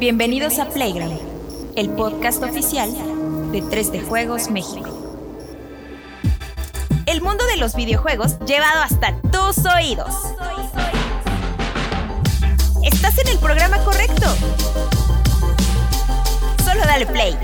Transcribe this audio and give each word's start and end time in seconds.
Bienvenidos 0.00 0.58
a 0.58 0.64
Playground, 0.64 1.20
el 1.76 1.90
podcast 1.90 2.42
oficial 2.42 2.90
de 3.52 3.62
3D 3.62 4.02
Juegos 4.08 4.48
México. 4.48 4.88
El 7.04 7.20
mundo 7.20 7.44
de 7.48 7.58
los 7.58 7.74
videojuegos 7.74 8.38
llevado 8.46 8.80
hasta 8.80 9.20
tus 9.30 9.62
oídos. 9.66 10.14
Estás 12.82 13.18
en 13.18 13.28
el 13.28 13.38
programa 13.40 13.76
correcto. 13.84 14.26
Solo 16.64 16.80
dale 16.86 17.04
play. 17.04 17.36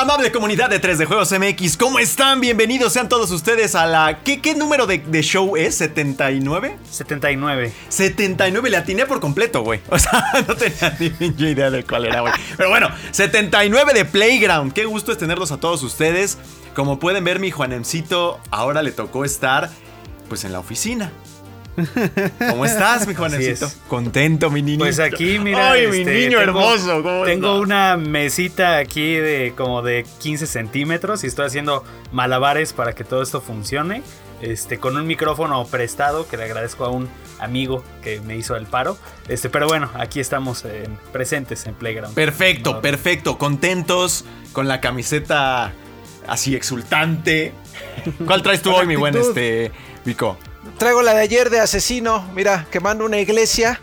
Amable 0.00 0.30
comunidad 0.30 0.70
de 0.70 0.78
3 0.78 0.96
de 0.96 1.06
Juegos 1.06 1.32
MX, 1.32 1.76
¿cómo 1.76 1.98
están? 1.98 2.40
Bienvenidos 2.40 2.92
sean 2.92 3.08
todos 3.08 3.32
ustedes 3.32 3.74
a 3.74 3.84
la... 3.84 4.20
¿Qué, 4.22 4.40
qué 4.40 4.54
número 4.54 4.86
de, 4.86 4.98
de 4.98 5.22
show 5.22 5.56
es? 5.56 5.80
¿79? 5.80 6.76
79. 6.88 7.72
79, 7.88 8.70
le 8.70 8.76
atiné 8.76 9.06
por 9.06 9.18
completo, 9.18 9.62
güey. 9.62 9.80
O 9.88 9.98
sea, 9.98 10.24
no 10.46 10.54
tenía 10.54 10.96
ni 11.00 11.50
idea 11.50 11.72
de 11.72 11.82
cuál 11.82 12.04
era, 12.06 12.20
güey. 12.20 12.32
Pero 12.56 12.68
bueno, 12.68 12.90
79 13.10 13.92
de 13.92 14.04
Playground. 14.04 14.72
Qué 14.72 14.84
gusto 14.84 15.10
es 15.10 15.18
tenerlos 15.18 15.50
a 15.50 15.58
todos 15.58 15.82
ustedes. 15.82 16.38
Como 16.76 17.00
pueden 17.00 17.24
ver, 17.24 17.40
mi 17.40 17.50
Juanemcito 17.50 18.38
ahora 18.52 18.84
le 18.84 18.92
tocó 18.92 19.24
estar, 19.24 19.68
pues, 20.28 20.44
en 20.44 20.52
la 20.52 20.60
oficina. 20.60 21.10
¿Cómo 22.50 22.64
estás, 22.64 23.06
mi 23.06 23.14
Juanemcito? 23.14 23.66
es. 23.66 23.78
Contento, 23.88 24.50
mi 24.50 24.62
niño. 24.62 24.78
Pues 24.80 24.98
aquí, 24.98 25.38
mira. 25.38 25.72
Ay, 25.72 25.86
mi 25.88 25.98
este, 25.98 26.14
niño 26.14 26.38
tengo- 26.38 26.42
hermoso. 26.42 27.02
¿cómo 27.02 27.24
Tengo 27.24 27.48
estás? 27.54 27.60
una 27.66 27.96
mesita 27.96 28.78
aquí 28.78 29.14
de 29.14 29.52
como 29.56 29.82
de 29.82 30.04
15 30.20 30.46
centímetros 30.46 31.24
y 31.24 31.26
estoy 31.28 31.46
haciendo 31.46 31.84
malabares 32.12 32.72
para 32.72 32.94
que 32.94 33.04
todo 33.04 33.22
esto 33.22 33.40
funcione. 33.40 34.02
Este, 34.40 34.78
con 34.78 34.96
un 34.96 35.04
micrófono 35.06 35.64
prestado 35.66 36.28
que 36.28 36.36
le 36.36 36.44
agradezco 36.44 36.84
a 36.84 36.90
un 36.90 37.08
amigo 37.40 37.82
que 38.04 38.20
me 38.20 38.36
hizo 38.36 38.54
el 38.54 38.66
paro. 38.66 38.96
Este, 39.26 39.48
pero 39.50 39.66
bueno, 39.66 39.90
aquí 39.94 40.20
estamos 40.20 40.64
en- 40.64 40.96
presentes 41.12 41.66
en 41.66 41.74
Playground. 41.74 42.14
Perfecto, 42.14 42.74
No, 42.74 42.80
perfecto. 42.80 43.36
Contentos 43.36 44.24
con 44.52 44.68
la 44.68 44.80
camiseta 44.80 45.72
así 46.28 46.54
exultante. 46.54 47.52
¿Cuál 48.26 48.42
traes 48.42 48.62
tú 48.62 48.70
hoy, 48.72 48.86
mi 48.86 48.94
buen 48.96 49.16
este 49.16 49.72
Vico? 50.04 50.38
Traigo 50.78 51.02
la 51.02 51.14
de 51.14 51.20
ayer 51.20 51.50
de 51.50 51.60
asesino, 51.60 52.28
mira, 52.34 52.66
quemando 52.70 53.04
una 53.04 53.18
iglesia. 53.18 53.80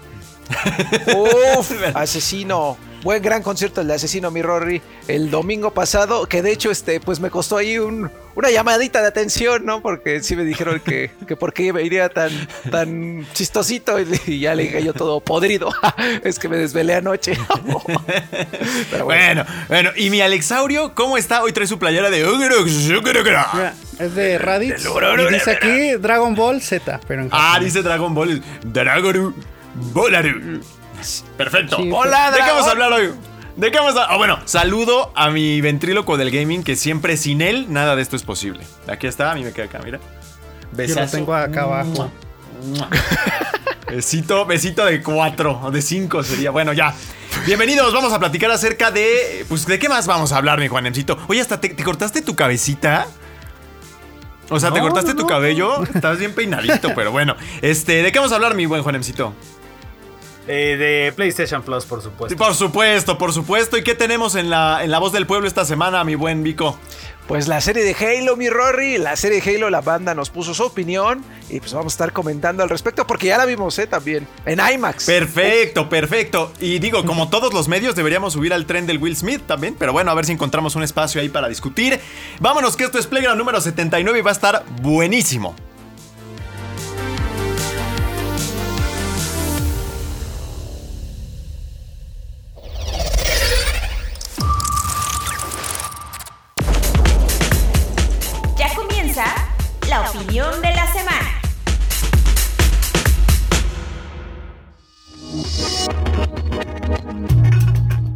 Uf, 1.58 1.72
asesino. 1.94 2.78
Buen 3.04 3.22
gran 3.22 3.44
concierto 3.44 3.82
el 3.82 3.88
de 3.88 3.94
asesino, 3.96 4.32
mi 4.32 4.42
Rory, 4.42 4.82
el 5.08 5.30
domingo 5.30 5.72
pasado, 5.72 6.26
que 6.26 6.42
de 6.42 6.52
hecho, 6.52 6.72
este, 6.72 7.00
pues 7.00 7.20
me 7.20 7.30
costó 7.30 7.58
ahí 7.58 7.78
un, 7.78 8.10
una 8.36 8.52
llamadita 8.52 9.02
de 9.02 9.08
atención, 9.08 9.66
¿no? 9.66 9.82
Porque 9.82 10.22
sí 10.22 10.36
me 10.36 10.44
dijeron 10.44 10.80
que, 10.80 11.12
que 11.28 11.36
por 11.36 11.54
qué 11.54 11.74
me 11.74 11.84
iría 11.84 12.10
tan, 12.10 12.32
tan 12.70 13.26
chistosito 13.34 14.00
y, 14.00 14.08
y 14.28 14.40
ya 14.40 14.56
le 14.56 14.64
dije 14.64 14.84
yo 14.84 14.94
todo 14.94 15.20
podrido. 15.22 15.72
es 16.24 16.38
que 16.40 16.50
me 16.50 16.58
desvelé 16.58 16.96
anoche. 16.96 17.38
Pero 18.92 19.06
bueno, 19.06 19.26
Bueno, 19.46 19.46
bueno, 19.68 19.90
y 19.96 20.10
mi 20.10 20.22
Alexaurio, 20.22 20.94
¿cómo 20.94 21.18
está? 21.18 21.42
Hoy 21.42 21.54
trae 21.54 21.68
su 21.68 21.80
playera 21.80 22.10
de. 22.10 22.24
Mira, 23.54 23.74
es 24.00 24.16
de 24.16 24.38
Raditz. 24.38 24.86
Y 24.86 25.34
dice 25.34 25.52
aquí 25.52 25.92
Dragon 25.94 26.36
Ball 26.36 26.62
Z, 26.62 27.00
pero 27.08 27.24
en 27.24 27.30
Ah, 27.32 27.58
dice 27.62 27.82
Dragon 27.82 28.14
Ball. 28.14 28.42
Dragoru 28.64 29.34
Bolaru. 29.94 30.62
Perfecto. 31.38 31.78
Sí, 31.78 31.90
Hola, 31.94 32.32
¿De 32.32 32.38
qué 32.38 32.44
vamos 32.44 32.68
a 32.68 32.72
hablar 32.72 32.92
hoy? 32.94 33.12
¿De 33.56 33.72
qué 33.72 33.78
vamos 33.80 33.96
a.? 33.96 34.06
Ah, 34.06 34.18
bueno, 34.18 34.40
saludo 34.46 35.12
a 35.16 35.30
mi 35.30 35.62
ventríloco 35.62 36.18
del 36.18 36.30
gaming, 36.32 36.64
que 36.64 36.76
siempre 36.76 37.16
sin 37.18 37.42
él 37.42 37.68
nada 37.70 37.96
de 37.96 38.02
esto 38.02 38.16
es 38.16 38.24
posible. 38.24 38.64
Aquí 38.88 39.08
está, 39.08 39.32
a 39.32 39.36
mí 39.36 39.44
me 39.44 39.54
queda 39.54 39.66
acá, 39.66 39.80
mira. 39.84 40.00
Yo 40.00 40.72
lo 40.72 40.78
Besazo. 40.78 41.18
tengo 41.18 41.34
acá 41.34 41.64
abajo. 41.64 42.12
Besito, 43.88 44.46
besito 44.46 44.84
de 44.84 45.02
cuatro 45.02 45.62
o 45.64 45.72
de 45.72 45.82
cinco 45.82 46.24
sería. 46.24 46.52
Bueno, 46.52 46.74
ya. 46.74 46.94
Bienvenidos, 47.46 47.94
vamos 47.94 48.12
a 48.12 48.20
platicar 48.20 48.50
acerca 48.52 48.92
de. 48.92 49.46
Pues, 49.48 49.66
¿de 49.68 49.78
qué 49.80 49.88
más 49.88 50.08
vamos 50.08 50.32
a 50.32 50.38
hablar, 50.38 50.60
mi 50.60 50.68
Juanemcito? 50.68 51.18
Oye, 51.28 51.40
hasta 51.40 51.62
te, 51.62 51.70
te 51.70 51.84
cortaste 51.84 52.22
tu 52.22 52.36
cabecita. 52.36 53.08
O 54.50 54.60
sea, 54.60 54.72
¿te 54.72 54.80
cortaste 54.80 55.12
no, 55.12 55.18
tu 55.18 55.22
no. 55.24 55.28
cabello? 55.28 55.84
Estás 55.84 56.18
bien 56.20 56.34
peinadito, 56.34 56.94
pero 56.96 57.12
bueno. 57.12 57.36
Este, 57.62 58.04
¿de 58.04 58.12
qué 58.12 58.20
vamos 58.20 58.32
a 58.32 58.36
hablar, 58.36 58.56
mi 58.56 58.66
buen 58.66 58.82
Juanemcito? 58.84 59.34
Eh, 60.48 60.78
de 60.78 61.14
PlayStation 61.14 61.64
Plus, 61.64 61.86
por 61.86 62.02
supuesto. 62.02 62.38
Por 62.38 62.54
supuesto, 62.54 63.18
por 63.18 63.34
supuesto. 63.34 63.78
¿Y 63.78 63.84
qué 63.84 63.96
tenemos 63.96 64.36
en 64.36 64.50
la, 64.50 64.84
en 64.84 64.92
la 64.92 65.00
voz 65.00 65.12
del 65.12 65.26
pueblo 65.26 65.48
esta 65.48 65.66
semana, 65.66 66.04
mi 66.04 66.16
buen 66.16 66.44
Vico? 66.44 66.78
Pues 67.28 67.48
la 67.48 67.60
serie 67.60 67.84
de 67.84 67.96
Halo, 67.96 68.38
mi 68.38 68.50
Rory, 68.50 69.00
la 69.00 69.16
serie 69.16 69.42
de 69.42 69.56
Halo, 69.56 69.72
la 69.72 69.82
banda 69.82 70.14
nos 70.14 70.30
puso 70.30 70.54
su 70.54 70.62
opinión 70.62 71.24
y 71.50 71.60
pues 71.60 71.74
vamos 71.74 71.94
a 71.94 71.96
estar 71.96 72.14
comentando 72.14 72.62
al 72.62 72.70
respecto 72.70 73.08
porque 73.08 73.28
ya 73.28 73.38
la 73.40 73.46
vimos, 73.46 73.80
¿eh? 73.80 73.88
También 73.88 74.28
en 74.46 74.60
IMAX. 74.60 75.06
Perfecto, 75.06 75.90
perfecto. 75.90 76.54
Y 76.60 76.78
digo, 76.78 77.04
como 77.04 77.30
todos 77.32 77.52
los 77.52 77.68
medios, 77.68 77.96
deberíamos 77.96 78.34
subir 78.34 78.54
al 78.54 78.68
tren 78.68 78.86
del 78.86 79.00
Will 79.00 79.18
Smith 79.18 79.42
también. 79.48 79.76
Pero 79.80 79.92
bueno, 79.92 80.12
a 80.12 80.14
ver 80.14 80.26
si 80.26 80.34
encontramos 80.34 80.76
un 80.76 80.84
espacio 80.84 81.20
ahí 81.20 81.30
para 81.30 81.50
discutir. 81.50 82.00
Vámonos, 82.40 82.78
que 82.78 82.84
esto 82.84 83.00
es 83.00 83.08
Playground 83.08 83.40
número 83.40 83.60
79 83.60 84.20
y 84.20 84.22
va 84.22 84.30
a 84.30 84.34
estar 84.34 84.64
buenísimo. 84.84 85.56
La 100.36 100.65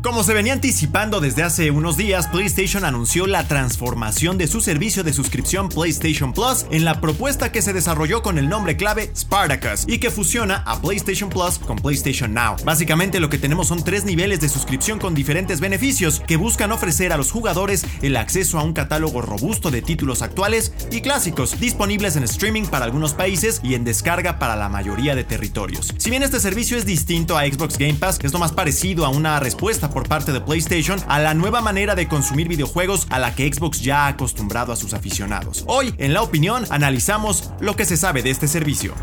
Como 0.10 0.24
se 0.24 0.34
venía 0.34 0.54
anticipando 0.54 1.20
desde 1.20 1.44
hace 1.44 1.70
unos 1.70 1.96
días, 1.96 2.26
PlayStation 2.30 2.84
anunció 2.84 3.28
la 3.28 3.48
transformación 3.48 4.40
de 4.40 4.48
su 4.48 4.60
servicio 4.60 5.04
de 5.04 5.14
suscripción 5.14 5.70
PlayStation 5.70 6.34
Plus 6.34 6.66
en 6.72 6.84
la 6.84 7.00
propuesta 7.00 7.52
que 7.52 7.62
se 7.62 7.74
desarrolló 7.74 8.24
con 8.24 8.40
el 8.40 8.50
nombre 8.50 8.76
clave 8.76 9.12
Spartacus 9.16 9.86
y 9.88 10.00
que 10.00 10.10
fusiona 10.10 10.64
a 10.66 10.82
PlayStation 10.82 11.30
Plus 11.30 11.60
con 11.60 11.78
PlayStation 11.78 12.34
Now. 12.34 12.56
Básicamente 12.66 13.20
lo 13.20 13.30
que 13.30 13.38
tenemos 13.38 13.68
son 13.68 13.84
tres 13.84 14.04
niveles 14.04 14.42
de 14.42 14.50
suscripción 14.50 14.98
con 14.98 15.14
diferentes 15.14 15.60
beneficios 15.60 16.24
que 16.26 16.38
buscan 16.38 16.72
ofrecer 16.72 17.14
a 17.14 17.18
los 17.18 17.32
jugadores 17.32 17.86
el 18.02 18.18
acceso 18.18 18.58
a 18.58 18.64
un 18.64 18.74
catálogo 18.74 19.22
robusto 19.22 19.70
de 19.70 19.84
títulos 19.84 20.24
actuales 20.24 20.74
y 20.90 21.02
clásicos 21.02 21.60
disponibles 21.60 22.16
en 22.16 22.24
streaming 22.24 22.64
para 22.64 22.86
algunos 22.86 23.14
países 23.14 23.62
y 23.64 23.76
en 23.76 23.84
descarga 23.84 24.40
para 24.40 24.56
la 24.56 24.70
mayoría 24.70 25.14
de 25.14 25.24
territorios. 25.24 25.94
Si 25.98 26.10
bien 26.10 26.24
este 26.24 26.40
servicio 26.40 26.80
es 26.80 26.88
distinto 26.88 27.38
a 27.38 27.46
Xbox 27.46 27.78
Game 27.78 27.94
Pass, 27.94 28.18
es 28.24 28.34
lo 28.34 28.40
más 28.40 28.54
parecido 28.54 29.06
a 29.06 29.10
una 29.10 29.40
respuesta 29.40 29.92
por 29.92 29.99
parte 30.08 30.32
de 30.32 30.42
PlayStation 30.42 31.00
a 31.08 31.20
la 31.20 31.34
nueva 31.34 31.62
manera 31.62 31.96
de 31.96 32.08
consumir 32.08 32.48
videojuegos 32.48 33.08
a 33.10 33.20
la 33.20 33.36
que 33.36 33.52
Xbox 33.52 33.82
ya 33.82 34.06
ha 34.06 34.08
acostumbrado 34.08 34.72
a 34.72 34.76
sus 34.76 34.94
aficionados. 34.94 35.64
Hoy, 35.68 35.94
en 35.98 36.14
la 36.14 36.22
opinión, 36.22 36.66
analizamos 36.70 37.52
lo 37.60 37.76
que 37.76 37.86
se 37.86 37.98
sabe 37.98 38.24
de 38.24 38.30
este 38.30 38.48
servicio. 38.48 38.94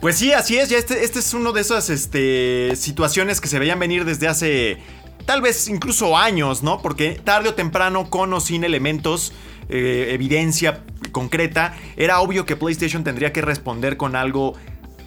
Pues 0.00 0.16
sí, 0.16 0.32
así 0.32 0.56
es. 0.56 0.70
Ya 0.70 0.78
este, 0.78 1.04
este 1.04 1.18
es 1.18 1.34
uno 1.34 1.52
de 1.52 1.60
esas 1.60 1.90
este, 1.90 2.74
situaciones 2.74 3.40
que 3.40 3.48
se 3.48 3.58
veían 3.58 3.78
venir 3.78 4.04
desde 4.04 4.28
hace 4.28 4.78
tal 5.26 5.42
vez 5.42 5.68
incluso 5.68 6.16
años, 6.16 6.62
¿no? 6.62 6.80
Porque 6.80 7.20
tarde 7.22 7.50
o 7.50 7.54
temprano, 7.54 8.08
con 8.08 8.32
o 8.32 8.40
sin 8.40 8.64
elementos, 8.64 9.32
eh, 9.70 10.08
evidencia 10.12 10.82
concreta, 11.12 11.76
era 11.96 12.20
obvio 12.20 12.44
que 12.44 12.56
PlayStation 12.56 13.04
tendría 13.04 13.32
que 13.32 13.42
responder 13.42 13.96
con 13.96 14.16
algo 14.16 14.54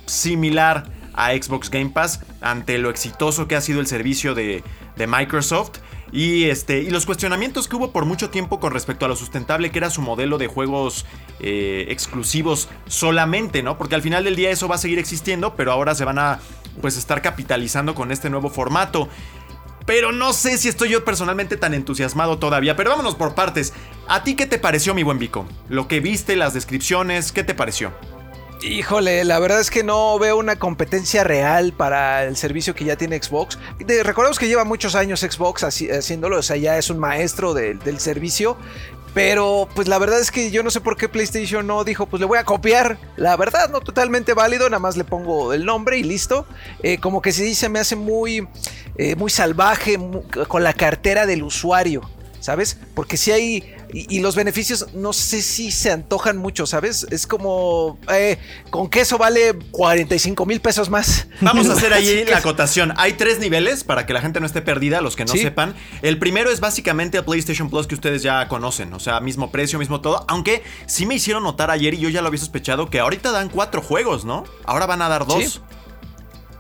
similar 0.06 0.86
a 1.14 1.32
Xbox 1.32 1.70
Game 1.70 1.92
Pass 1.92 2.22
ante 2.42 2.78
lo 2.78 2.90
exitoso 2.90 3.48
que 3.48 3.56
ha 3.56 3.62
sido 3.62 3.80
el 3.80 3.88
servicio 3.88 4.36
de, 4.36 4.64
Microsoft. 4.98 5.80
Y, 6.12 6.44
este, 6.44 6.84
y 6.84 6.92
los 6.92 7.08
cuestionamientos 7.08 7.68
que 7.68 7.76
hubo 7.76 7.92
por 7.92 8.06
mucho 8.06 8.30
tiempo 8.30 8.60
con 8.60 8.72
respecto 8.72 9.06
a 9.06 9.08
lo 9.08 9.16
sustentable 9.16 9.72
que 9.72 9.80
era 9.80 9.90
su 9.90 10.04
modelo 10.04 10.38
de 10.38 10.46
juegos 10.46 11.08
eh, 11.40 11.88
exclusivos 11.90 12.70
solamente, 12.86 13.64
¿no? 13.64 13.80
Porque 13.80 13.96
al 13.96 14.04
final 14.04 14.24
del 14.24 14.36
día 14.36 14.52
eso 14.52 14.68
va 14.68 14.76
a 14.76 14.78
seguir 14.78 15.00
existiendo, 15.00 15.56
pero 15.56 15.72
ahora 15.72 15.96
se 15.96 16.06
van 16.06 16.20
a 16.20 16.40
pues 16.82 16.98
estar 16.98 17.24
capitalizando 17.24 17.96
con 17.96 18.12
este 18.12 18.30
nuevo 18.30 18.52
formato. 18.52 19.10
Pero 19.86 20.12
no 20.12 20.34
sé 20.34 20.58
si 20.58 20.70
estoy 20.70 20.90
yo 20.90 21.04
personalmente 21.04 21.58
tan 21.58 21.74
entusiasmado 21.74 22.40
todavía. 22.40 22.76
Pero 22.76 22.92
vámonos 22.92 23.16
por 23.16 23.36
partes. 23.36 23.74
¿A 24.08 24.24
ti 24.24 24.36
qué 24.36 24.46
te 24.46 24.58
pareció, 24.60 24.94
mi 24.94 25.04
buen 25.04 25.20
Vico? 25.20 25.46
Lo 25.70 25.88
que 25.88 26.00
viste, 26.00 26.36
las 26.36 26.54
descripciones, 26.54 27.32
¿qué 27.32 27.44
te 27.44 27.54
pareció? 27.54 27.92
Híjole, 28.62 29.26
la 29.26 29.40
verdad 29.40 29.60
es 29.60 29.70
que 29.70 29.84
no 29.84 30.18
veo 30.20 30.38
una 30.38 30.56
competencia 30.56 31.26
real 31.26 31.74
para 31.74 32.24
el 32.24 32.38
servicio 32.38 32.74
que 32.74 32.86
ya 32.86 32.96
tiene 32.96 33.22
Xbox. 33.22 33.60
De- 33.80 34.04
recordemos 34.04 34.40
que 34.40 34.48
lleva 34.48 34.64
muchos 34.64 34.96
años 34.96 35.20
Xbox 35.20 35.64
haci- 35.64 35.92
haciéndolo, 35.94 36.38
o 36.38 36.42
sea, 36.42 36.56
ya 36.56 36.78
es 36.78 36.90
un 36.90 36.98
maestro 36.98 37.54
del 37.54 38.00
servicio. 38.00 38.56
Pero 39.14 39.70
pues 39.76 39.88
la 39.88 40.00
verdad 40.00 40.20
es 40.20 40.32
que 40.32 40.50
yo 40.50 40.64
no 40.64 40.72
sé 40.72 40.82
por 40.82 40.98
qué 40.98 41.08
PlayStation 41.08 41.66
no 41.68 41.84
dijo, 41.84 42.08
pues 42.08 42.20
le 42.20 42.26
voy 42.26 42.40
a 42.40 42.44
copiar. 42.44 42.98
La 43.16 43.36
verdad, 43.38 43.70
no 43.70 43.82
totalmente 43.82 44.34
válido, 44.34 44.70
nada 44.70 44.80
más 44.80 44.98
le 44.98 45.04
pongo 45.04 45.54
el 45.54 45.66
nombre 45.66 45.98
y 45.98 46.04
listo. 46.04 46.48
Eh, 46.82 46.98
como 46.98 47.22
que 47.22 47.32
se 47.32 47.44
dice, 47.44 47.70
me 47.70 47.80
hace 47.80 47.96
muy, 47.96 48.48
eh, 48.98 49.16
muy 49.16 49.30
salvaje 49.30 50.00
con 50.48 50.64
la 50.64 50.74
cartera 50.74 51.26
del 51.28 51.44
usuario, 51.44 52.02
¿sabes? 52.40 52.78
Porque 52.96 53.18
si 53.18 53.32
hay... 53.32 53.76
Y, 53.94 54.18
y 54.18 54.20
los 54.22 54.36
beneficios 54.36 54.88
no 54.94 55.14
sé 55.14 55.42
si 55.42 55.72
se 55.72 55.92
antojan 55.92 56.38
mucho, 56.38 56.66
¿sabes? 56.66 57.06
Es 57.12 57.28
como... 57.28 58.00
eh, 58.12 58.38
con 58.72 58.90
queso 58.90 59.18
vale 59.18 59.54
45 59.72 60.46
mil 60.46 60.60
pesos 60.62 60.90
más. 60.90 61.28
Vamos 61.42 61.70
a 61.70 61.74
hacer 61.78 61.94
ahí 61.94 62.26
la 62.26 62.38
acotación. 62.40 62.94
Hay 62.98 63.14
tres 63.14 63.40
niveles 63.40 63.84
para 63.84 64.06
que 64.06 64.14
la 64.14 64.22
gente 64.22 64.40
no 64.40 64.46
esté 64.46 64.62
perdida, 64.62 65.02
los 65.02 65.16
que 65.16 65.26
no 65.26 65.34
Sí. 65.34 65.40
sepan. 65.40 65.76
El 66.02 66.18
primero 66.20 66.50
es 66.52 66.60
básicamente 66.60 67.18
el 67.18 67.24
PlayStation 67.26 67.70
Plus 67.70 67.88
que 67.88 67.96
ustedes 67.96 68.24
ya 68.24 68.48
conocen. 68.48 68.94
O 68.94 69.00
sea, 69.00 69.20
mismo 69.20 69.52
precio, 69.52 69.78
mismo 69.80 70.02
todo. 70.02 70.26
Aunque 70.28 70.64
sí 70.88 71.06
me 71.06 71.16
hicieron 71.16 71.44
notar 71.44 71.70
ayer 71.72 71.94
y 71.94 72.00
yo 72.00 72.10
ya 72.10 72.22
lo 72.22 72.28
había 72.28 72.40
sospechado 72.40 72.90
que 72.90 73.00
ahorita 73.00 73.32
dan 73.32 73.50
cuatro 73.50 73.82
juegos, 73.82 74.26
¿no? 74.26 74.44
Ahora 74.66 74.86
van 74.88 75.02
a 75.04 75.10
dar 75.10 75.28
dos. 75.28 75.44
Sí. 75.44 75.60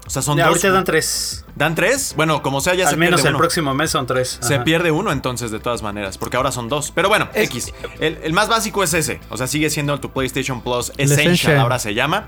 O 0.06 0.10
sea, 0.10 0.22
son 0.22 0.38
Ya, 0.38 0.44
dos. 0.46 0.50
ahorita 0.56 0.72
dan 0.72 0.84
tres. 0.84 1.46
¿Dan 1.56 1.76
tres? 1.76 2.14
Bueno, 2.18 2.42
como 2.42 2.60
sea, 2.60 2.74
ya 2.74 2.86
Al 2.86 2.90
se 2.92 2.98
menos 2.98 3.22
pierde 3.22 3.30
el 3.30 3.36
uno. 3.36 3.40
próximo 3.42 3.74
mes 3.74 3.90
son 3.92 4.06
tres. 4.06 4.38
Se 4.42 4.60
pierde 4.60 4.92
uno 4.92 5.12
entonces 5.12 5.50
de 5.52 5.60
todas 5.60 5.82
maneras, 5.82 6.18
porque 6.18 6.36
ahora 6.38 6.52
son 6.52 6.68
dos. 6.68 6.92
Pero 6.94 7.08
bueno, 7.10 7.30
Es- 7.34 7.46
X. 7.50 7.74
El, 8.00 8.20
el 8.24 8.34
más 8.34 8.50
básico 8.50 8.84
es 8.84 8.94
ese. 8.94 9.22
O 9.30 9.38
sea, 9.38 9.48
sigue 9.48 9.70
siendo 9.70 10.00
tu 10.00 10.12
PlayStation 10.12 10.62
Plus 10.62 10.90
Essential, 10.98 11.12
Essential. 11.20 11.58
ahora 11.60 11.80
se 11.80 11.94
llama. 11.94 12.28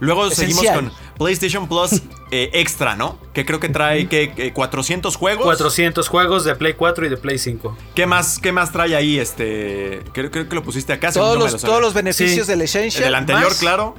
Luego 0.00 0.28
seguimos 0.30 0.66
con 0.66 0.92
PlayStation 1.16 1.66
Plus 1.68 2.02
eh, 2.30 2.50
Extra, 2.52 2.96
¿no? 2.96 3.16
Que 3.32 3.46
creo 3.46 3.60
que 3.60 3.68
trae 3.70 4.06
que 4.08 4.34
eh, 4.36 4.52
400 4.52 5.16
juegos. 5.16 5.44
400 5.44 6.08
juegos 6.08 6.44
de 6.44 6.54
Play 6.56 6.74
4 6.74 7.06
y 7.06 7.08
de 7.08 7.16
Play 7.16 7.38
5. 7.38 7.78
¿Qué 7.94 8.04
más, 8.04 8.38
¿Qué 8.38 8.52
más 8.52 8.70
trae 8.72 8.94
ahí? 8.96 9.18
Este. 9.18 10.02
Creo, 10.12 10.30
creo 10.30 10.48
que 10.48 10.54
lo 10.56 10.62
pusiste 10.62 10.92
acá. 10.92 11.10
Todos 11.12 11.38
no 11.38 11.44
los, 11.44 11.52
lo 11.54 11.58
todos 11.60 11.80
los 11.80 11.94
beneficios 11.94 12.46
Sí. 12.46 12.52
del 12.52 12.60
El 12.60 12.64
Essential. 12.64 13.04
del 13.04 13.14
anterior, 13.14 13.48
más, 13.48 13.58
claro. 13.58 13.94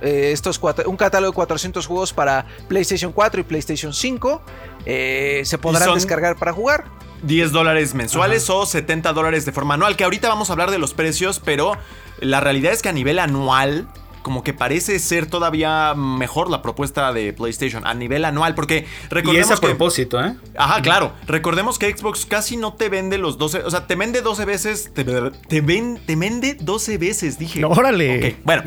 Eh, 0.00 0.30
estos 0.32 0.58
cuatro- 0.58 0.88
un 0.88 0.96
catálogo 0.96 1.32
de 1.32 1.34
400 1.36 1.86
juegos 1.86 2.12
para 2.12 2.46
PlayStation 2.68 3.12
4 3.12 3.40
y 3.40 3.44
PlayStation 3.44 3.92
5. 3.92 4.42
eh, 4.88 5.42
se 5.44 5.58
podrán 5.58 5.82
descargar 5.94 6.36
para 6.36 6.52
jugar. 6.52 6.84
10 7.22 7.50
dólares 7.50 7.94
mensuales 7.94 8.48
o 8.50 8.66
70 8.66 9.12
dólares 9.12 9.44
de 9.44 9.50
forma 9.52 9.74
anual. 9.74 9.96
Que 9.96 10.04
ahorita 10.04 10.28
vamos 10.28 10.48
a 10.50 10.52
hablar 10.52 10.70
de 10.70 10.78
los 10.78 10.94
precios, 10.94 11.40
pero 11.44 11.72
la 12.20 12.40
realidad 12.40 12.72
es 12.72 12.82
que 12.82 12.88
a 12.88 12.92
nivel 12.92 13.18
anual. 13.18 13.88
Como 14.26 14.42
que 14.42 14.52
parece 14.52 14.98
ser 14.98 15.26
todavía 15.26 15.94
mejor 15.94 16.50
la 16.50 16.60
propuesta 16.60 17.12
de 17.12 17.32
PlayStation 17.32 17.86
a 17.86 17.94
nivel 17.94 18.24
anual. 18.24 18.56
Porque 18.56 18.78
Y 19.04 19.14
recordemos 19.14 19.52
es 19.52 19.56
a 19.56 19.60
que. 19.60 19.68
propósito, 19.68 20.20
¿eh? 20.20 20.34
Ajá, 20.58 20.82
claro. 20.82 21.12
Recordemos 21.28 21.78
que 21.78 21.96
Xbox 21.96 22.26
casi 22.26 22.56
no 22.56 22.74
te 22.74 22.88
vende 22.88 23.18
los 23.18 23.38
12. 23.38 23.60
O 23.60 23.70
sea, 23.70 23.86
te 23.86 23.94
vende 23.94 24.22
12 24.22 24.44
veces. 24.44 24.90
Te, 24.92 25.04
te, 25.04 25.60
ven- 25.60 26.00
te 26.04 26.16
vende 26.16 26.54
12 26.60 26.98
veces, 26.98 27.38
dije. 27.38 27.64
Órale. 27.64 28.18
Ok, 28.34 28.36
bueno, 28.42 28.62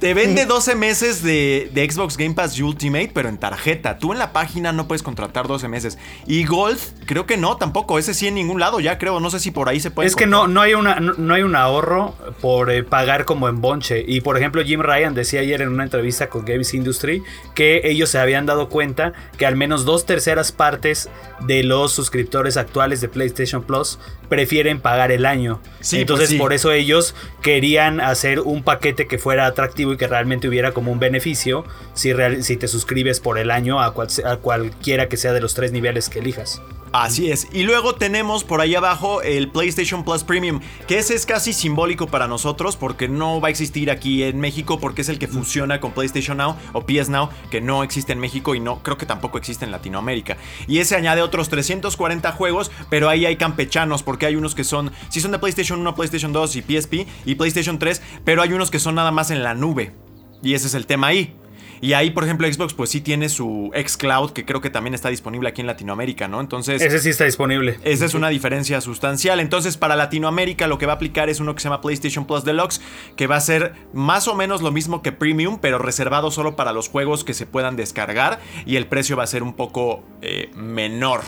te 0.00 0.12
vende 0.12 0.44
12 0.44 0.74
meses 0.74 1.22
de, 1.22 1.70
de 1.72 1.88
Xbox 1.88 2.16
Game 2.16 2.34
Pass 2.34 2.58
Ultimate, 2.58 3.12
pero 3.14 3.28
en 3.28 3.38
tarjeta. 3.38 3.96
Tú 3.98 4.12
en 4.12 4.18
la 4.18 4.32
página 4.32 4.72
no 4.72 4.88
puedes 4.88 5.04
contratar 5.04 5.46
12 5.46 5.68
meses. 5.68 5.98
Y 6.26 6.44
Gold, 6.46 6.80
creo 7.06 7.26
que 7.26 7.36
no, 7.36 7.58
tampoco. 7.58 7.96
Ese 8.00 8.12
sí 8.12 8.26
en 8.26 8.34
ningún 8.34 8.58
lado, 8.58 8.80
ya 8.80 8.98
creo. 8.98 9.20
No 9.20 9.30
sé 9.30 9.38
si 9.38 9.52
por 9.52 9.68
ahí 9.68 9.78
se 9.78 9.92
puede. 9.92 10.08
Es 10.08 10.16
que 10.16 10.26
no, 10.26 10.48
no, 10.48 10.60
hay 10.62 10.74
una, 10.74 10.96
no, 10.98 11.12
no 11.16 11.34
hay 11.34 11.42
un 11.42 11.54
ahorro 11.54 12.16
por 12.40 12.72
eh, 12.72 12.82
pagar 12.82 13.24
como 13.24 13.48
en 13.48 13.60
bonche. 13.60 14.04
Y 14.04 14.20
por 14.20 14.36
ejemplo, 14.36 14.64
Jim 14.64 14.79
Ryan 14.82 15.14
decía 15.14 15.40
ayer 15.40 15.62
en 15.62 15.68
una 15.68 15.84
entrevista 15.84 16.28
con 16.28 16.44
Games 16.44 16.74
Industry 16.74 17.22
que 17.54 17.80
ellos 17.84 18.10
se 18.10 18.18
habían 18.18 18.46
dado 18.46 18.68
cuenta 18.68 19.12
que 19.36 19.46
al 19.46 19.56
menos 19.56 19.84
dos 19.84 20.06
terceras 20.06 20.52
partes 20.52 21.08
de 21.46 21.62
los 21.62 21.92
suscriptores 21.92 22.56
actuales 22.56 23.00
de 23.00 23.08
PlayStation 23.08 23.62
Plus 23.62 23.98
prefieren 24.28 24.80
pagar 24.80 25.10
el 25.12 25.26
año. 25.26 25.60
Sí, 25.80 26.00
Entonces, 26.00 26.24
pues 26.28 26.30
sí. 26.30 26.38
por 26.38 26.52
eso 26.52 26.70
ellos 26.72 27.14
querían 27.42 28.00
hacer 28.00 28.40
un 28.40 28.62
paquete 28.62 29.06
que 29.06 29.18
fuera 29.18 29.46
atractivo 29.46 29.92
y 29.92 29.96
que 29.96 30.06
realmente 30.06 30.48
hubiera 30.48 30.72
como 30.72 30.92
un 30.92 30.98
beneficio 31.00 31.64
si, 31.94 32.12
real- 32.12 32.42
si 32.44 32.56
te 32.56 32.68
suscribes 32.68 33.20
por 33.20 33.38
el 33.38 33.50
año 33.50 33.80
a, 33.80 33.92
cual- 33.94 34.08
a 34.24 34.36
cualquiera 34.36 35.08
que 35.08 35.16
sea 35.16 35.32
de 35.32 35.40
los 35.40 35.54
tres 35.54 35.72
niveles 35.72 36.08
que 36.08 36.20
elijas. 36.20 36.62
Así 36.92 37.30
es. 37.30 37.46
Y 37.52 37.62
luego 37.62 37.94
tenemos 37.94 38.42
por 38.42 38.60
ahí 38.60 38.74
abajo 38.74 39.22
el 39.22 39.48
PlayStation 39.48 40.02
Plus 40.02 40.24
Premium, 40.24 40.60
que 40.88 40.98
ese 40.98 41.14
es 41.14 41.24
casi 41.24 41.52
simbólico 41.52 42.08
para 42.08 42.26
nosotros 42.26 42.76
porque 42.76 43.06
no 43.06 43.40
va 43.40 43.46
a 43.46 43.50
existir 43.50 43.92
aquí 43.92 44.24
en 44.24 44.40
México 44.40 44.80
porque 44.80 45.02
es 45.02 45.08
el 45.08 45.20
que 45.20 45.28
funciona 45.28 45.78
con 45.78 45.92
PlayStation 45.92 46.38
Now 46.38 46.56
o 46.72 46.84
PS 46.84 47.08
Now, 47.08 47.28
que 47.48 47.60
no 47.60 47.84
existe 47.84 48.12
en 48.12 48.18
México 48.18 48.56
y 48.56 48.60
no 48.60 48.82
creo 48.82 48.98
que 48.98 49.06
tampoco 49.06 49.38
existe 49.38 49.64
en 49.64 49.70
Latinoamérica. 49.70 50.36
Y 50.66 50.78
ese 50.78 50.96
añade 50.96 51.22
otros 51.22 51.48
340 51.48 52.32
juegos, 52.32 52.72
pero 52.90 53.08
ahí 53.08 53.24
hay 53.24 53.36
campechanos 53.36 54.02
porque 54.02 54.26
hay 54.26 54.34
unos 54.34 54.56
que 54.56 54.64
son, 54.64 54.90
sí 55.10 55.20
son 55.20 55.30
de 55.30 55.38
PlayStation 55.38 55.78
1, 55.78 55.94
PlayStation 55.94 56.32
2 56.32 56.56
y 56.56 56.62
PSP 56.62 56.94
y 57.24 57.36
PlayStation 57.36 57.78
3, 57.78 58.02
pero 58.24 58.42
hay 58.42 58.52
unos 58.52 58.72
que 58.72 58.80
son 58.80 58.96
nada 58.96 59.12
más 59.12 59.30
en 59.30 59.44
la 59.44 59.54
nube. 59.54 59.94
Y 60.42 60.54
ese 60.54 60.66
es 60.66 60.74
el 60.74 60.86
tema 60.86 61.08
ahí. 61.08 61.36
Y 61.82 61.94
ahí, 61.94 62.10
por 62.10 62.24
ejemplo, 62.24 62.50
Xbox 62.52 62.74
pues 62.74 62.90
sí 62.90 63.00
tiene 63.00 63.30
su 63.30 63.70
xCloud, 63.74 64.32
que 64.32 64.44
creo 64.44 64.60
que 64.60 64.68
también 64.68 64.92
está 64.92 65.08
disponible 65.08 65.48
aquí 65.48 65.62
en 65.62 65.66
Latinoamérica, 65.66 66.28
¿no? 66.28 66.40
Entonces... 66.40 66.82
Ese 66.82 66.98
sí 66.98 67.08
está 67.08 67.24
disponible. 67.24 67.78
Esa 67.84 68.04
es 68.04 68.12
una 68.12 68.28
diferencia 68.28 68.82
sustancial. 68.82 69.40
Entonces, 69.40 69.78
para 69.78 69.96
Latinoamérica 69.96 70.66
lo 70.66 70.76
que 70.76 70.84
va 70.84 70.92
a 70.92 70.96
aplicar 70.96 71.30
es 71.30 71.40
uno 71.40 71.54
que 71.54 71.60
se 71.60 71.68
llama 71.68 71.80
PlayStation 71.80 72.26
Plus 72.26 72.44
Deluxe, 72.44 72.82
que 73.16 73.26
va 73.26 73.36
a 73.36 73.40
ser 73.40 73.74
más 73.94 74.28
o 74.28 74.34
menos 74.34 74.60
lo 74.60 74.72
mismo 74.72 75.00
que 75.00 75.12
Premium, 75.12 75.58
pero 75.58 75.78
reservado 75.78 76.30
solo 76.30 76.54
para 76.54 76.72
los 76.72 76.88
juegos 76.88 77.24
que 77.24 77.32
se 77.32 77.46
puedan 77.46 77.76
descargar 77.76 78.40
y 78.66 78.76
el 78.76 78.86
precio 78.86 79.16
va 79.16 79.24
a 79.24 79.26
ser 79.26 79.42
un 79.42 79.54
poco 79.54 80.04
eh, 80.20 80.50
menor. 80.54 81.22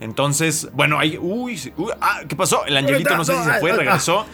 Entonces, 0.00 0.68
bueno, 0.72 0.98
ahí... 0.98 1.16
Uy, 1.20 1.72
uy, 1.76 1.92
ah, 2.00 2.22
¿qué 2.28 2.34
pasó? 2.34 2.66
El 2.66 2.76
angelito 2.76 3.16
no 3.16 3.24
sé 3.24 3.36
si 3.36 3.44
se 3.44 3.60
fue, 3.60 3.72
regresó. 3.72 4.26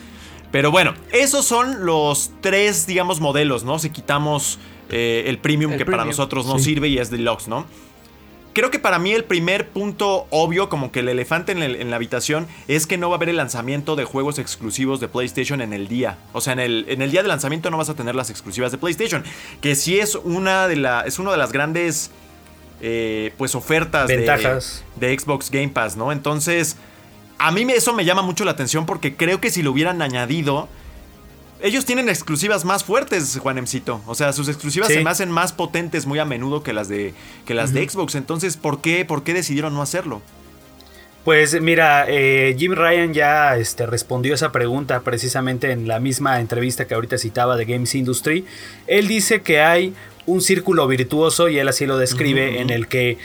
Pero 0.50 0.70
bueno, 0.70 0.92
esos 1.12 1.46
son 1.46 1.86
los 1.86 2.30
tres, 2.42 2.86
digamos, 2.86 3.20
modelos, 3.20 3.64
¿no? 3.64 3.78
Si 3.78 3.88
quitamos 3.88 4.58
eh, 4.90 5.24
el 5.26 5.38
premium 5.38 5.72
El 5.72 5.78
que 5.78 5.84
para 5.86 6.04
nosotros 6.04 6.46
no 6.46 6.58
sirve 6.58 6.88
y 6.88 6.98
es 6.98 7.10
deluxe, 7.10 7.48
¿no? 7.48 7.66
Creo 8.54 8.70
que 8.70 8.78
para 8.78 8.98
mí 8.98 9.12
el 9.12 9.24
primer 9.24 9.68
punto 9.70 10.26
obvio, 10.28 10.68
como 10.68 10.92
que 10.92 11.00
el 11.00 11.08
elefante 11.08 11.52
en, 11.52 11.62
el- 11.62 11.76
en 11.76 11.88
la 11.88 11.96
habitación, 11.96 12.46
es 12.68 12.86
que 12.86 12.98
no 12.98 13.08
va 13.08 13.14
a 13.14 13.16
haber 13.16 13.30
el 13.30 13.36
lanzamiento 13.38 13.96
de 13.96 14.04
juegos 14.04 14.38
exclusivos 14.38 15.00
de 15.00 15.08
PlayStation 15.08 15.62
en 15.62 15.72
el 15.72 15.88
día. 15.88 16.18
O 16.34 16.42
sea, 16.42 16.52
en 16.52 16.58
el, 16.60 16.84
en 16.88 17.00
el 17.00 17.10
día 17.10 17.22
de 17.22 17.28
lanzamiento 17.28 17.70
no 17.70 17.78
vas 17.78 17.88
a 17.88 17.94
tener 17.94 18.14
las 18.14 18.28
exclusivas 18.28 18.70
de 18.70 18.76
PlayStation. 18.76 19.24
Que 19.62 19.74
sí 19.74 19.98
es 19.98 20.16
una 20.16 20.68
de, 20.68 20.76
la, 20.76 21.00
es 21.06 21.18
una 21.18 21.30
de 21.32 21.38
las 21.38 21.50
grandes 21.50 22.10
eh, 22.82 23.32
pues 23.38 23.54
ofertas 23.54 24.08
de- 24.08 24.18
Ventajas. 24.18 24.84
De, 24.96 25.18
Xbox 25.18 25.50
Game 25.50 25.68
Pass, 25.70 25.96
¿no? 25.96 26.12
Entonces, 26.12 26.76
a 27.38 27.52
mí 27.52 27.62
eso 27.72 27.94
me 27.94 28.04
llama 28.04 28.20
mucho 28.20 28.44
la 28.44 28.50
atención 28.50 28.84
porque 28.84 29.16
creo 29.16 29.40
que 29.40 29.48
si 29.50 29.62
lo 29.62 29.70
hubieran 29.72 30.02
añadido... 30.02 30.68
Ellos 31.62 31.84
tienen 31.84 32.08
exclusivas 32.08 32.64
más 32.64 32.82
fuertes, 32.84 33.38
Juan 33.40 33.56
Emcito. 33.58 34.02
O 34.06 34.14
sea, 34.14 34.32
sus 34.32 34.48
exclusivas 34.48 34.88
Sí. 34.88 34.94
se 34.94 35.04
me 35.04 35.10
hacen 35.10 35.30
más 35.30 35.52
potentes 35.52 36.06
muy 36.06 36.18
a 36.18 36.24
menudo 36.24 36.62
que 36.62 36.72
las 36.72 36.88
de, 36.88 37.14
que 37.46 37.54
las 37.54 37.72
de 37.72 37.88
Xbox. 37.88 38.16
Entonces, 38.16 38.56
¿por 38.56 38.80
qué, 38.80 39.04
¿por 39.04 39.22
qué 39.22 39.32
decidieron 39.32 39.72
no 39.74 39.80
hacerlo? 39.82 40.22
Pues 41.24 41.60
mira, 41.60 42.04
eh, 42.08 42.56
Jim 42.58 42.72
Ryan 42.72 43.14
ya 43.14 43.56
este, 43.56 43.86
respondió 43.86 44.34
esa 44.34 44.50
pregunta 44.50 45.02
precisamente 45.02 45.70
en 45.70 45.86
la 45.86 46.00
misma 46.00 46.40
entrevista 46.40 46.88
que 46.88 46.94
ahorita 46.94 47.16
citaba 47.16 47.56
de 47.56 47.64
Games 47.64 47.94
Industry. 47.94 48.44
Él 48.88 49.06
dice 49.06 49.40
que 49.42 49.60
hay 49.60 49.94
un 50.26 50.40
círculo 50.40 50.88
virtuoso, 50.88 51.48
y 51.48 51.58
él 51.58 51.68
así 51.68 51.86
lo 51.86 51.96
describe, 51.96 52.60
en 52.60 52.70
el 52.70 52.88
que 52.88 53.18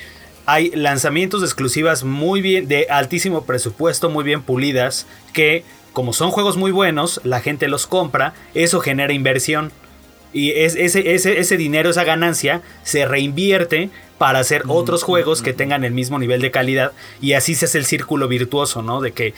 hay 0.46 0.70
lanzamientos 0.76 1.42
de 1.42 1.48
exclusivas 1.48 2.04
muy 2.04 2.42
bien, 2.42 2.68
de 2.68 2.86
altísimo 2.90 3.46
presupuesto, 3.46 4.12
muy 4.12 4.24
bien 4.24 4.44
pulidas, 4.44 5.08
que 5.34 5.64
como 5.98 6.14
son 6.14 6.30
juegos 6.30 6.58
muy 6.58 6.70
buenos, 6.70 7.20
la 7.24 7.42
gente 7.42 7.68
los 7.68 7.88
compra, 7.88 8.36
eso 8.54 8.82
genera 8.82 9.14
inversión. 9.14 9.72
Y 10.32 10.52
es, 10.52 10.76
ese, 10.76 11.16
ese, 11.16 11.40
ese 11.40 11.58
dinero, 11.58 11.90
esa 11.90 12.04
ganancia, 12.04 12.62
se 12.84 13.08
reinvierte 13.08 13.90
para 14.20 14.38
hacer 14.38 14.66
otros 14.68 15.02
juegos 15.02 15.42
que 15.42 15.54
tengan 15.54 15.84
el 15.84 15.94
mismo 15.94 16.20
nivel 16.20 16.40
de 16.40 16.52
calidad. 16.52 16.92
Y 17.20 17.34
así 17.34 17.56
se 17.56 17.66
hace 17.66 17.80
el 17.80 17.86
círculo 17.86 18.28
virtuoso, 18.28 18.84
¿no? 18.84 19.02
De 19.02 19.12
que 19.12 19.34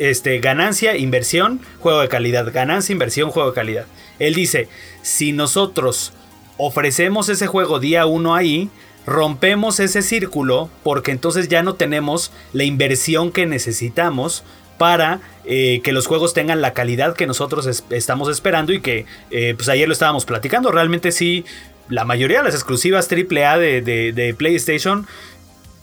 este, 0.00 0.38
ganancia, 0.38 0.96
inversión, 0.96 1.60
juego 1.80 2.00
de 2.00 2.08
calidad. 2.08 2.50
Ganancia, 2.50 2.94
inversión, 2.94 3.30
juego 3.30 3.50
de 3.50 3.54
calidad. 3.54 3.84
Él 4.18 4.32
dice, 4.32 4.68
si 5.02 5.32
nosotros 5.32 6.14
ofrecemos 6.56 7.28
ese 7.28 7.48
juego 7.48 7.80
día 7.80 8.06
uno 8.06 8.34
ahí, 8.34 8.70
rompemos 9.04 9.78
ese 9.78 10.00
círculo 10.00 10.70
porque 10.84 11.10
entonces 11.10 11.48
ya 11.48 11.62
no 11.62 11.74
tenemos 11.74 12.32
la 12.54 12.64
inversión 12.64 13.30
que 13.30 13.44
necesitamos 13.44 14.42
para 14.78 15.20
eh, 15.44 15.80
que 15.82 15.92
los 15.92 16.06
juegos 16.06 16.34
tengan 16.34 16.60
la 16.60 16.72
calidad 16.72 17.14
que 17.14 17.26
nosotros 17.26 17.66
es- 17.66 17.84
estamos 17.90 18.28
esperando 18.28 18.72
y 18.72 18.80
que 18.80 19.06
eh, 19.30 19.54
pues 19.56 19.68
ayer 19.68 19.86
lo 19.88 19.92
estábamos 19.92 20.24
platicando. 20.24 20.70
Realmente 20.72 21.12
sí, 21.12 21.44
la 21.88 22.04
mayoría 22.04 22.38
de 22.38 22.44
las 22.44 22.54
exclusivas 22.54 23.08
AAA 23.10 23.58
de, 23.58 23.82
de, 23.82 24.12
de 24.12 24.34
PlayStation, 24.34 25.06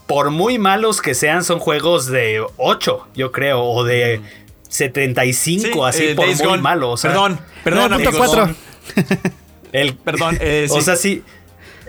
por 0.08 0.32
muy 0.32 0.58
malos 0.58 1.02
que 1.02 1.14
sean, 1.14 1.44
son 1.44 1.60
juegos 1.60 2.08
de 2.08 2.42
8, 2.58 3.08
yo 3.16 3.32
creo, 3.32 3.62
o 3.64 3.84
de 3.84 4.22
75, 4.70 5.68
Sí, 5.74 5.80
así 5.86 6.04
eh, 6.10 6.16
por 6.16 6.26
Days 6.26 6.40
muy 6.40 6.48
Gone. 6.48 6.62
malo. 6.62 6.92
O 6.92 6.98
sea, 6.98 7.12
perdón, 7.12 7.40
perdón, 7.64 7.92
9.4. 7.94 8.42
amigos. 8.44 8.50
el, 9.72 9.94
Perdón, 9.96 10.38
eh, 10.42 10.68
o 10.72 10.76
sí. 10.76 10.82
sea, 10.82 10.96
sí. 10.96 11.24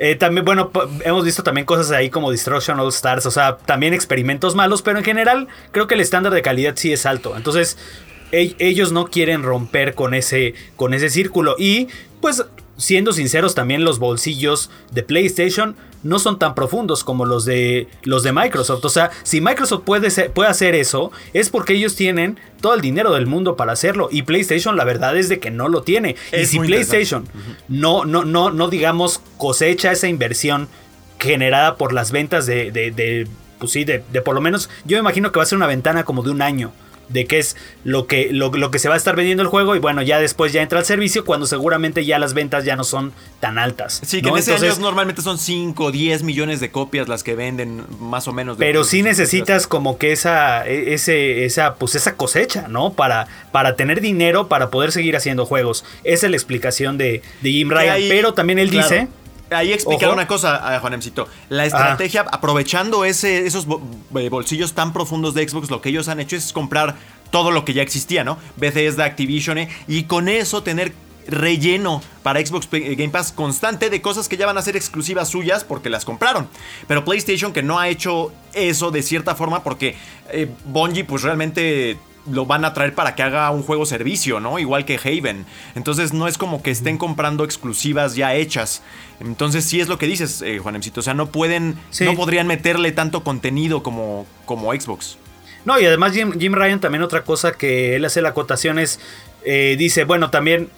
Eh, 0.03 0.17
también, 0.17 0.47
bueno, 0.47 0.71
hemos 1.05 1.25
visto 1.27 1.43
también 1.43 1.67
cosas 1.67 1.91
ahí 1.91 2.09
como 2.09 2.31
Destruction 2.31 2.81
All 2.81 2.89
Stars, 2.89 3.27
o 3.27 3.31
sea, 3.31 3.59
también 3.59 3.93
experimentos 3.93 4.55
malos, 4.55 4.81
pero 4.81 4.99
en 4.99 5.05
general 5.05 5.47
creo 5.73 5.87
que 5.87 5.95
el 5.95 6.01
estándar 6.01 6.33
de 6.33 6.41
calidad 6.41 6.73
sí 6.77 6.91
es 6.91 7.05
alto. 7.05 7.37
Entonces, 7.37 7.77
e- 8.33 8.57
ellos 8.59 8.93
no 8.93 9.09
quieren 9.09 9.43
romper 9.43 9.95
con 9.95 10.15
ese, 10.15 10.55
con 10.77 10.95
ese 10.95 11.11
círculo. 11.11 11.55
Y 11.59 11.89
pues 12.23 12.45
siendo 12.79 13.13
sinceros, 13.13 13.55
también 13.55 13.85
los 13.85 13.99
bolsillos 13.99 14.71
de 14.91 15.03
PlayStation 15.03 15.77
no 16.03 16.19
son 16.19 16.39
tan 16.39 16.55
profundos 16.55 17.05
como 17.05 17.27
los 17.27 17.45
de, 17.45 17.89
los 18.05 18.23
de 18.23 18.33
Microsoft. 18.33 18.85
O 18.85 18.89
sea, 18.89 19.11
si 19.23 19.41
Microsoft 19.41 19.83
puede, 19.85 20.11
ser- 20.11 20.31
puede 20.33 20.49
hacer 20.51 20.75
eso, 20.75 21.13
es 21.35 21.51
porque 21.51 21.75
ellos 21.75 21.95
tienen 21.97 22.39
todo 22.61 22.75
el 22.75 22.81
dinero 22.81 23.13
del 23.13 23.27
mundo 23.27 23.57
para 23.57 23.73
hacerlo. 23.73 24.09
Y 24.11 24.23
PlayStation, 24.23 24.77
la 24.77 24.85
verdad 24.85 25.17
es 25.17 25.29
de 25.29 25.41
que 25.41 25.51
no 25.51 25.69
lo 25.69 25.83
tiene. 25.83 26.17
y 26.33 26.37
Es 26.37 26.51
si 26.51 26.59
muy 26.59 26.69
PlayStation 26.69 27.27
no, 27.69 28.05
no, 28.05 28.25
no, 28.25 28.51
no, 28.51 28.69
digamos, 28.69 29.21
cosecha 29.37 29.93
esa 29.93 30.09
inversión 30.09 30.69
generada 31.19 31.77
por 31.77 31.93
las 31.93 32.13
ventas 32.13 32.47
de, 32.47 32.71
de, 32.71 32.91
de, 32.91 33.27
pues 33.59 33.73
sí, 33.73 33.85
de, 33.85 34.03
de 34.11 34.23
por 34.23 34.35
lo 34.35 34.41
menos, 34.41 34.71
yo 34.85 34.97
me 34.97 35.01
imagino 35.01 35.33
que 35.33 35.39
va 35.39 35.43
a 35.43 35.47
ser 35.47 35.57
una 35.59 35.67
ventana 35.67 36.05
como 36.05 36.23
de 36.23 36.31
un 36.31 36.41
año. 36.43 36.73
De 37.11 37.27
qué 37.27 37.39
es 37.39 37.57
lo 37.85 38.07
que, 38.07 38.29
lo, 38.33 38.51
lo 38.53 38.71
que 38.71 38.79
se 38.79 38.89
va 38.89 38.95
a 38.95 38.97
estar 38.97 39.17
vendiendo 39.17 39.43
el 39.43 39.49
juego. 39.49 39.77
Y 39.77 39.79
bueno, 39.81 40.01
ya 40.03 40.19
después 40.21 40.53
ya 40.53 40.63
entra 40.63 40.79
al 40.79 40.85
servicio. 40.85 41.25
Cuando 41.25 41.47
seguramente 41.47 42.05
ya 42.05 42.19
las 42.19 42.35
ventas 42.35 42.65
ya 42.65 42.77
no 42.77 42.85
son 42.85 43.13
tan 43.41 43.59
altas. 43.59 44.01
Sí, 44.05 44.23
que 44.23 44.29
¿no? 44.29 44.37
en 44.37 44.39
ese 44.41 44.53
Entonces, 44.53 44.77
año 44.79 44.87
normalmente 44.87 45.23
son 45.23 45.39
5 45.39 45.85
o 45.85 45.91
10 45.93 46.23
millones 46.23 46.61
de 46.61 46.71
copias 46.71 47.09
las 47.09 47.23
que 47.25 47.35
venden, 47.35 47.85
más 48.01 48.29
o 48.29 48.33
menos. 48.33 48.59
de 48.59 48.65
Pero 48.65 48.85
sí 48.85 49.03
necesitas 49.03 49.67
como 49.67 49.99
que 49.99 50.13
esa, 50.13 50.67
e- 50.67 50.95
ese, 50.95 51.45
esa, 51.45 51.75
pues 51.75 51.95
esa 51.95 52.17
cosecha, 52.17 52.69
¿no? 52.69 52.93
Para, 52.93 53.27
para 53.53 53.77
tener 53.77 54.01
dinero 54.01 54.49
para 54.49 54.71
poder 54.71 54.93
seguir 54.93 55.17
haciendo 55.17 55.47
juegos. 55.47 55.85
Esa 56.05 56.27
es 56.27 56.31
la 56.31 56.37
explicación 56.37 56.97
de, 56.99 57.23
de 57.43 57.51
Jim 57.51 57.71
Ryan. 57.71 57.97
pero 58.09 58.35
también 58.35 58.59
él 58.59 58.71
claro, 58.71 58.89
dice. 58.89 59.09
Ahí 59.51 59.73
explicar 59.73 60.13
una 60.13 60.27
cosa, 60.27 60.75
a 60.77 60.79
Juanemcito. 60.81 61.29
La 61.49 61.65
estrategia, 61.67 62.25
aprovechando 62.31 63.05
ese, 63.05 63.47
esos 63.47 63.67
eh, 64.17 64.29
bolsillos 64.29 64.75
tan 64.75 64.93
profundos 64.93 65.35
de 65.35 65.49
Xbox, 65.49 65.71
lo 65.71 65.81
que 65.81 65.89
ellos 65.89 66.09
han 66.09 66.21
hecho 66.21 66.37
es 66.37 66.53
comprar 66.53 66.97
todo 67.31 67.51
lo 67.51 67.65
que 67.65 67.73
ya 67.73 67.83
existía, 67.83 68.23
¿no? 68.25 68.39
Bethesda, 68.57 69.05
Activision, 69.05 69.59
eh, 69.59 69.69
y 69.89 70.05
con 70.05 70.29
eso 70.29 70.63
tener 70.63 70.93
relleno 71.27 72.03
para 72.23 72.45
Xbox 72.45 72.67
P- 72.67 72.95
Game 72.97 73.11
Pass 73.11 73.31
constante 73.33 73.91
de 73.91 74.01
cosas 74.03 74.29
que 74.29 74.37
ya 74.37 74.47
van 74.47 74.59
a 74.59 74.63
ser 74.63 74.77
exclusivas 74.77 75.29
suyas 75.29 75.65
porque 75.65 75.91
las 75.91 76.05
compraron. 76.05 76.49
Pero 76.89 77.05
PlayStation 77.05 77.53
que 77.53 77.63
no 77.63 77.79
ha 77.79 77.89
hecho 77.89 78.33
eso 78.53 78.91
de 78.91 79.03
cierta 79.03 79.35
forma 79.35 79.63
porque 79.63 79.97
eh, 80.31 80.49
Bungie 80.65 81.05
pues 81.05 81.23
realmente 81.23 81.99
lo 82.31 82.47
van 82.47 82.65
a 82.65 82.75
traer 82.75 82.95
para 82.95 83.15
que 83.15 83.23
haga 83.23 83.51
un 83.51 83.63
juego 83.63 83.87
servicio, 83.87 84.41
¿no? 84.41 84.59
Igual 84.59 84.85
que 84.85 84.99
Haven. 85.03 85.47
Entonces 85.75 86.13
no 86.13 86.29
es 86.29 86.37
como 86.39 86.63
que 86.63 86.71
estén 86.71 86.99
comprando 86.99 87.45
exclusivas 87.45 88.15
ya 88.15 88.35
hechas. 88.35 88.83
Entonces 89.21 89.65
sí 89.65 89.81
es 89.81 89.89
lo 89.89 89.99
que 89.99 90.07
dices, 90.07 90.43
eh, 90.43 90.59
Juanemcito. 90.59 91.01
O 91.01 91.03
sea, 91.03 91.15
no 91.15 91.27
pueden, 91.31 91.77
Sí. 91.91 92.05
no 92.05 92.15
podrían 92.15 92.47
meterle 92.47 92.93
tanto 92.93 93.25
contenido 93.25 93.83
como, 93.83 94.27
como 94.45 94.73
Xbox. 94.73 95.17
No, 95.65 95.79
y 95.79 95.85
además 95.85 96.13
Jim, 96.13 96.33
Jim 96.39 96.55
Ryan 96.55 96.81
también 96.81 97.03
otra 97.03 97.23
cosa 97.25 97.53
que 97.53 97.97
él 97.97 98.05
hace 98.05 98.23
la 98.23 98.31
acotación 98.31 98.79
es, 98.79 98.99
eh, 99.45 99.77
dice, 99.79 100.05
bueno, 100.05 100.31
también 100.31 100.69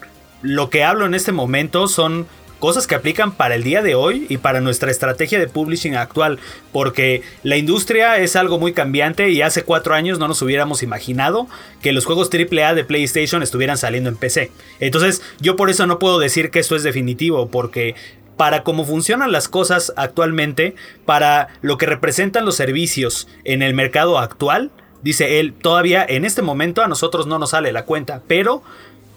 lo 0.42 0.70
que 0.70 0.82
hablo 0.84 1.06
en 1.06 1.14
este 1.14 1.30
momento 1.32 1.87
son 1.87 2.26
cosas 2.62 2.87
que 2.87 2.95
aplican 2.95 3.33
para 3.33 3.57
el 3.57 3.64
día 3.64 3.83
de 3.83 3.97
hoy 3.97 4.25
y 4.28 4.37
para 4.37 4.61
nuestra 4.61 4.92
estrategia 4.92 5.40
de 5.40 5.49
publishing 5.49 5.97
actual, 5.97 6.38
porque 6.71 7.23
la 7.42 7.57
industria 7.57 8.19
es 8.19 8.37
algo 8.37 8.61
muy 8.61 8.73
cambiante 8.73 9.31
y 9.31 9.42
hace 9.42 9.64
cuatro 9.64 9.95
años 9.95 10.21
no 10.21 10.28
nos 10.28 10.42
hubiéramos 10.42 10.85
imaginado 10.85 11.49
que 11.81 11.90
los 11.90 12.04
juegos 12.04 12.31
AAA 12.33 12.76
de 12.76 12.85
PlayStation 12.85 13.42
estuvieran 13.42 13.78
saliendo 13.78 14.11
en 14.11 14.14
PC. 14.14 14.52
Entonces 14.78 15.23
yo 15.40 15.57
por 15.57 15.71
eso 15.71 15.88
no 15.88 15.99
puedo 15.99 16.21
decir 16.21 16.52
que 16.52 16.61
esto 16.61 16.76
es 16.76 16.85
definitivo, 16.85 17.49
porque 17.49 17.97
para 18.37 18.62
cómo 18.62 18.85
funcionan 18.85 19.33
las 19.33 19.49
cosas 19.49 19.92
actualmente, 19.97 20.76
para 21.04 21.49
lo 21.62 21.78
que 21.78 21.87
representan 21.87 22.45
los 22.45 22.54
servicios 22.54 23.26
en 23.42 23.62
el 23.62 23.75
mercado 23.75 24.21
actual, 24.21 24.71
dice 25.02 25.40
él, 25.40 25.52
todavía 25.52 26.07
en 26.09 26.25
este 26.25 26.42
momento 26.42 26.81
a 26.85 26.87
nosotros 26.87 27.26
no 27.26 27.40
nos 27.40 27.50
sale 27.50 27.73
la 27.73 27.87
cuenta, 27.87 28.23
pero 28.28 28.62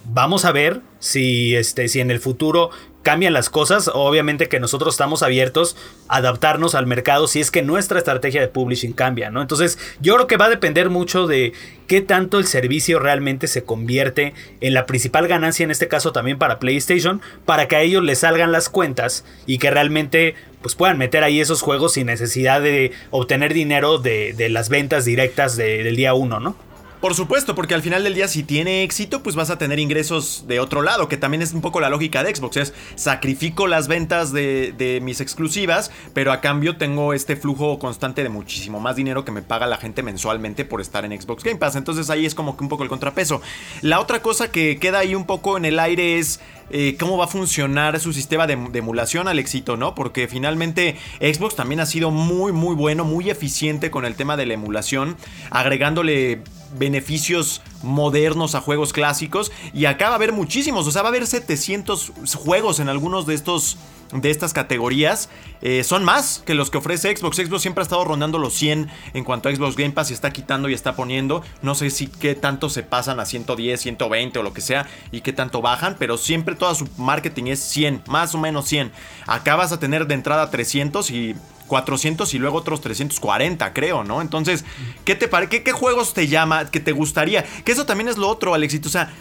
vamos 0.06 0.46
a 0.46 0.52
ver 0.52 0.82
si, 0.98 1.56
este, 1.56 1.88
si 1.88 2.00
en 2.00 2.10
el 2.10 2.20
futuro 2.20 2.72
cambian 3.06 3.34
las 3.34 3.50
cosas. 3.52 3.90
Obviamente 3.94 4.50
que 4.50 4.60
nosotros 4.60 4.96
estamos 4.96 5.22
abiertos 5.24 5.78
a 6.10 6.18
adaptarnos 6.18 6.74
al 6.74 6.88
mercado 6.88 7.28
si 7.28 7.40
es 7.40 7.52
que 7.52 7.62
nuestra 7.62 8.00
estrategia 8.00 8.42
de 8.42 8.48
publishing 8.48 8.94
cambia, 8.94 9.30
¿no? 9.30 9.42
Entonces, 9.42 9.78
yo 10.02 10.16
creo 10.16 10.28
que 10.28 10.38
va 10.38 10.46
a 10.46 10.50
depender 10.50 10.90
mucho 10.90 11.28
de 11.28 11.54
qué 11.88 12.02
tanto 12.02 12.40
el 12.40 12.48
servicio 12.48 12.98
realmente 12.98 13.48
se 13.48 13.64
convierte 13.64 14.34
en 14.60 14.74
la 14.74 14.88
principal 14.88 15.28
ganancia, 15.28 15.64
en 15.64 15.70
este 15.72 15.88
caso 15.88 16.12
también 16.12 16.40
para 16.40 16.58
PlayStation, 16.60 17.22
para 17.46 17.68
que 17.68 17.76
a 17.76 17.82
ellos 17.82 18.04
les 18.04 18.20
salgan 18.20 18.52
las 18.52 18.70
cuentas 18.70 19.24
y 19.46 19.60
que 19.60 19.70
realmente 19.70 20.34
pues 20.64 20.74
puedan 20.74 20.98
meter 20.98 21.24
ahí 21.24 21.40
esos 21.40 21.62
juegos 21.62 21.94
sin 21.94 22.08
necesidad 22.08 22.60
de 22.60 22.92
obtener 23.12 23.54
dinero 23.54 24.00
de, 24.00 24.34
las 24.50 24.70
ventas 24.70 25.06
directas 25.06 25.56
de- 25.58 25.84
del 25.84 25.96
día 25.96 26.16
uno, 26.16 26.40
¿no? 26.40 26.56
Por 27.02 27.14
supuesto, 27.14 27.56
porque 27.56 27.74
al 27.74 27.82
final 27.82 28.04
del 28.04 28.16
día 28.16 28.28
si 28.28 28.44
tiene 28.44 28.84
éxito, 28.84 29.22
pues 29.22 29.36
vas 29.36 29.50
a 29.50 29.58
tener 29.58 29.80
ingresos 29.80 30.46
de 30.48 30.60
otro 30.60 30.82
lado, 30.82 31.08
que 31.08 31.18
también 31.18 31.42
es 31.42 31.54
un 31.54 31.62
poco 31.62 31.80
la 31.80 31.90
lógica 31.90 32.24
de 32.24 32.34
Xbox, 32.34 32.58
es 32.58 32.74
sacrifico 32.96 33.68
las 33.68 33.88
ventas 33.88 34.32
de, 34.32 35.00
mis 35.04 35.20
exclusivas, 35.20 35.92
pero 36.14 36.32
a 36.32 36.42
cambio 36.42 36.78
tengo 36.78 37.14
este 37.14 37.36
flujo 37.36 37.80
constante 37.80 38.24
de 38.24 38.30
muchísimo 38.30 38.80
más 38.80 38.96
dinero 38.96 39.26
que 39.26 39.32
me 39.32 39.42
paga 39.42 39.68
la 39.68 39.78
gente 39.78 40.04
mensualmente 40.04 40.66
por 40.66 40.82
estar 40.82 41.06
en 41.06 41.20
Xbox 41.20 41.44
Game 41.44 41.58
Pass. 41.58 41.76
Entonces 41.76 42.10
ahí 42.10 42.26
es 42.26 42.34
como 42.34 42.56
que 42.58 42.64
un 42.64 42.70
poco 42.70 42.84
el 42.84 42.90
contrapeso. 42.90 43.42
La 43.82 44.00
otra 44.00 44.22
cosa 44.22 44.50
que 44.50 44.78
queda 44.80 45.00
ahí 45.00 45.16
un 45.16 45.26
poco 45.26 45.58
en 45.58 45.66
el 45.66 45.80
aire 45.80 46.18
es 46.18 46.40
eh, 46.72 46.96
cómo 47.00 47.18
va 47.18 47.26
a 47.26 47.28
funcionar 47.28 48.00
su 48.00 48.14
sistema 48.14 48.48
de, 48.48 48.56
de 48.56 48.80
emulación 48.80 49.28
al 49.28 49.38
éxito, 49.38 49.78
¿no? 49.78 49.94
Porque 49.96 50.28
finalmente 50.28 50.98
Xbox 51.20 51.56
también 51.56 51.82
ha 51.82 51.86
sido 51.86 52.10
muy, 52.10 52.52
muy 52.52 52.74
bueno, 52.74 53.04
muy 53.04 53.30
eficiente 53.30 53.92
con 53.92 54.06
el 54.06 54.16
tema 54.16 54.38
de 54.38 54.46
la 54.46 54.54
emulación, 54.56 55.18
agregándole 55.52 56.42
beneficios 56.78 57.62
modernos 57.84 58.56
a 58.56 58.62
juegos 58.62 58.94
clásicos 58.94 59.52
y 59.74 59.86
acá 59.86 60.08
va 60.08 60.14
a 60.14 60.16
haber 60.16 60.34
muchísimos, 60.34 60.88
o 60.88 60.92
sea, 60.92 61.02
va 61.02 61.10
a 61.10 61.12
haber 61.12 61.28
700 61.28 62.12
juegos 62.36 62.80
en 62.80 62.90
algunos 62.90 63.26
de 63.26 63.36
estos 63.36 63.78
de 64.14 64.30
estas 64.30 64.54
categorías 64.54 65.30
eh, 65.62 65.84
son 65.84 66.04
más 66.04 66.44
que 66.46 66.54
los 66.54 66.70
que 66.70 66.78
ofrece 66.78 67.16
Xbox. 67.16 67.38
Xbox 67.38 67.62
siempre 67.62 67.82
ha 67.82 67.84
estado 67.84 68.06
rondando 68.06 68.38
los 68.38 68.54
100 68.54 68.90
en 69.14 69.24
cuanto 69.24 69.50
a 69.50 69.56
Xbox 69.56 69.76
Game 69.76 69.92
Pass 69.92 70.12
y 70.12 70.14
está 70.14 70.32
quitando 70.32 70.70
y 70.70 70.74
está 70.74 70.96
poniendo. 70.96 71.42
No 71.62 71.76
sé 71.76 71.90
si 71.90 72.08
qué 72.08 72.36
tanto 72.36 72.70
se 72.70 72.84
pasan 72.84 73.20
a 73.20 73.26
110, 73.26 73.82
120 73.82 74.40
o 74.40 74.44
lo 74.44 74.54
que 74.54 74.62
sea 74.62 74.88
y 75.12 75.22
qué 75.22 75.34
tanto 75.34 75.62
bajan, 75.62 75.96
pero 75.98 76.18
siempre 76.18 76.56
toda 76.56 76.76
su 76.76 76.88
marketing 76.98 77.46
es 77.46 77.60
100, 77.60 78.04
más 78.08 78.36
o 78.36 78.38
menos 78.38 78.68
100. 78.68 78.92
Acá 79.26 79.56
vas 79.56 79.72
a 79.72 79.80
tener 79.80 80.08
de 80.08 80.14
entrada 80.14 80.50
300 80.50 81.10
y 81.12 81.36
400 81.68 82.34
y 82.34 82.40
luego 82.40 82.58
otros 82.58 82.82
340, 82.82 83.74
creo, 83.74 84.04
¿no? 84.04 84.22
Entonces, 84.22 84.66
¿qué 85.04 85.16
te 85.16 85.28
parece? 85.28 85.50
¿Qué, 85.50 85.64
¿Qué 85.64 85.72
juegos 85.72 86.14
te 86.14 86.28
llama? 86.28 86.70
¿Qué 86.70 86.80
te 86.80 86.92
gustaría? 86.92 87.44
Que 87.64 87.72
eso 87.72 87.86
también 87.86 88.08
es 88.08 88.18
lo 88.18 88.28
otro, 88.28 88.54
Alexito. 88.54 88.88
O 88.88 88.92
sea, 88.92 89.12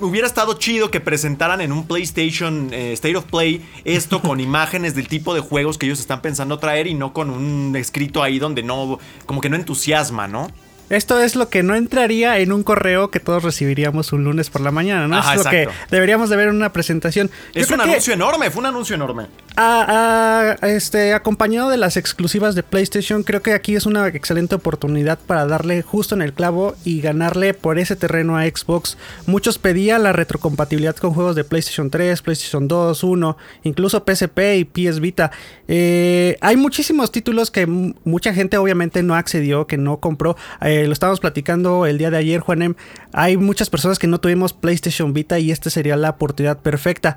hubiera 0.00 0.26
estado 0.26 0.54
chido 0.54 0.90
que 0.90 1.00
presentaran 1.00 1.60
en 1.60 1.72
un 1.72 1.86
PlayStation 1.86 2.68
eh, 2.72 2.92
State 2.92 3.16
of 3.16 3.24
Play 3.24 3.64
esto 3.84 4.20
con 4.22 4.40
imágenes 4.40 4.94
del 4.94 5.08
tipo 5.08 5.34
de 5.34 5.40
juegos 5.40 5.78
que 5.78 5.86
ellos 5.86 6.00
están 6.00 6.22
pensando 6.22 6.58
traer 6.58 6.86
y 6.86 6.94
no 6.94 7.12
con 7.12 7.30
un 7.30 7.74
escrito 7.76 8.22
ahí 8.22 8.38
donde 8.38 8.62
no, 8.62 8.98
como 9.26 9.40
que 9.40 9.50
no 9.50 9.56
entusiasma, 9.56 10.28
¿no? 10.28 10.48
Esto 10.90 11.20
es 11.20 11.36
lo 11.36 11.48
que 11.50 11.62
no 11.62 11.74
entraría 11.74 12.38
en 12.38 12.52
un 12.52 12.62
correo 12.62 13.10
que 13.10 13.20
todos 13.20 13.42
recibiríamos 13.42 14.12
un 14.12 14.24
lunes 14.24 14.50
por 14.50 14.60
la 14.62 14.70
mañana, 14.70 15.06
¿no? 15.08 15.16
Ajá, 15.18 15.34
es 15.34 15.44
lo 15.44 15.50
que 15.50 15.68
deberíamos 15.90 16.30
de 16.30 16.36
ver 16.36 16.48
en 16.48 16.56
una 16.56 16.72
presentación. 16.72 17.30
Yo 17.54 17.60
Es 17.62 17.70
un 17.70 17.80
anuncio 17.80 18.14
enorme, 18.14 18.50
fue 18.50 18.60
un 18.60 18.66
anuncio 18.66 18.94
enorme. 18.94 19.26
a- 19.60 20.54
a- 20.62 20.66
este, 20.68 21.12
acompañado 21.14 21.68
de 21.68 21.76
las 21.78 21.96
exclusivas 21.96 22.54
de 22.54 22.62
PlayStation, 22.62 23.24
creo 23.24 23.42
que 23.42 23.52
aquí 23.54 23.74
es 23.74 23.86
una 23.86 24.06
excelente 24.08 24.54
oportunidad 24.54 25.18
para 25.18 25.46
darle 25.46 25.82
justo 25.82 26.14
en 26.14 26.22
el 26.22 26.32
clavo 26.32 26.76
y 26.84 27.00
ganarle 27.00 27.54
por 27.54 27.78
ese 27.78 27.96
terreno 27.96 28.36
a 28.36 28.44
Xbox. 28.44 28.96
Muchos 29.26 29.58
pedían 29.58 30.04
la 30.04 30.12
retrocompatibilidad 30.12 30.94
con 30.96 31.12
juegos 31.12 31.34
de 31.34 31.42
PlayStation 31.44 31.90
3, 31.90 32.22
PlayStation 32.22 32.68
2, 32.68 33.02
1, 33.02 33.36
incluso 33.64 34.04
PSP 34.06 34.58
y 34.58 34.64
PS 34.64 35.00
Vita. 35.00 35.32
Eh, 35.66 36.36
hay 36.40 36.56
muchísimos 36.56 37.10
títulos 37.10 37.50
que 37.50 37.66
mucha 37.66 38.32
gente 38.32 38.56
obviamente 38.58 39.02
no 39.02 39.14
accedió, 39.16 39.66
que 39.66 39.76
no 39.76 39.98
compró. 39.98 40.36
Eh, 40.60 40.77
lo 40.86 40.92
estábamos 40.92 41.20
platicando 41.20 41.86
el 41.86 41.98
día 41.98 42.10
de 42.10 42.18
ayer, 42.18 42.40
Juanem. 42.40 42.74
Hay 43.12 43.36
muchas 43.36 43.70
personas 43.70 43.98
que 43.98 44.06
no 44.06 44.20
tuvimos 44.20 44.52
PlayStation 44.52 45.12
Vita 45.12 45.38
y 45.38 45.50
esta 45.50 45.70
sería 45.70 45.96
la 45.96 46.10
oportunidad 46.10 46.58
perfecta. 46.58 47.16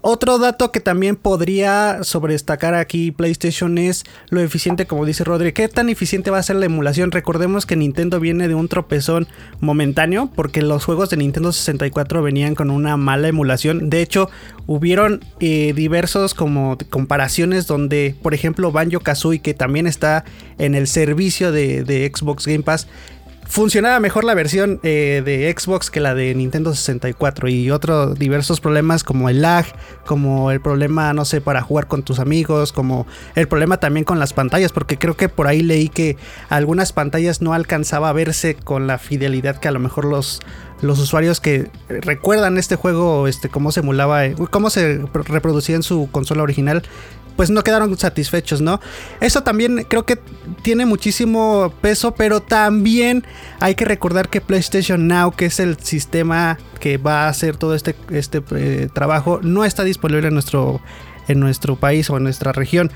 Otro 0.00 0.38
dato 0.38 0.70
que 0.70 0.78
también 0.78 1.16
podría 1.16 2.04
sobredestacar 2.04 2.74
aquí 2.74 3.10
PlayStation 3.10 3.78
es 3.78 4.04
lo 4.30 4.40
eficiente, 4.40 4.86
como 4.86 5.04
dice 5.04 5.24
Rodri. 5.24 5.52
¿Qué 5.52 5.66
tan 5.66 5.88
eficiente 5.88 6.30
va 6.30 6.38
a 6.38 6.42
ser 6.44 6.56
la 6.56 6.66
emulación? 6.66 7.10
Recordemos 7.10 7.66
que 7.66 7.74
Nintendo 7.74 8.20
viene 8.20 8.46
de 8.46 8.54
un 8.54 8.68
tropezón 8.68 9.26
momentáneo 9.58 10.30
porque 10.36 10.62
los 10.62 10.84
juegos 10.84 11.10
de 11.10 11.16
Nintendo 11.16 11.50
64 11.50 12.22
venían 12.22 12.54
con 12.54 12.70
una 12.70 12.96
mala 12.96 13.26
emulación. 13.26 13.90
De 13.90 14.00
hecho, 14.00 14.30
hubieron 14.68 15.24
eh, 15.40 15.72
diversos 15.74 16.32
como 16.32 16.78
comparaciones 16.90 17.66
donde, 17.66 18.14
por 18.22 18.34
ejemplo, 18.34 18.70
Banjo 18.70 19.00
Kazooie, 19.00 19.40
que 19.40 19.52
también 19.52 19.88
está 19.88 20.24
en 20.58 20.76
el 20.76 20.86
servicio 20.86 21.50
de, 21.50 21.82
de 21.82 22.10
Xbox 22.14 22.46
Game 22.46 22.62
Pass, 22.62 22.86
funcionaba 23.48 23.98
mejor 23.98 24.24
la 24.24 24.34
versión 24.34 24.78
eh, 24.82 25.22
de 25.24 25.52
Xbox 25.56 25.90
que 25.90 26.00
la 26.00 26.14
de 26.14 26.34
Nintendo 26.34 26.74
64 26.74 27.48
y 27.48 27.70
otros 27.70 28.18
diversos 28.18 28.60
problemas 28.60 29.02
como 29.02 29.28
el 29.28 29.42
lag, 29.42 29.64
como 30.06 30.50
el 30.50 30.60
problema, 30.60 31.12
no 31.14 31.24
sé, 31.24 31.40
para 31.40 31.62
jugar 31.62 31.88
con 31.88 32.02
tus 32.02 32.18
amigos, 32.18 32.72
como 32.72 33.06
el 33.34 33.48
problema 33.48 33.80
también 33.80 34.04
con 34.04 34.18
las 34.18 34.32
pantallas, 34.32 34.72
porque 34.72 34.98
creo 34.98 35.16
que 35.16 35.28
por 35.28 35.46
ahí 35.46 35.62
leí 35.62 35.88
que 35.88 36.16
algunas 36.50 36.92
pantallas 36.92 37.40
no 37.40 37.54
alcanzaba 37.54 38.10
a 38.10 38.12
verse 38.12 38.54
con 38.54 38.86
la 38.86 38.98
fidelidad 38.98 39.56
que 39.56 39.68
a 39.68 39.72
lo 39.72 39.80
mejor 39.80 40.04
los, 40.04 40.40
los 40.82 40.98
usuarios 40.98 41.40
que 41.40 41.70
recuerdan 41.88 42.58
este 42.58 42.76
juego, 42.76 43.26
este, 43.26 43.48
cómo 43.48 43.72
se 43.72 43.80
emulaba, 43.80 44.22
cómo 44.50 44.70
se 44.70 45.00
reproducía 45.12 45.76
en 45.76 45.82
su 45.82 46.08
consola 46.12 46.42
original, 46.42 46.82
pues 47.38 47.50
no 47.50 47.62
quedaron 47.62 47.96
satisfechos, 47.96 48.60
¿no? 48.60 48.80
Eso 49.20 49.44
también 49.44 49.86
creo 49.88 50.04
que 50.04 50.18
tiene 50.62 50.86
muchísimo 50.86 51.72
peso, 51.80 52.12
pero 52.12 52.42
también 52.42 53.24
hay 53.60 53.76
que 53.76 53.84
recordar 53.84 54.28
que 54.28 54.40
PlayStation 54.40 55.06
Now, 55.06 55.30
que 55.30 55.46
es 55.46 55.60
el 55.60 55.78
sistema 55.78 56.58
que 56.80 56.96
va 56.98 57.26
a 57.26 57.28
hacer 57.28 57.56
todo 57.56 57.76
este, 57.76 57.94
este 58.10 58.42
eh, 58.56 58.88
trabajo, 58.92 59.38
no 59.40 59.64
está 59.64 59.84
disponible 59.84 60.26
en 60.26 60.34
nuestro, 60.34 60.80
en 61.28 61.38
nuestro 61.38 61.76
país 61.76 62.10
o 62.10 62.16
en 62.16 62.24
nuestra 62.24 62.50
región. 62.50 62.90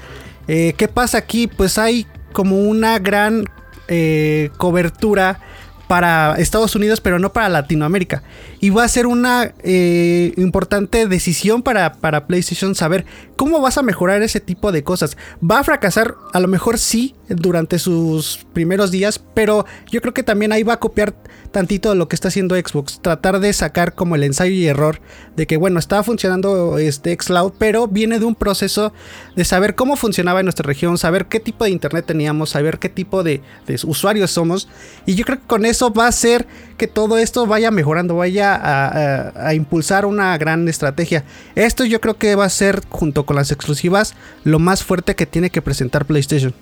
Eh, 0.49 0.75
¿Qué 0.77 0.89
pasa 0.89 1.19
aquí? 1.19 1.47
Pues 1.47 1.79
hay 1.79 2.09
como 2.33 2.63
una 2.63 2.99
gran 2.99 3.45
eh, 3.87 4.51
cobertura 4.57 5.39
para 5.87 6.35
Estados 6.39 6.75
Unidos, 6.75 7.01
pero 7.01 7.21
no 7.21 7.33
para 7.33 7.49
Latinoamérica. 7.49 8.25
Y 8.65 8.71
va 8.71 8.85
a 8.85 8.89
ser 8.89 9.09
una 9.09 9.55
eh, 9.65 10.33
importante 10.37 11.09
decisión 11.09 11.63
para, 11.63 11.95
para 11.95 12.29
PlayStation 12.29 12.77
saber 12.77 13.05
cómo 13.35 13.61
vas 13.61 13.77
a 13.77 13.83
mejorar 13.83 14.23
ese 14.23 14.39
tipo 14.39 14.71
de 14.71 14.85
cosas. 14.85 15.17
Va 15.43 15.59
a 15.59 15.65
fracasar, 15.65 16.15
a 16.33 16.39
lo 16.39 16.47
mejor 16.47 16.79
sí, 16.79 17.17
durante 17.29 17.81
sus 17.81 18.47
primeros 18.53 18.93
días, 18.93 19.19
pero 19.35 19.67
yo 19.91 20.01
creo 20.01 20.15
que 20.15 20.23
también 20.23 20.53
ahí 20.53 20.63
va 20.63 20.75
a 20.75 20.81
copiar 20.81 21.13
tantito 21.51 21.91
de 21.91 21.97
lo 21.97 22.07
que 22.07 22.15
está 22.15 22.29
haciendo 22.29 22.55
Xbox. 22.55 23.01
Tratar 23.03 23.41
de 23.41 23.53
sacar 23.53 23.95
como 23.97 24.15
el 24.15 24.23
ensayo 24.23 24.53
y 24.53 24.67
error 24.67 25.01
de 25.35 25.49
que, 25.49 25.57
bueno, 25.57 25.81
estaba 25.81 26.05
funcionando 26.05 26.79
este 26.79 27.17
Xcloud, 27.21 27.55
pero 27.59 27.89
viene 27.89 28.21
de 28.21 28.27
un 28.27 28.37
proceso 28.37 28.93
de 29.35 29.45
saber 29.45 29.75
cómo 29.75 29.97
funcionaba 29.97 30.39
en 30.39 30.47
nuestra 30.47 30.67
región, 30.67 30.99
saber 30.99 31.27
qué 31.27 31.41
tipo 31.41 31.65
de 31.65 31.71
internet 31.71 32.07
teníamos, 32.07 32.51
saber 32.51 32.79
qué 32.79 32.89
tipo 32.89 33.25
de, 33.25 33.41
de 33.67 33.75
usuarios 33.85 34.31
somos. 34.31 34.69
Y 35.05 35.17
yo 35.17 35.25
creo 35.25 35.41
que 35.41 35.47
con 35.47 35.65
eso 35.65 35.93
va 35.93 36.05
a 36.05 36.09
hacer 36.09 36.47
que 36.77 36.87
todo 36.87 37.19
esto 37.19 37.47
vaya 37.47 37.71
mejorando, 37.71 38.17
vaya 38.17 38.52
a, 38.55 39.55
impulsar 39.55 40.07
una 40.07 40.37
gran 40.39 40.69
estrategia. 40.69 41.25
Esto 41.55 41.85
yo 41.85 42.01
creo 42.01 42.19
que 42.19 42.35
va 42.35 42.45
a 42.45 42.51
ser, 42.51 42.83
junto 42.89 43.25
con 43.25 43.37
las 43.37 43.51
exclusivas, 43.51 44.15
lo 44.45 44.59
más 44.59 44.83
fuerte 44.83 45.15
que 45.15 45.27
tiene 45.27 45.51
que 45.51 45.63
presentar 45.63 46.05
PlayStation. 46.07 46.55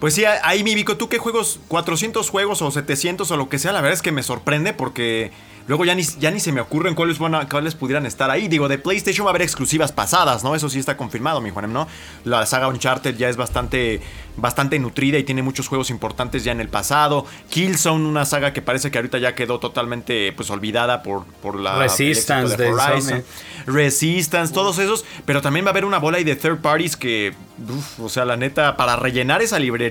Pues 0.00 0.14
sí, 0.14 0.24
ahí 0.24 0.64
mi 0.64 0.74
Vico, 0.74 0.96
¿tú 0.96 1.08
qué 1.08 1.18
juegos? 1.18 1.60
¿400 1.68 2.28
juegos 2.28 2.62
o 2.62 2.70
700 2.70 3.30
o 3.30 3.36
lo 3.36 3.48
que 3.48 3.58
sea? 3.58 3.72
La 3.72 3.80
verdad 3.82 3.94
es 3.94 4.02
que 4.02 4.12
me 4.12 4.22
sorprende 4.22 4.72
porque 4.72 5.30
luego 5.68 5.84
ya 5.84 5.94
ni, 5.94 6.02
ya 6.02 6.30
ni 6.30 6.40
se 6.40 6.52
me 6.52 6.62
ocurren 6.62 6.94
cuáles, 6.94 7.18
van 7.18 7.34
a- 7.34 7.46
cuáles 7.48 7.74
pudieran 7.74 8.06
estar 8.06 8.30
ahí. 8.30 8.48
Digo, 8.48 8.66
de 8.66 8.78
PlayStation 8.78 9.26
va 9.26 9.30
a 9.30 9.32
haber 9.32 9.42
exclusivas 9.42 9.92
pasadas, 9.92 10.42
¿no? 10.42 10.54
Eso 10.54 10.70
sí 10.70 10.78
está 10.78 10.96
confirmado, 10.96 11.40
mi 11.42 11.50
Juanem, 11.50 11.72
¿no? 11.72 11.86
La 12.24 12.46
saga 12.46 12.68
Uncharted 12.68 13.14
ya 13.18 13.28
es 13.28 13.36
bastante, 13.36 14.00
bastante 14.38 14.78
nutrida 14.78 15.18
y 15.18 15.22
tiene 15.24 15.42
muchos 15.42 15.68
juegos 15.68 15.90
importantes 15.90 16.44
ya 16.44 16.52
en 16.52 16.62
el 16.62 16.68
pasado. 16.70 17.26
Killzone, 17.50 18.06
una 18.08 18.24
saga 18.24 18.54
que 18.54 18.62
parece 18.62 18.90
que 18.90 18.96
ahorita 18.96 19.18
ya 19.18 19.34
quedó 19.34 19.60
totalmente 19.60 20.32
pues 20.32 20.48
olvidada 20.48 21.02
por, 21.02 21.24
por 21.42 21.60
la... 21.60 21.78
Resistance 21.78 22.56
de 22.56 22.72
Horizon. 22.72 23.22
Resistance, 23.66 24.52
todos 24.54 24.78
esos, 24.78 25.04
pero 25.26 25.42
también 25.42 25.64
va 25.66 25.68
a 25.68 25.72
haber 25.72 25.84
una 25.84 25.98
bola 25.98 26.16
ahí 26.16 26.24
de 26.24 26.34
third 26.36 26.58
parties 26.60 26.96
que, 26.96 27.34
uf, 27.68 28.00
o 28.00 28.08
sea, 28.08 28.24
la 28.24 28.36
neta, 28.36 28.76
para 28.76 28.96
rellenar 28.96 29.42
esa 29.42 29.58
librería 29.58 29.89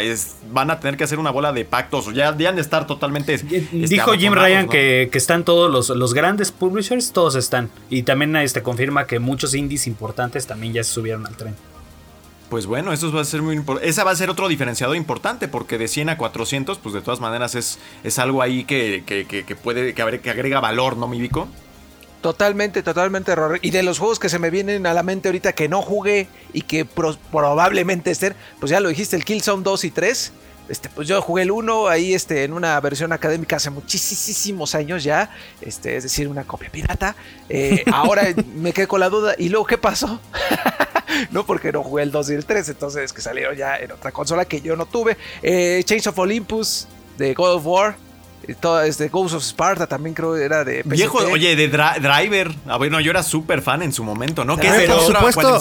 es, 0.00 0.36
van 0.52 0.70
a 0.70 0.80
tener 0.80 0.96
que 0.96 1.04
hacer 1.04 1.18
una 1.18 1.30
bola 1.30 1.52
de 1.52 1.64
pactos, 1.64 2.08
o 2.08 2.12
ya, 2.12 2.36
ya 2.36 2.48
han 2.50 2.56
de 2.56 2.62
estar 2.62 2.86
totalmente... 2.86 3.34
este, 3.34 3.68
Dijo 3.72 4.12
Jim 4.12 4.32
Ryan 4.32 4.66
¿no? 4.66 4.70
que, 4.72 5.08
que 5.10 5.18
están 5.18 5.44
todos 5.44 5.70
los, 5.70 5.88
los 5.90 6.14
grandes 6.14 6.52
publishers, 6.52 7.12
todos 7.12 7.34
están. 7.34 7.70
Y 7.90 8.02
también 8.02 8.34
este, 8.36 8.62
confirma 8.62 9.06
que 9.06 9.18
muchos 9.18 9.54
indies 9.54 9.86
importantes 9.86 10.46
también 10.46 10.72
ya 10.72 10.84
se 10.84 10.92
subieron 10.92 11.26
al 11.26 11.36
tren. 11.36 11.54
Pues 12.50 12.64
bueno, 12.64 12.92
eso 12.94 13.12
va 13.12 13.20
a 13.20 13.24
ser 13.24 13.42
muy 13.42 13.56
importante. 13.56 13.88
Esa 13.90 14.04
va 14.04 14.10
a 14.12 14.16
ser 14.16 14.30
otro 14.30 14.48
diferenciador 14.48 14.96
importante, 14.96 15.48
porque 15.48 15.76
de 15.76 15.86
100 15.86 16.08
a 16.08 16.16
400, 16.16 16.78
pues 16.78 16.94
de 16.94 17.02
todas 17.02 17.20
maneras 17.20 17.54
es, 17.54 17.78
es 18.04 18.18
algo 18.18 18.40
ahí 18.40 18.64
que, 18.64 19.02
que, 19.04 19.26
que- 19.26 19.54
puede, 19.56 19.92
que, 19.92 20.00
agrega 20.02 20.58
valor, 20.60 20.96
¿no, 20.96 21.08
mi 21.08 21.20
Vico? 21.20 21.46
Totalmente, 22.20 22.82
totalmente 22.82 23.30
error. 23.32 23.58
Y 23.62 23.70
de 23.70 23.82
los 23.84 23.98
juegos 23.98 24.18
que 24.18 24.28
se 24.28 24.38
me 24.40 24.50
vienen 24.50 24.86
a 24.86 24.94
la 24.94 25.02
mente 25.04 25.28
ahorita 25.28 25.52
que 25.52 25.68
no 25.68 25.82
jugué 25.82 26.26
y 26.52 26.62
que 26.62 26.84
pro- 26.84 27.16
probablemente 27.30 28.10
estén, 28.10 28.34
pues 28.58 28.70
ya 28.70 28.80
lo 28.80 28.88
dijiste, 28.88 29.14
el 29.14 29.24
Killzone 29.24 29.62
2 29.62 29.84
y 29.84 29.90
3. 29.92 30.32
Este, 30.68 30.90
pues 30.90 31.08
yo 31.08 31.22
jugué 31.22 31.44
el 31.44 31.50
1 31.50 31.86
ahí 31.88 32.12
este, 32.12 32.44
en 32.44 32.52
una 32.52 32.78
versión 32.80 33.12
académica 33.12 33.56
hace 33.56 33.70
muchísimos 33.70 34.74
años 34.74 35.02
ya, 35.02 35.30
este, 35.62 35.96
es 35.96 36.02
decir, 36.02 36.28
una 36.28 36.44
copia 36.44 36.68
pirata. 36.70 37.14
Eh, 37.48 37.84
ahora 37.92 38.26
me 38.54 38.72
quedé 38.72 38.86
con 38.88 39.00
la 39.00 39.08
duda. 39.08 39.34
¿Y 39.38 39.48
luego 39.48 39.64
qué 39.64 39.78
pasó? 39.78 40.20
no, 41.30 41.46
porque 41.46 41.70
no 41.72 41.82
jugué 41.84 42.02
el 42.02 42.10
2 42.10 42.30
y 42.30 42.34
el 42.34 42.44
3, 42.44 42.68
entonces 42.68 43.12
que 43.12 43.22
salieron 43.22 43.56
ya 43.56 43.76
en 43.76 43.92
otra 43.92 44.10
consola 44.12 44.44
que 44.44 44.60
yo 44.60 44.76
no 44.76 44.86
tuve. 44.86 45.16
Eh, 45.42 45.82
Chains 45.84 46.06
of 46.08 46.18
Olympus 46.18 46.88
de 47.16 47.32
God 47.32 47.54
of 47.54 47.62
War. 47.66 47.96
Todo, 48.60 48.80
este, 48.82 49.08
Ghost 49.08 49.34
of 49.34 49.42
Sparta 49.42 49.86
también 49.86 50.14
creo 50.14 50.34
era 50.36 50.64
de 50.64 50.82
PSP. 50.82 50.92
Viejo, 50.94 51.18
oye, 51.30 51.54
de 51.54 51.70
Dra- 51.70 51.98
Driver. 52.00 52.50
Ah, 52.66 52.76
bueno, 52.78 52.98
yo 53.00 53.10
era 53.10 53.22
súper 53.22 53.60
fan 53.62 53.82
en 53.82 53.92
su 53.92 54.04
momento, 54.04 54.44
¿no? 54.44 54.56
Que 54.56 54.68
es 54.68 54.88
por 54.90 55.00
supuesto. 55.00 55.58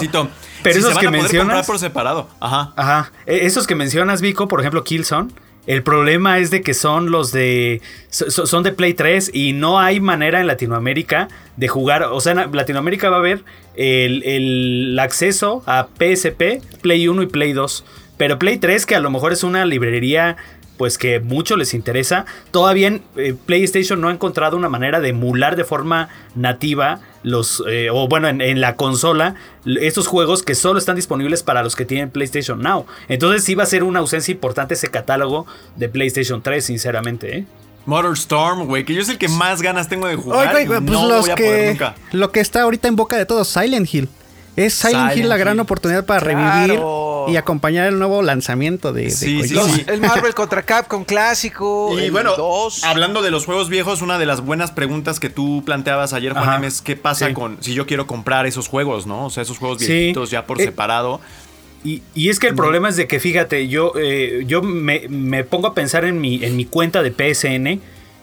Pero 0.64 0.74
Sí, 0.74 0.80
esos 0.80 0.90
se 0.90 0.96
van 0.96 1.02
que 1.02 1.08
a 1.08 1.10
poder 1.10 1.22
mencionas- 1.24 1.46
comprar 1.48 1.66
por 1.66 1.80
separado. 1.80 2.30
Ajá. 2.40 2.74
Ajá. 2.78 3.12
E- 3.26 3.46
Esos 3.46 3.68
que 3.68 3.76
mencionas, 3.76 4.22
Vico, 4.22 4.48
por 4.48 4.60
ejemplo, 4.62 4.84
Killzone. 4.84 5.30
El 5.66 5.84
problema 5.84 6.40
es 6.40 6.50
de 6.50 6.62
que 6.62 6.74
son 6.74 7.12
los 7.12 7.34
de. 7.34 7.82
so- 8.10 8.32
so- 8.32 8.46
Son 8.48 8.64
de 8.64 8.72
Play 8.72 8.94
3 8.94 9.32
y 9.34 9.52
no 9.52 9.80
hay 9.80 10.00
manera 10.00 10.40
en 10.40 10.48
Latinoamérica 10.48 11.28
de 11.58 11.68
jugar. 11.68 12.04
O 12.04 12.22
sea, 12.22 12.32
en 12.32 12.56
Latinoamérica 12.56 13.10
va 13.10 13.18
a 13.18 13.20
haber 13.20 13.44
el, 13.76 14.24
el 14.24 14.98
acceso 15.00 15.64
a 15.66 15.88
PSP, 16.00 16.62
Play 16.82 17.10
1 17.10 17.22
y 17.24 17.28
Play 17.28 17.52
2. 17.52 17.84
Pero 18.16 18.40
Play 18.40 18.58
3, 18.58 18.86
que 18.86 18.96
a 18.96 19.00
lo 19.00 19.10
mejor 19.12 19.34
es 19.34 19.44
una 19.44 19.66
librería. 19.66 20.38
Pues 20.78 20.98
que 20.98 21.20
mucho 21.20 21.58
les 21.58 21.74
interesa. 21.74 22.26
Todavía 22.52 22.88
en, 22.88 23.02
eh, 23.16 23.36
PlayStation 23.46 24.00
no 24.00 24.10
ha 24.10 24.12
encontrado 24.12 24.56
una 24.56 24.70
manera 24.70 25.00
de 25.00 25.10
emular 25.10 25.56
de 25.56 25.64
forma 25.64 26.10
nativa 26.36 27.00
los. 27.24 27.64
eh, 27.68 27.90
o 27.92 28.08
bueno, 28.08 28.28
en, 28.28 28.42
en 28.42 28.62
la 28.62 28.76
consola. 28.76 29.36
Estos 29.66 30.08
juegos 30.08 30.44
que 30.44 30.56
solo 30.56 30.80
están 30.80 30.96
disponibles 30.96 31.44
para 31.44 31.64
los 31.64 31.76
que 31.76 31.86
tienen 31.86 32.10
PlayStation 32.12 32.62
Now. 32.62 32.86
Entonces 33.10 33.44
sí 33.44 33.56
va 33.56 33.64
a 33.64 33.68
ser 33.68 33.84
una 33.84 34.00
ausencia 34.00 34.32
importante 34.32 34.76
ese 34.76 34.90
catálogo 34.90 35.46
de 35.76 35.90
PlayStation 35.90 36.42
3, 36.42 36.64
sinceramente. 36.64 37.38
¿eh? 37.40 37.46
Motor 37.88 38.14
Storm, 38.18 38.66
güey, 38.68 38.84
que 38.84 38.94
yo 38.94 39.02
es 39.02 39.08
el 39.10 39.18
que 39.18 39.30
más 39.30 39.62
ganas 39.62 39.88
tengo 39.88 40.08
de 40.08 40.16
jugar. 40.18 40.54
Oye, 40.54 40.64
y 40.64 40.68
güey, 40.68 40.80
pues 40.82 40.92
no 40.92 41.08
los 41.08 41.22
voy 41.22 41.30
a 41.32 41.36
poder 41.36 41.70
nunca. 41.72 41.96
Lo 42.12 42.32
que 42.32 42.42
está 42.42 42.62
ahorita 42.64 42.88
en 42.90 42.98
boca 42.98 43.18
de 43.18 43.26
todos, 43.26 43.48
Silent 43.48 43.92
Hill. 43.94 44.10
Es 44.58 44.74
Silent, 44.74 44.98
Silent 45.12 45.18
Hill 45.18 45.30
la 45.30 45.38
gran 45.38 45.54
Hill. 45.56 45.62
oportunidad 45.62 46.06
para 46.06 46.20
Claro. 46.20 46.66
revivir 47.28 47.34
y 47.34 47.38
acompañar 47.38 47.88
el 47.88 48.00
nuevo 48.00 48.22
lanzamiento 48.24 48.92
de, 48.92 49.04
de 49.04 49.12
Sí, 49.12 49.44
sí, 49.48 49.56
sí. 49.56 49.84
El 49.88 50.02
Marvel 50.02 50.34
contra 50.34 50.64
Capcom 50.64 51.06
clásico. 51.06 51.98
Y 51.98 52.06
el 52.06 52.12
bueno, 52.12 52.36
2. 52.36 52.84
hablando 52.84 53.22
de 53.22 53.32
los 53.32 53.46
juegos 53.46 53.70
viejos, 53.70 54.02
una 54.02 54.18
de 54.18 54.26
las 54.26 54.42
buenas 54.42 54.72
preguntas 54.72 55.20
que 55.20 55.30
tú 55.30 55.62
planteabas 55.66 56.12
ayer, 56.14 56.32
Ajá. 56.32 56.42
Juanem, 56.44 56.64
es 56.66 56.82
qué 56.82 56.96
pasa 56.96 57.28
Sí. 57.28 57.34
con 57.34 57.58
si 57.62 57.74
yo 57.74 57.86
quiero 57.86 58.08
comprar 58.08 58.46
esos 58.48 58.68
juegos, 58.68 59.06
¿no? 59.06 59.26
O 59.26 59.30
sea, 59.30 59.44
esos 59.44 59.58
juegos 59.60 59.80
Sí. 59.80 59.88
viejitos 59.94 60.32
ya 60.32 60.46
por 60.46 60.60
Eh, 60.60 60.66
separado. 60.66 61.22
Y, 61.84 62.02
y 62.16 62.30
es 62.30 62.40
que 62.40 62.48
el 62.48 62.56
problema 62.56 62.90
es 62.90 62.96
de 62.98 63.08
que, 63.08 63.20
fíjate, 63.20 63.68
yo, 63.68 63.94
eh, 63.96 64.44
yo 64.48 64.64
me, 64.64 65.08
me 65.08 65.44
pongo 65.44 65.68
a 65.68 65.74
pensar 65.76 66.04
en 66.04 66.20
mi, 66.20 66.44
en 66.44 66.56
mi 66.58 66.66
cuenta 66.66 67.04
de 67.04 67.12
PSN 67.12 67.80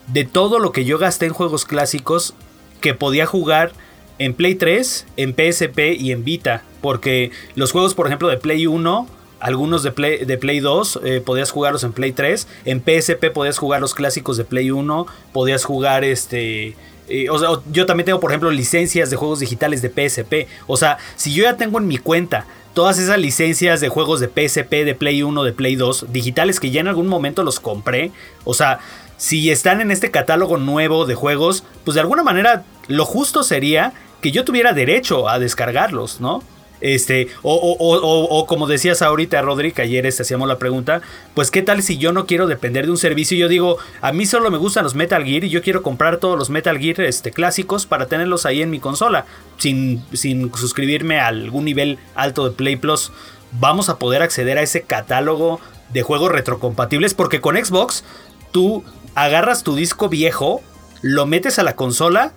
de 0.07 0.25
todo 0.25 0.59
lo 0.59 0.73
que 0.73 0.83
yo 0.83 0.97
gasté 0.97 1.27
en 1.27 1.33
juegos 1.33 1.63
clásicos 1.63 2.33
que 2.81 2.93
podía 2.93 3.25
jugar 3.25 3.71
en 4.19 4.33
Play 4.33 4.55
3, 4.55 5.07
en 5.17 5.33
PSP 5.33 5.79
y 5.97 6.11
en 6.11 6.23
Vita. 6.23 6.63
Porque 6.81 7.31
los 7.55 7.71
juegos, 7.71 7.93
por 7.93 8.07
ejemplo, 8.07 8.27
de 8.27 8.37
Play 8.37 8.67
1, 8.67 9.07
algunos 9.39 9.83
de 9.83 9.91
Play, 9.91 10.25
de 10.25 10.37
Play 10.37 10.59
2, 10.59 10.99
eh, 11.03 11.21
podías 11.25 11.51
jugarlos 11.51 11.83
en 11.83 11.93
Play 11.93 12.11
3. 12.11 12.47
En 12.65 12.81
PSP 12.81 13.31
podías 13.31 13.57
jugar 13.57 13.81
los 13.81 13.93
clásicos 13.93 14.37
de 14.37 14.45
Play 14.45 14.71
1, 14.71 15.05
podías 15.33 15.63
jugar 15.65 16.03
este... 16.03 16.75
eh, 17.09 17.29
o 17.29 17.37
sea, 17.37 17.49
yo 17.71 17.85
también 17.85 18.05
tengo, 18.05 18.19
por 18.19 18.31
ejemplo, 18.31 18.51
licencias 18.51 19.09
de 19.09 19.15
juegos 19.15 19.39
digitales 19.39 19.81
de 19.81 19.89
PSP. 19.89 20.47
O 20.67 20.77
sea, 20.77 20.97
si 21.15 21.33
yo 21.33 21.43
ya 21.43 21.57
tengo 21.57 21.79
en 21.79 21.87
mi 21.87 21.97
cuenta 21.97 22.45
todas 22.73 22.99
esas 22.99 23.17
licencias 23.17 23.79
de 23.81 23.89
juegos 23.89 24.19
de 24.19 24.27
PSP, 24.27 24.83
de 24.83 24.95
Play 24.95 25.23
1, 25.23 25.43
de 25.43 25.53
Play 25.53 25.75
2, 25.75 26.07
digitales 26.11 26.59
que 26.59 26.71
ya 26.71 26.81
en 26.81 26.87
algún 26.87 27.07
momento 27.07 27.43
los 27.43 27.59
compré. 27.59 28.11
O 28.43 28.53
sea, 28.53 28.79
si 29.17 29.49
están 29.49 29.79
en 29.79 29.91
este 29.91 30.11
catálogo 30.11 30.57
nuevo 30.57 31.05
de 31.05 31.15
juegos, 31.15 31.63
pues 31.85 31.95
de 31.95 32.01
alguna 32.01 32.21
manera 32.21 32.65
lo 32.87 33.05
justo 33.05 33.43
sería 33.43 33.93
que 34.25 34.31
yo 34.31 34.43
tuviera 34.43 34.73
derecho 34.73 35.29
a 35.29 35.37
descargarlos, 35.37 36.19
¿no? 36.19 36.41
Este, 36.81 37.27
o, 37.43 38.45
como 38.47 38.65
decías 38.65 39.03
ahorita, 39.03 39.39
Rodri, 39.43 39.71
que 39.71 39.83
ayer 39.83 40.03
este, 40.07 40.23
hacíamos 40.23 40.47
la 40.47 40.57
pregunta, 40.57 41.03
pues 41.35 41.51
qué 41.51 41.61
tal 41.61 41.83
si 41.83 41.99
yo 41.99 42.11
no 42.11 42.25
quiero 42.25 42.47
depender 42.47 42.85
de 42.85 42.91
un 42.91 42.97
servicio 42.97 43.37
y 43.37 43.41
yo 43.41 43.47
digo, 43.47 43.77
a 44.01 44.11
mí 44.13 44.25
solo 44.25 44.49
me 44.49 44.57
gustan 44.57 44.83
los 44.83 44.95
Metal 44.95 45.23
Gear 45.23 45.43
y 45.43 45.49
yo 45.49 45.61
quiero 45.61 45.83
comprar 45.83 46.17
todos 46.17 46.39
los 46.39 46.49
Metal 46.49 46.79
Gear 46.79 47.01
este, 47.01 47.29
clásicos 47.29 47.85
para 47.85 48.07
tenerlos 48.07 48.47
ahí 48.47 48.63
en 48.63 48.71
mi 48.71 48.79
consola, 48.79 49.27
sin, 49.59 50.03
sin 50.11 50.51
suscribirme 50.55 51.19
a 51.19 51.27
algún 51.27 51.63
nivel 51.63 51.99
alto 52.15 52.49
de 52.49 52.55
Play 52.55 52.77
Plus. 52.77 53.11
Vamos 53.51 53.89
a 53.89 53.99
poder 53.99 54.23
acceder 54.23 54.57
a 54.57 54.63
ese 54.63 54.81
catálogo 54.81 55.59
de 55.93 56.01
juegos 56.01 56.31
retrocompatibles 56.31 57.13
porque 57.13 57.41
con 57.41 57.63
Xbox 57.63 58.03
tú 58.51 58.83
agarras 59.13 59.61
tu 59.61 59.75
disco 59.75 60.09
viejo, 60.09 60.63
lo 61.03 61.27
metes 61.27 61.59
a 61.59 61.63
la 61.63 61.75
consola 61.75 62.33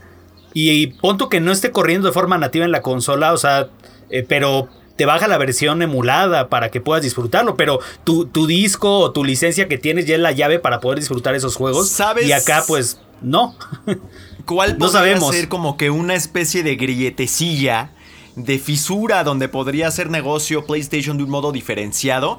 y, 0.55 0.71
y 0.71 0.87
pon 0.89 1.19
tú 1.19 1.29
que 1.29 1.41
no 1.41 1.53
esté 1.53 1.71
corriendo 1.71 2.09
de 2.09 2.13
forma 2.15 2.39
nativa 2.39 2.65
en 2.65 2.73
la 2.73 2.83
consola, 2.83 3.33
o 3.33 3.37
sea, 3.39 3.69
eh, 4.11 4.25
pero 4.29 4.69
te 4.97 5.07
baja 5.07 5.29
la 5.29 5.39
versión 5.39 5.81
emulada 5.83 6.49
para 6.49 6.71
que 6.71 6.81
puedas 6.81 7.03
disfrutarlo, 7.05 7.57
pero 7.57 7.79
tu, 8.05 8.27
tu 8.27 8.47
disco 8.49 8.99
o 8.99 9.13
tu 9.13 9.25
licencia 9.25 9.69
que 9.69 9.79
tienes 9.79 10.07
ya 10.07 10.17
es 10.17 10.21
la 10.21 10.33
llave 10.33 10.59
para 10.59 10.81
poder 10.81 10.99
disfrutar 10.99 11.35
esos 11.37 11.55
juegos. 11.55 11.89
¿Sabes? 11.89 12.27
Y 12.27 12.33
acá 12.33 12.65
pues 12.67 13.01
no. 13.23 13.55
¿Cuál 14.45 14.73
No 14.73 14.87
podría 14.87 14.93
sabemos. 14.93 15.35
ser 15.35 15.49
como 15.49 15.77
que 15.77 15.91
una 15.91 16.15
especie 16.15 16.63
de 16.63 16.75
grilletecilla 16.77 17.93
de 18.35 18.59
fisura 18.59 19.25
donde 19.25 19.49
podría 19.49 19.89
hacer 19.89 20.11
negocio 20.11 20.65
PlayStation 20.67 21.17
de 21.17 21.25
un 21.25 21.31
modo 21.31 21.53
diferenciado? 21.53 22.39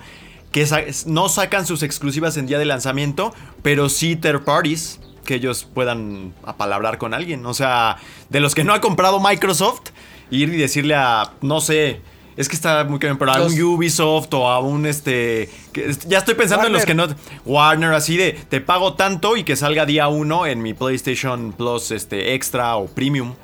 Que 0.52 0.66
sa- 0.66 0.82
no 1.06 1.30
sacan 1.30 1.66
sus 1.68 1.84
exclusivas 1.84 2.36
en 2.36 2.48
día 2.48 2.58
de 2.58 2.66
lanzamiento, 2.66 3.34
pero 3.62 3.88
sí 3.90 4.16
third 4.16 4.44
parties 4.44 5.00
que 5.30 5.36
ellos 5.36 5.68
puedan 5.76 6.34
apalabrar 6.44 6.98
con 6.98 7.14
alguien. 7.14 7.46
O 7.46 7.54
sea, 7.54 7.98
de 8.30 8.40
los 8.40 8.56
que 8.56 8.64
no 8.64 8.74
ha 8.74 8.82
comprado 8.82 9.20
Microsoft, 9.20 9.92
ir 10.32 10.50
y 10.50 10.58
decirle 10.58 10.96
a, 10.96 11.34
no 11.42 11.62
sé, 11.62 12.02
es 12.36 12.50
que 12.50 12.56
está 12.56 12.84
muy 12.86 12.98
bien, 12.98 13.16
pero 13.20 13.32
a 13.34 13.38
Los- 13.38 13.54
un 13.54 13.62
Ubisoft 13.62 14.34
o 14.34 14.50
a 14.50 14.58
un 14.60 14.88
este. 14.88 15.48
que- 15.72 15.96
ya 16.08 16.18
estoy 16.18 16.34
pensando 16.34 16.66
en 16.66 16.74
los 16.74 16.84
que 16.84 16.96
no. 16.96 17.06
Warner, 17.46 17.94
así 17.94 18.18
de 18.18 18.32
te 18.50 18.60
pago 18.60 18.96
tanto 18.96 19.38
y 19.38 19.44
que 19.44 19.56
salga 19.56 19.86
día 19.86 20.08
uno 20.08 20.48
en 20.48 20.64
mi 20.64 20.74
PlayStation 20.74 21.54
Plus 21.56 21.92
este, 21.92 22.34
Extra 22.34 22.76
o 22.78 22.88
Premium. 22.88 23.36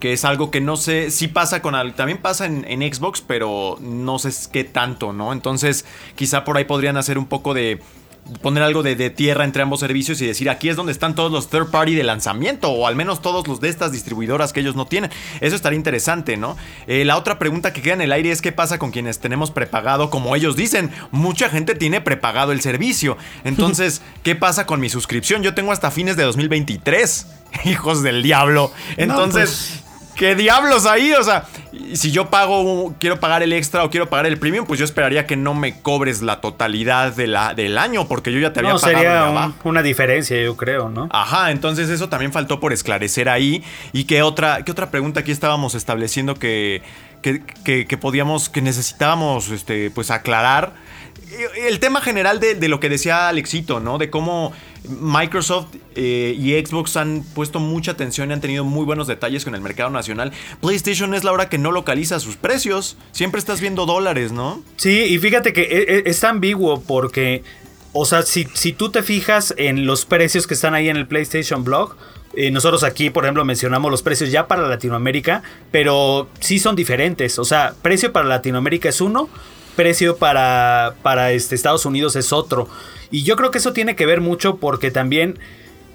Que 0.00 0.12
es 0.12 0.24
algo 0.24 0.50
que 0.50 0.60
no 0.60 0.76
sé 0.76 1.10
si 1.12 1.28
pasa 1.28 1.62
con 1.62 1.74
al- 1.76 1.94
también 1.94 2.18
pasa 2.18 2.46
en, 2.46 2.64
en 2.68 2.82
Xbox, 2.92 3.20
pero 3.20 3.78
no 3.80 4.18
sé 4.18 4.30
qué 4.52 4.64
tanto, 4.64 5.12
¿no? 5.12 5.32
Entonces, 5.32 5.84
quizá 6.16 6.42
por 6.44 6.56
ahí 6.56 6.64
podrían 6.64 6.96
hacer 6.96 7.16
un 7.18 7.26
poco 7.26 7.52
de 7.54 7.80
poner 8.42 8.62
algo 8.62 8.82
de, 8.82 8.96
de 8.96 9.10
tierra 9.10 9.44
entre 9.44 9.62
ambos 9.62 9.80
servicios 9.80 10.20
y 10.20 10.26
decir 10.26 10.50
aquí 10.50 10.68
es 10.68 10.76
donde 10.76 10.92
están 10.92 11.14
todos 11.14 11.32
los 11.32 11.48
third 11.48 11.70
party 11.70 11.94
de 11.94 12.02
lanzamiento 12.02 12.70
o 12.70 12.86
al 12.86 12.96
menos 12.96 13.22
todos 13.22 13.46
los 13.48 13.60
de 13.60 13.68
estas 13.68 13.92
distribuidoras 13.92 14.52
que 14.52 14.60
ellos 14.60 14.76
no 14.76 14.86
tienen. 14.86 15.10
Eso 15.40 15.56
estaría 15.56 15.76
interesante, 15.76 16.36
¿no? 16.36 16.56
Eh, 16.86 17.04
la 17.04 17.16
otra 17.16 17.38
pregunta 17.38 17.72
que 17.72 17.82
queda 17.82 17.94
en 17.94 18.02
el 18.02 18.12
aire 18.12 18.30
es 18.30 18.42
qué 18.42 18.52
pasa 18.52 18.78
con 18.78 18.90
quienes 18.90 19.18
tenemos 19.18 19.50
prepagado, 19.50 20.10
como 20.10 20.36
ellos 20.36 20.56
dicen, 20.56 20.90
mucha 21.10 21.48
gente 21.48 21.74
tiene 21.74 22.00
prepagado 22.00 22.52
el 22.52 22.60
servicio. 22.60 23.16
Entonces, 23.44 24.02
¿qué 24.22 24.34
pasa 24.34 24.66
con 24.66 24.80
mi 24.80 24.88
suscripción? 24.88 25.42
Yo 25.42 25.54
tengo 25.54 25.72
hasta 25.72 25.90
fines 25.90 26.16
de 26.16 26.24
2023. 26.24 27.26
Hijos 27.64 28.02
del 28.02 28.22
diablo. 28.22 28.72
Entonces... 28.96 29.84
¿Qué 30.18 30.34
diablos 30.34 30.84
ahí? 30.84 31.12
O 31.12 31.22
sea, 31.22 31.44
si 31.94 32.10
yo 32.10 32.28
pago, 32.28 32.92
quiero 32.98 33.20
pagar 33.20 33.44
el 33.44 33.52
extra 33.52 33.84
o 33.84 33.90
quiero 33.90 34.08
pagar 34.08 34.26
el 34.26 34.36
premium, 34.36 34.66
pues 34.66 34.80
yo 34.80 34.84
esperaría 34.84 35.26
que 35.28 35.36
no 35.36 35.54
me 35.54 35.80
cobres 35.80 36.22
la 36.22 36.40
totalidad 36.40 37.12
de 37.14 37.28
la, 37.28 37.54
del 37.54 37.78
año, 37.78 38.08
porque 38.08 38.32
yo 38.32 38.40
ya 38.40 38.52
te 38.52 38.58
había 38.58 38.72
No, 38.72 38.80
pagado 38.80 38.98
sería 38.98 39.24
un- 39.46 39.54
una 39.62 39.80
diferencia, 39.82 40.42
yo 40.42 40.56
creo, 40.56 40.88
¿no? 40.88 41.08
Ajá, 41.12 41.52
entonces 41.52 41.88
eso 41.88 42.08
también 42.08 42.32
faltó 42.32 42.58
por 42.58 42.72
esclarecer 42.72 43.28
ahí. 43.28 43.62
¿Y 43.92 44.04
qué 44.04 44.22
otra, 44.22 44.64
qué 44.64 44.72
otra 44.72 44.90
pregunta 44.90 45.20
aquí 45.20 45.30
estábamos 45.30 45.76
estableciendo 45.76 46.34
que, 46.34 46.82
que, 47.22 47.40
que- 47.64 47.86
que 47.86 47.96
podíamos, 47.96 48.48
que 48.48 48.60
necesitábamos 48.60 49.50
este, 49.50 49.90
pues 49.92 50.10
aclarar? 50.10 50.72
El 51.64 51.78
tema 51.78 52.00
general 52.00 52.40
de, 52.40 52.54
de 52.56 52.68
lo 52.68 52.80
que 52.80 52.88
decía 52.88 53.28
Alexito, 53.28 53.80
¿no? 53.80 53.98
De 53.98 54.08
cómo 54.10 54.52
Microsoft 54.88 55.68
eh, 55.94 56.34
y 56.38 56.52
Xbox 56.64 56.96
han 56.96 57.24
puesto 57.34 57.60
mucha 57.60 57.92
atención 57.92 58.30
y 58.30 58.32
han 58.32 58.40
tenido 58.40 58.64
muy 58.64 58.84
buenos 58.84 59.06
detalles 59.06 59.44
con 59.44 59.54
el 59.54 59.60
mercado 59.60 59.90
nacional. 59.90 60.32
PlayStation 60.60 61.14
es 61.14 61.24
la 61.24 61.32
hora 61.32 61.48
que 61.48 61.58
no 61.58 61.72
localiza 61.72 62.20
sus 62.20 62.36
precios. 62.36 62.96
Siempre 63.12 63.38
estás 63.38 63.60
viendo 63.60 63.86
dólares, 63.86 64.32
¿no? 64.32 64.62
Sí, 64.76 65.02
y 65.04 65.18
fíjate 65.18 65.52
que 65.52 65.62
e- 65.62 65.96
e- 65.98 66.02
es 66.06 66.24
ambiguo 66.24 66.80
porque, 66.80 67.42
o 67.92 68.04
sea, 68.06 68.22
si, 68.22 68.46
si 68.54 68.72
tú 68.72 68.90
te 68.90 69.02
fijas 69.02 69.54
en 69.56 69.86
los 69.86 70.04
precios 70.04 70.46
que 70.46 70.54
están 70.54 70.74
ahí 70.74 70.88
en 70.88 70.96
el 70.96 71.06
PlayStation 71.06 71.64
Blog, 71.64 71.96
eh, 72.34 72.50
nosotros 72.50 72.84
aquí, 72.84 73.10
por 73.10 73.24
ejemplo, 73.24 73.44
mencionamos 73.44 73.90
los 73.90 74.02
precios 74.02 74.30
ya 74.30 74.46
para 74.46 74.68
Latinoamérica, 74.68 75.42
pero 75.70 76.28
sí 76.40 76.58
son 76.58 76.76
diferentes. 76.76 77.38
O 77.38 77.44
sea, 77.44 77.74
precio 77.82 78.12
para 78.12 78.26
Latinoamérica 78.26 78.88
es 78.90 79.00
uno, 79.00 79.28
precio 79.76 80.16
para, 80.18 80.94
para 81.02 81.32
este, 81.32 81.54
Estados 81.54 81.86
Unidos 81.86 82.16
es 82.16 82.32
otro. 82.32 82.68
Y 83.10 83.22
yo 83.22 83.36
creo 83.36 83.50
que 83.50 83.58
eso 83.58 83.72
tiene 83.72 83.96
que 83.96 84.06
ver 84.06 84.20
mucho 84.20 84.56
porque 84.56 84.90
también 84.90 85.38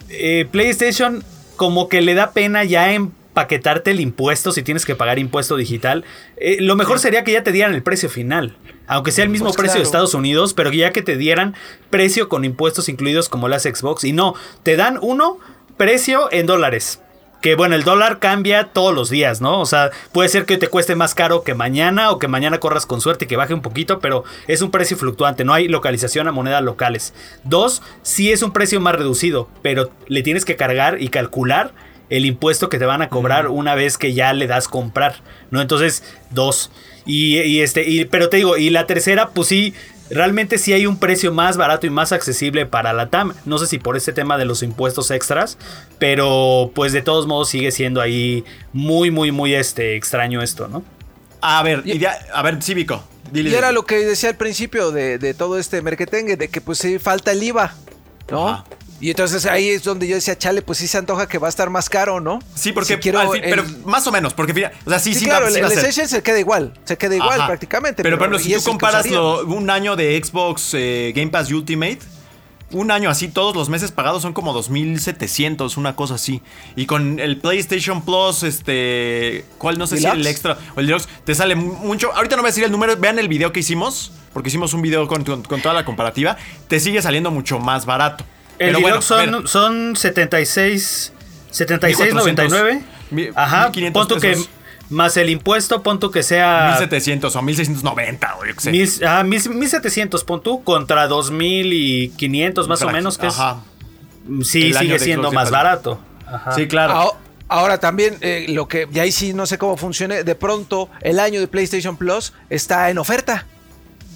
eh, 0.10 0.48
PlayStation 0.52 1.24
como 1.56 1.90
que 1.90 2.02
le 2.02 2.14
da 2.14 2.32
pena 2.32 2.64
ya 2.64 2.94
empaquetarte 2.94 3.92
el 3.92 4.00
impuesto 4.00 4.52
si 4.52 4.64
tienes 4.64 4.86
que 4.86 4.96
pagar 4.96 5.20
impuesto 5.20 5.56
digital. 5.56 6.04
Eh, 6.38 6.58
lo 6.60 6.76
mejor 6.76 7.00
sería 7.00 7.24
que 7.24 7.32
ya 7.32 7.44
te 7.44 7.52
dieran 7.52 7.74
el 7.74 7.84
precio 7.84 8.10
final. 8.10 8.58
Aunque 8.88 9.12
sea 9.12 9.24
el 9.24 9.30
mismo 9.30 9.48
Pues 9.48 9.58
precio 9.58 9.80
de. 9.80 9.84
Estados 9.84 10.14
Unidos, 10.14 10.54
pero 10.54 10.72
ya 10.72 10.92
que 10.92 11.02
te 11.02 11.16
dieran 11.16 11.56
precio 11.90 12.28
con 12.28 12.44
impuestos 12.46 12.90
incluidos 12.90 13.30
como 13.30 13.48
las 13.48 13.64
Xbox. 13.64 14.04
Y 14.04 14.12
no, 14.12 14.36
te 14.64 14.76
dan 14.76 15.00
uno, 15.02 15.40
precio 15.78 16.32
en 16.32 16.46
dólares. 16.46 17.00
Que 17.44 17.56
bueno, 17.56 17.76
el 17.76 17.84
dólar 17.84 18.20
cambia 18.20 18.70
todos 18.72 18.96
los 18.96 19.10
días, 19.10 19.42
¿no? 19.42 19.60
O 19.60 19.66
sea, 19.66 19.92
puede 20.14 20.30
ser 20.30 20.46
que 20.46 20.58
te 20.58 20.70
cueste 20.70 20.96
más 20.96 21.14
caro 21.14 21.44
que 21.44 21.54
mañana 21.54 22.10
o 22.10 22.18
que 22.18 22.30
mañana 22.30 22.62
corras 22.62 22.86
con 22.86 23.02
suerte 23.02 23.26
y 23.26 23.28
que 23.28 23.36
baje 23.36 23.54
un 23.54 23.62
poquito, 23.62 24.00
pero 24.00 24.24
es 24.48 24.62
un 24.62 24.72
precio 24.72 24.96
fluctuante, 24.96 25.44
no 25.44 25.54
hay 25.54 25.68
localización 25.68 26.30
a 26.30 26.32
monedas 26.32 26.64
locales. 26.64 27.14
Dos, 27.44 27.82
sí 28.02 28.32
es 28.32 28.44
un 28.44 28.54
precio 28.54 28.80
más 28.80 28.96
reducido, 28.96 29.50
pero 29.62 29.92
le 30.08 30.24
tienes 30.24 30.46
que 30.46 30.56
cargar 30.56 31.02
y 31.02 31.10
calcular 31.10 31.74
el 32.10 32.26
impuesto 32.26 32.70
que 32.70 32.80
te 32.80 32.86
van 32.86 33.02
a 33.02 33.10
cobrar 33.10 33.50
una 33.50 33.76
vez 33.76 33.98
que 33.98 34.14
ya 34.14 34.32
le 34.32 34.48
das 34.48 34.70
comprar, 34.70 35.16
¿no? 35.52 35.60
Entonces, 35.60 36.02
dos. 36.30 36.72
Y, 37.06 37.42
y 37.42 37.60
este, 37.60 37.84
y, 37.90 38.06
pero 38.06 38.30
te 38.30 38.38
digo, 38.38 38.56
y 38.56 38.70
la 38.70 38.88
tercera, 38.88 39.32
pues 39.32 39.50
sí, 39.50 39.74
realmente 40.14 40.58
sí 40.58 40.74
hay 40.74 40.86
un 40.86 40.98
precio 40.98 41.34
más 41.34 41.58
barato 41.58 41.86
y 41.88 41.90
más 41.90 42.12
accesible 42.12 42.66
para 42.66 42.94
la 42.94 43.10
TAM. 43.10 43.34
No 43.46 43.58
sé 43.58 43.68
si 43.68 43.80
por 43.80 43.98
este 43.98 44.14
tema 44.14 44.38
de 44.38 44.46
los 44.46 44.64
impuestos 44.64 45.12
extras, 45.12 45.58
pero 46.00 46.72
pues 46.76 46.94
de 46.94 47.02
todos 47.02 47.28
modos 47.28 47.50
sigue 47.50 47.72
siendo 47.72 48.02
ahí 48.02 48.44
muy, 48.72 49.12
muy, 49.12 49.32
muy 49.32 49.54
este, 49.56 49.96
extraño 49.96 50.42
esto, 50.42 50.68
¿no? 50.68 50.84
A 51.42 51.62
ver, 51.64 51.82
Y- 51.86 51.94
y 51.94 52.00
ya- 52.00 52.18
a 52.34 52.42
ver, 52.42 52.62
Cívico. 52.62 53.04
Dile, 53.32 53.50
Y 53.50 53.56
era 53.56 53.72
lo 53.72 53.86
que 53.86 53.98
decía 54.06 54.30
al 54.30 54.36
principio 54.38 54.92
de, 54.92 55.18
de 55.18 55.34
todo 55.34 55.58
este 55.58 55.82
merquetengue, 55.82 56.38
de 56.38 56.50
que 56.50 56.62
pues 56.62 56.78
sí 56.78 57.00
falta 57.00 57.32
el 57.32 57.42
IVA, 57.42 57.74
¿no? 58.30 58.48
Ajá. 58.50 58.64
Y 59.02 59.10
entonces 59.10 59.46
ahí 59.46 59.68
es 59.70 59.84
donde 59.84 60.08
yo 60.08 60.16
decía, 60.16 60.38
chale, 60.38 60.62
pues 60.62 60.78
sí 60.78 60.88
se 60.88 60.98
antoja 60.98 61.28
que 61.28 61.38
va 61.38 61.48
a 61.48 61.50
estar 61.50 61.70
más 61.70 61.90
caro, 61.90 62.22
¿no? 62.22 62.40
Sí, 62.56 62.72
porque 62.72 62.94
Si 62.94 63.00
quiero 63.02 63.20
al 63.20 63.30
fin- 63.32 63.44
el- 63.44 63.50
pero 63.50 63.64
más 63.86 64.08
o 64.08 64.12
menos, 64.14 64.34
porque 64.34 64.54
o 64.54 64.56
sea, 64.90 65.00
sí, 65.00 65.14
Sí, 65.14 65.20
sí, 65.22 65.26
claro, 65.26 65.46
va, 65.46 65.52
sí 65.52 65.58
el, 65.58 65.64
va 65.66 65.68
el. 65.68 65.78
Essential 65.78 66.08
se 66.08 66.24
queda 66.24 66.40
igual, 66.40 66.74
se 66.86 66.98
queda 66.98 67.16
igual 67.16 67.38
Ajá. 67.40 67.48
prácticamente. 67.48 68.02
Pero, 68.02 68.18
por 68.18 68.28
ejemplo, 68.28 68.40
si 68.40 68.54
tú 68.54 68.64
comparas 68.72 69.06
lo- 69.10 69.46
un 69.46 69.70
año 69.70 69.96
de 69.98 70.22
Xbox 70.24 70.72
eh, 70.74 71.12
Game 71.16 71.32
Pass 71.32 71.52
Ultimate, 71.52 72.00
un 72.72 72.92
año 72.92 73.10
así, 73.10 73.28
todos 73.28 73.56
los 73.56 73.68
meses 73.70 73.92
pagados 73.92 74.22
son 74.22 74.32
como 74.34 74.54
2.700, 74.54 75.78
una 75.78 75.96
cosa 75.96 76.16
así. 76.16 76.42
Y 76.76 76.86
con 76.86 77.20
el 77.20 77.38
PlayStation 77.40 78.04
Plus, 78.04 78.44
este. 78.44 79.46
¿Cuál? 79.58 79.78
No 79.78 79.86
sé 79.86 79.98
si 79.98 80.06
el 80.06 80.26
extra 80.26 80.58
o 80.76 80.80
el 80.80 80.88
Deluxe, 80.88 81.08
te 81.26 81.36
sale 81.36 81.56
mucho. 81.56 82.14
Ahorita 82.16 82.36
no 82.36 82.42
voy 82.42 82.48
a 82.50 82.52
decir 82.52 82.64
el 82.64 82.72
número, 82.72 82.96
vean 82.98 83.20
el 83.20 83.28
video 83.28 83.52
que 83.52 83.60
hicimos, 83.60 84.12
porque 84.34 84.50
hicimos 84.50 84.74
un 84.74 84.82
video 84.82 85.08
con, 85.08 85.24
con- 85.24 85.44
con 85.44 85.62
toda 85.62 85.74
la 85.76 85.86
comparativa. 85.86 86.38
Te 86.68 86.80
sigue 86.80 87.02
saliendo 87.02 87.32
mucho 87.32 87.60
más 87.60 87.86
barato. 87.86 88.26
El 88.60 88.68
Pero 88.70 88.80
bueno, 88.82 89.02
son, 89.02 89.48
son 89.48 89.96
76, 89.96 91.12
76.99. 91.52 92.82
Mi- 93.12 93.30
Ajá, 93.36 93.72
1.500 93.72 93.92
pon 93.94 94.08
tú 94.08 94.20
que 94.20 94.38
más 94.90 95.18
el 95.18 95.30
impuesto, 95.30 95.82
pon 95.84 96.00
tú 96.00 96.12
que 96.12 96.24
sea 96.24 96.68
1700 96.80 97.36
o 97.36 97.42
1690, 97.42 98.36
o 98.38 98.46
yo 98.46 98.54
qué 98.56 98.62
sé. 98.62 98.72
mil, 98.72 98.90
ah, 99.08 99.24
mil- 99.24 99.50
1700, 99.50 100.24
pon 100.24 100.42
tú, 100.42 100.64
contra 100.64 101.08
2500 101.08 102.68
más 102.68 102.82
o 102.82 102.90
menos, 102.90 103.18
que 103.18 103.28
es- 103.28 103.34
Ajá. 103.40 103.62
sí 104.44 104.74
sigue 104.74 105.00
siendo 105.00 105.32
más 105.32 105.52
barato. 105.52 106.00
Ajá. 106.26 106.52
Sí, 106.54 106.68
claro. 106.68 106.94
Ahora, 106.94 107.18
ahora 107.48 107.78
también 107.80 108.18
eh, 108.22 108.46
lo 108.50 108.68
que, 108.68 108.88
y 108.92 109.00
ahí 109.00 109.12
sí 109.12 109.34
no 109.34 109.46
sé 109.46 109.58
cómo 109.58 109.78
funcione, 109.78 110.24
de 110.24 110.36
pronto 110.36 110.90
el 111.02 111.20
año 111.20 111.40
de 111.40 111.48
PlayStation 111.48 111.98
Plus 111.98 112.34
está 112.50 112.90
en 112.90 112.98
oferta. 112.98 113.46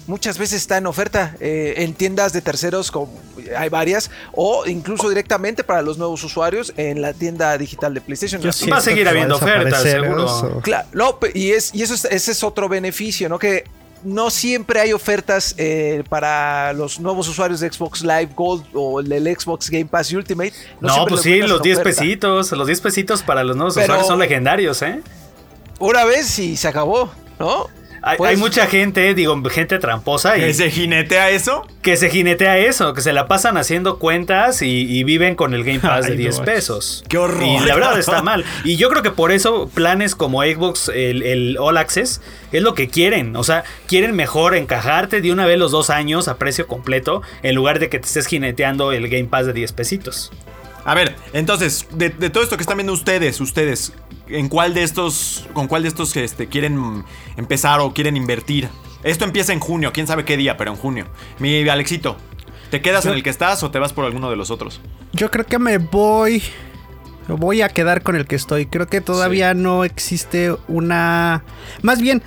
Muchas 0.08 0.38
veces 0.38 0.60
está 0.62 0.78
en 0.78 0.86
oferta 0.86 1.36
eh, 1.38 1.74
en 1.76 1.94
tiendas 1.94 2.32
de 2.32 2.40
terceros, 2.40 2.90
como 2.90 3.12
hay 3.56 3.68
varias, 3.68 4.10
o 4.32 4.66
incluso 4.66 5.08
directamente 5.08 5.62
para 5.62 5.82
los 5.82 5.98
nuevos 5.98 6.24
usuarios 6.24 6.72
en 6.76 7.00
la 7.02 7.12
tienda 7.12 7.56
digital 7.58 7.94
de 7.94 8.00
PlayStation. 8.00 8.40
Yo 8.42 8.50
Va 8.72 8.78
a 8.78 8.80
seguir 8.80 9.06
habiendo 9.06 9.36
ofertas, 9.36 9.82
seguro. 9.82 10.60
Claro, 10.62 10.88
no, 10.94 11.18
y, 11.34 11.50
es, 11.52 11.74
y 11.74 11.82
eso 11.82 11.94
es- 11.94 12.06
ese 12.06 12.32
es 12.32 12.42
otro 12.42 12.68
beneficio, 12.68 13.28
¿no? 13.28 13.38
Que 13.38 13.64
no 14.02 14.30
siempre 14.30 14.80
hay 14.80 14.92
ofertas 14.92 15.54
eh, 15.58 16.02
para 16.08 16.72
los 16.72 17.00
nuevos 17.00 17.28
usuarios 17.28 17.60
de 17.60 17.70
Xbox 17.70 18.00
Live 18.02 18.30
Gold 18.34 18.64
o 18.72 19.00
el, 19.00 19.08
del 19.08 19.26
Xbox 19.38 19.68
Game 19.68 19.86
Pass 19.86 20.12
Ultimate. 20.12 20.52
No, 20.80 21.04
pues 21.06 21.20
sí, 21.22 21.38
los 21.42 21.58
en 21.58 21.62
10 21.64 21.78
oferta. 21.80 22.00
pesitos, 22.00 22.52
los 22.52 22.66
10 22.66 22.80
pesitos 22.80 23.22
para 23.22 23.44
los 23.44 23.56
nuevos 23.56 23.74
Pero- 23.74 23.84
usuarios 23.86 24.06
son 24.06 24.18
legendarios, 24.20 24.80
¿eh? 24.82 25.00
Una 25.80 26.04
vez 26.04 26.38
y 26.38 26.56
se 26.56 26.66
acabó, 26.68 27.10
¿no? 27.38 27.66
Hay, 28.02 28.16
Pues- 28.18 28.30
hay 28.30 28.36
mucha 28.36 28.66
gente, 28.66 29.14
digo, 29.14 29.40
gente 29.50 29.78
tramposa 29.78 30.36
y 30.38 30.40
¿Que 30.40 30.54
se 30.54 30.70
jinetea 30.70 31.30
eso? 31.30 31.66
que 31.82 31.96
se 31.96 32.10
jinetea 32.10 32.58
eso, 32.58 32.92
que 32.92 33.00
se 33.00 33.12
la 33.12 33.26
pasan 33.28 33.56
haciendo 33.56 33.98
cuentas 33.98 34.60
y, 34.62 34.68
y 34.98 35.04
viven 35.04 35.34
con 35.36 35.54
el 35.54 35.64
Game 35.64 35.80
Pass 35.80 36.06
de 36.06 36.12
Ay, 36.12 36.18
10 36.18 36.38
no. 36.40 36.44
pesos. 36.44 37.04
¡Qué 37.08 37.16
horror! 37.18 37.42
Y 37.42 37.58
la 37.66 37.74
verdad 37.74 37.98
está 37.98 38.22
mal. 38.22 38.44
Y 38.64 38.76
yo 38.76 38.90
creo 38.90 39.02
que 39.02 39.10
por 39.10 39.32
eso 39.32 39.68
planes 39.72 40.14
como 40.14 40.42
Xbox, 40.42 40.90
el, 40.94 41.22
el 41.22 41.56
All 41.58 41.76
Access, 41.78 42.20
es 42.52 42.62
lo 42.62 42.74
que 42.74 42.88
quieren. 42.88 43.36
O 43.36 43.44
sea, 43.44 43.64
quieren 43.86 44.14
mejor 44.16 44.54
encajarte 44.54 45.20
de 45.20 45.32
una 45.32 45.46
vez 45.46 45.58
los 45.58 45.70
dos 45.72 45.88
años 45.90 46.28
a 46.28 46.36
precio 46.36 46.66
completo 46.66 47.22
en 47.42 47.54
lugar 47.54 47.78
de 47.78 47.88
que 47.88 47.98
te 47.98 48.06
estés 48.06 48.26
jineteando 48.26 48.92
el 48.92 49.08
Game 49.08 49.24
Pass 49.26 49.46
de 49.46 49.52
10 49.54 49.72
pesitos. 49.72 50.30
A 50.88 50.94
ver, 50.94 51.16
entonces, 51.34 51.86
de, 51.92 52.08
de 52.08 52.30
todo 52.30 52.42
esto 52.42 52.56
que 52.56 52.62
están 52.62 52.78
viendo 52.78 52.94
ustedes, 52.94 53.42
ustedes, 53.42 53.92
¿en 54.26 54.48
cuál 54.48 54.72
de 54.72 54.84
estos, 54.84 55.46
con 55.52 55.68
cuál 55.68 55.82
de 55.82 55.88
estos 55.88 56.16
este, 56.16 56.46
quieren 56.46 57.04
empezar 57.36 57.80
o 57.80 57.92
quieren 57.92 58.16
invertir? 58.16 58.70
Esto 59.02 59.26
empieza 59.26 59.52
en 59.52 59.60
junio, 59.60 59.92
quién 59.92 60.06
sabe 60.06 60.24
qué 60.24 60.38
día, 60.38 60.56
pero 60.56 60.70
en 60.70 60.78
junio. 60.78 61.06
Mi 61.40 61.68
Alexito, 61.68 62.16
¿te 62.70 62.80
quedas 62.80 63.04
en 63.04 63.12
el 63.12 63.22
que 63.22 63.28
estás 63.28 63.62
o 63.62 63.70
te 63.70 63.78
vas 63.78 63.92
por 63.92 64.06
alguno 64.06 64.30
de 64.30 64.36
los 64.36 64.50
otros? 64.50 64.80
Yo 65.12 65.30
creo 65.30 65.44
que 65.44 65.58
me 65.58 65.76
voy. 65.76 66.42
Voy 67.28 67.60
a 67.60 67.68
quedar 67.68 68.02
con 68.02 68.16
el 68.16 68.26
que 68.26 68.36
estoy. 68.36 68.64
Creo 68.64 68.86
que 68.86 69.02
todavía 69.02 69.52
no 69.52 69.84
existe 69.84 70.56
una. 70.68 71.44
Más 71.82 72.00
bien, 72.00 72.22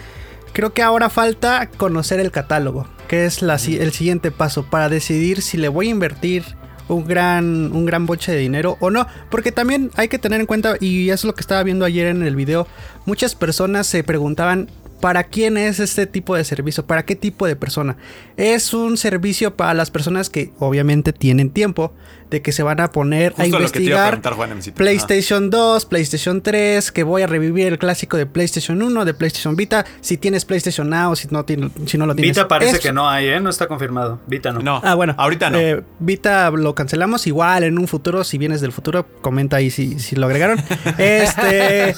creo 0.53 0.71
que 0.71 0.83
ahora 0.83 1.09
falta 1.09 1.67
conocer 1.77 2.19
el 2.19 2.29
catálogo. 2.29 2.85
Que 3.07 3.25
es 3.25 3.41
la 3.41 3.55
el 3.55 3.91
siguiente 3.91 4.29
paso 4.29 4.61
para 4.69 4.87
decidir 4.87 5.41
si 5.41 5.57
le 5.57 5.67
voy 5.67 5.87
a 5.87 5.89
invertir 5.89 6.60
un 6.95 7.05
gran, 7.05 7.71
un 7.73 7.85
gran 7.85 8.05
boche 8.05 8.31
de 8.31 8.37
dinero 8.39 8.77
o 8.79 8.89
no. 8.89 9.07
Porque 9.29 9.51
también 9.51 9.91
hay 9.95 10.07
que 10.07 10.19
tener 10.19 10.39
en 10.39 10.45
cuenta, 10.45 10.75
y 10.79 11.09
es 11.09 11.23
lo 11.23 11.33
que 11.33 11.41
estaba 11.41 11.63
viendo 11.63 11.85
ayer 11.85 12.07
en 12.07 12.23
el 12.23 12.35
video, 12.35 12.67
muchas 13.05 13.35
personas 13.35 13.87
se 13.87 14.03
preguntaban. 14.03 14.69
¿Para 15.01 15.25
quién 15.25 15.57
es 15.57 15.79
este 15.79 16.05
tipo 16.07 16.35
de 16.35 16.43
servicio? 16.45 16.85
¿Para 16.85 17.03
qué 17.03 17.15
tipo 17.15 17.45
de 17.47 17.55
persona? 17.55 17.97
Es 18.37 18.73
un 18.73 18.97
servicio 18.97 19.55
para 19.57 19.73
las 19.73 19.91
personas 19.91 20.29
que 20.29 20.51
obviamente 20.59 21.11
tienen 21.11 21.49
tiempo 21.49 21.93
de 22.29 22.41
que 22.41 22.53
se 22.53 22.63
van 22.63 22.79
a 22.79 22.91
poner 22.91 23.33
a 23.33 23.41
Justo 23.43 23.57
a 23.57 23.59
investigar 23.59 24.21
Juan 24.33 24.51
Emcito. 24.53 24.77
PlayStation 24.77 25.49
2, 25.49 25.85
PlayStation 25.85 26.41
3, 26.41 26.89
que 26.93 27.03
voy 27.03 27.23
a 27.23 27.27
revivir 27.27 27.67
el 27.67 27.77
clásico 27.77 28.15
de 28.15 28.25
PlayStation 28.25 28.81
1, 28.81 29.03
de 29.03 29.13
PlayStation 29.13 29.57
Vita, 29.57 29.85
si 29.99 30.15
tienes 30.15 30.45
PlayStation 30.45 30.89
Now, 30.89 31.13
si 31.17 31.27
no, 31.29 31.45
si 31.85 31.97
no 31.97 32.05
lo 32.05 32.15
tienes. 32.15 32.37
Vita 32.37 32.47
parece 32.47 32.75
Es- 32.77 32.79
que 32.79 32.93
no 32.93 33.09
hay, 33.09 33.27
¿eh? 33.27 33.41
No 33.41 33.49
está 33.49 33.67
confirmado. 33.67 34.21
Vita 34.27 34.53
no. 34.53 34.61
No, 34.61 34.79
Ah, 34.81 34.95
bueno. 34.95 35.13
ahorita 35.17 35.49
no. 35.49 35.57
Eh, 35.59 35.83
Vita 35.99 36.49
lo 36.51 36.73
cancelamos 36.73 37.27
igual 37.27 37.63
en 37.65 37.77
un 37.77 37.89
futuro. 37.89 38.23
Si 38.23 38.37
vienes 38.37 38.61
del 38.61 38.71
futuro, 38.71 39.05
comenta 39.21 39.57
ahí 39.57 39.69
si, 39.69 39.99
si 39.99 40.15
lo 40.15 40.25
agregaron. 40.27 40.57
Este, 40.97 41.89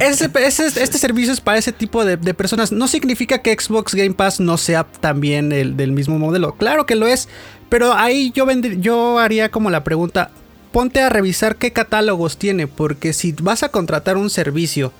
ese- 0.00 0.30
ese- 0.36 0.82
este 0.82 0.98
servicio 0.98 1.32
es 1.32 1.40
para 1.40 1.58
ese 1.58 1.72
tipo 1.72 2.04
de, 2.04 2.16
de 2.16 2.34
No 2.72 2.88
significa 2.88 3.38
que 3.38 3.54
Xbox 3.58 3.94
Game 3.94 4.14
Pass 4.14 4.40
no 4.40 4.56
sea 4.56 4.84
también 4.84 5.52
el 5.52 5.76
del 5.76 5.92
mismo 5.92 6.18
modelo. 6.18 6.54
Claro 6.54 6.86
que 6.86 6.94
lo 6.94 7.06
es. 7.06 7.28
Pero 7.68 7.92
ahí 7.94 8.32
yo, 8.34 8.46
vendr- 8.46 8.80
yo 8.80 9.18
haría 9.18 9.50
como 9.50 9.70
la 9.70 9.84
pregunta. 9.84 10.30
Ponte 10.72 11.00
a 11.00 11.08
revisar 11.08 11.56
qué 11.56 11.72
catálogos 11.72 12.36
tiene. 12.38 12.66
Porque 12.66 13.12
si 13.12 13.32
vas 13.32 13.62
a 13.62 13.68
contratar 13.70 14.16
un 14.16 14.30
servicio 14.30 14.92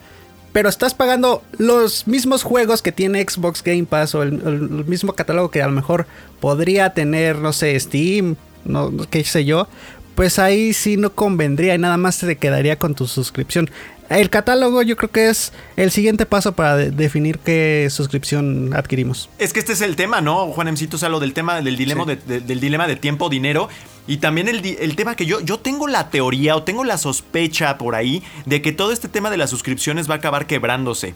pero 0.52 0.68
estás 0.68 0.92
pagando 0.92 1.42
los 1.57 2.07
mismos 2.07 2.42
juegos 2.42 2.83
que 2.83 2.92
tiene 2.92 3.24
Xbox 3.26 3.62
Game 3.62 3.85
Pass 3.85 4.14
o 4.14 4.22
el, 4.22 4.35
el 4.46 4.85
mismo 4.85 5.14
catálogo 5.14 5.50
que 5.50 5.62
a 5.62 5.66
lo 5.66 5.72
mejor 5.72 6.07
podría 6.40 6.92
tener, 6.92 7.38
no 7.38 7.55
sé, 7.55 7.81
Steam, 7.81 8.37
no- 8.66 8.92
qué 9.09 9.24
sé 9.24 9.46
yo, 9.46 9.66
pues 10.14 10.38
ahí 10.38 10.74
sí 10.74 10.98
no 10.98 11.14
convendría 11.14 11.74
y 11.74 11.78
nada 11.78 11.96
más 11.96 12.18
te 12.18 12.37
quedaría 12.37 12.78
con 12.78 12.94
tu 12.94 13.07
suscripción. 13.07 13.70
El 14.18 14.31
catálogo 14.31 14.83
yo 14.83 14.96
creo 14.96 15.11
que 15.11 15.29
es 15.29 15.53
el 15.77 15.90
siguiente 15.90 16.27
paso 16.27 16.53
para 16.53 16.77
de- 16.77 16.90
definir 16.90 17.38
qué 17.38 17.88
suscripción 17.90 18.72
adquirimos. 18.75 19.29
Es 19.38 19.53
que 19.53 19.61
este 19.61 19.72
es 19.72 19.81
el 19.81 19.96
tema, 19.96 20.20
¿no, 20.20 20.46
Juan 20.48 20.68
Emcito? 20.68 20.96
O 20.96 20.98
sea, 20.98 21.09
lo 21.09 21.20
del 21.20 21.33
tema 21.35 21.61
del 21.61 21.77
dilema, 21.77 22.05
de, 22.05 22.16
de- 22.16 22.40
del 22.40 22.61
dilema 22.61 22.87
de 22.87 22.96
tiempo, 22.96 23.29
dinero. 23.29 23.68
Y 24.07 24.16
también 24.18 24.48
el, 24.48 24.64
el 24.64 24.96
tema 24.96 25.14
que 25.14 25.27
yo, 25.27 25.40
yo 25.40 25.59
tengo 25.61 25.87
la 25.88 26.11
teoría 26.11 26.57
o 26.57 26.62
tengo 26.64 26.85
la 26.85 26.98
sospecha 26.98 27.79
por 27.79 27.94
ahí 27.94 28.22
de 28.46 28.61
que 28.61 28.72
todo 28.72 28.92
este 28.92 29.09
tema 29.09 29.31
de 29.31 29.37
las 29.37 29.51
suscripciones 29.51 30.11
va 30.11 30.14
a 30.14 30.18
acabar 30.18 30.46
quebrándose. 30.46 31.14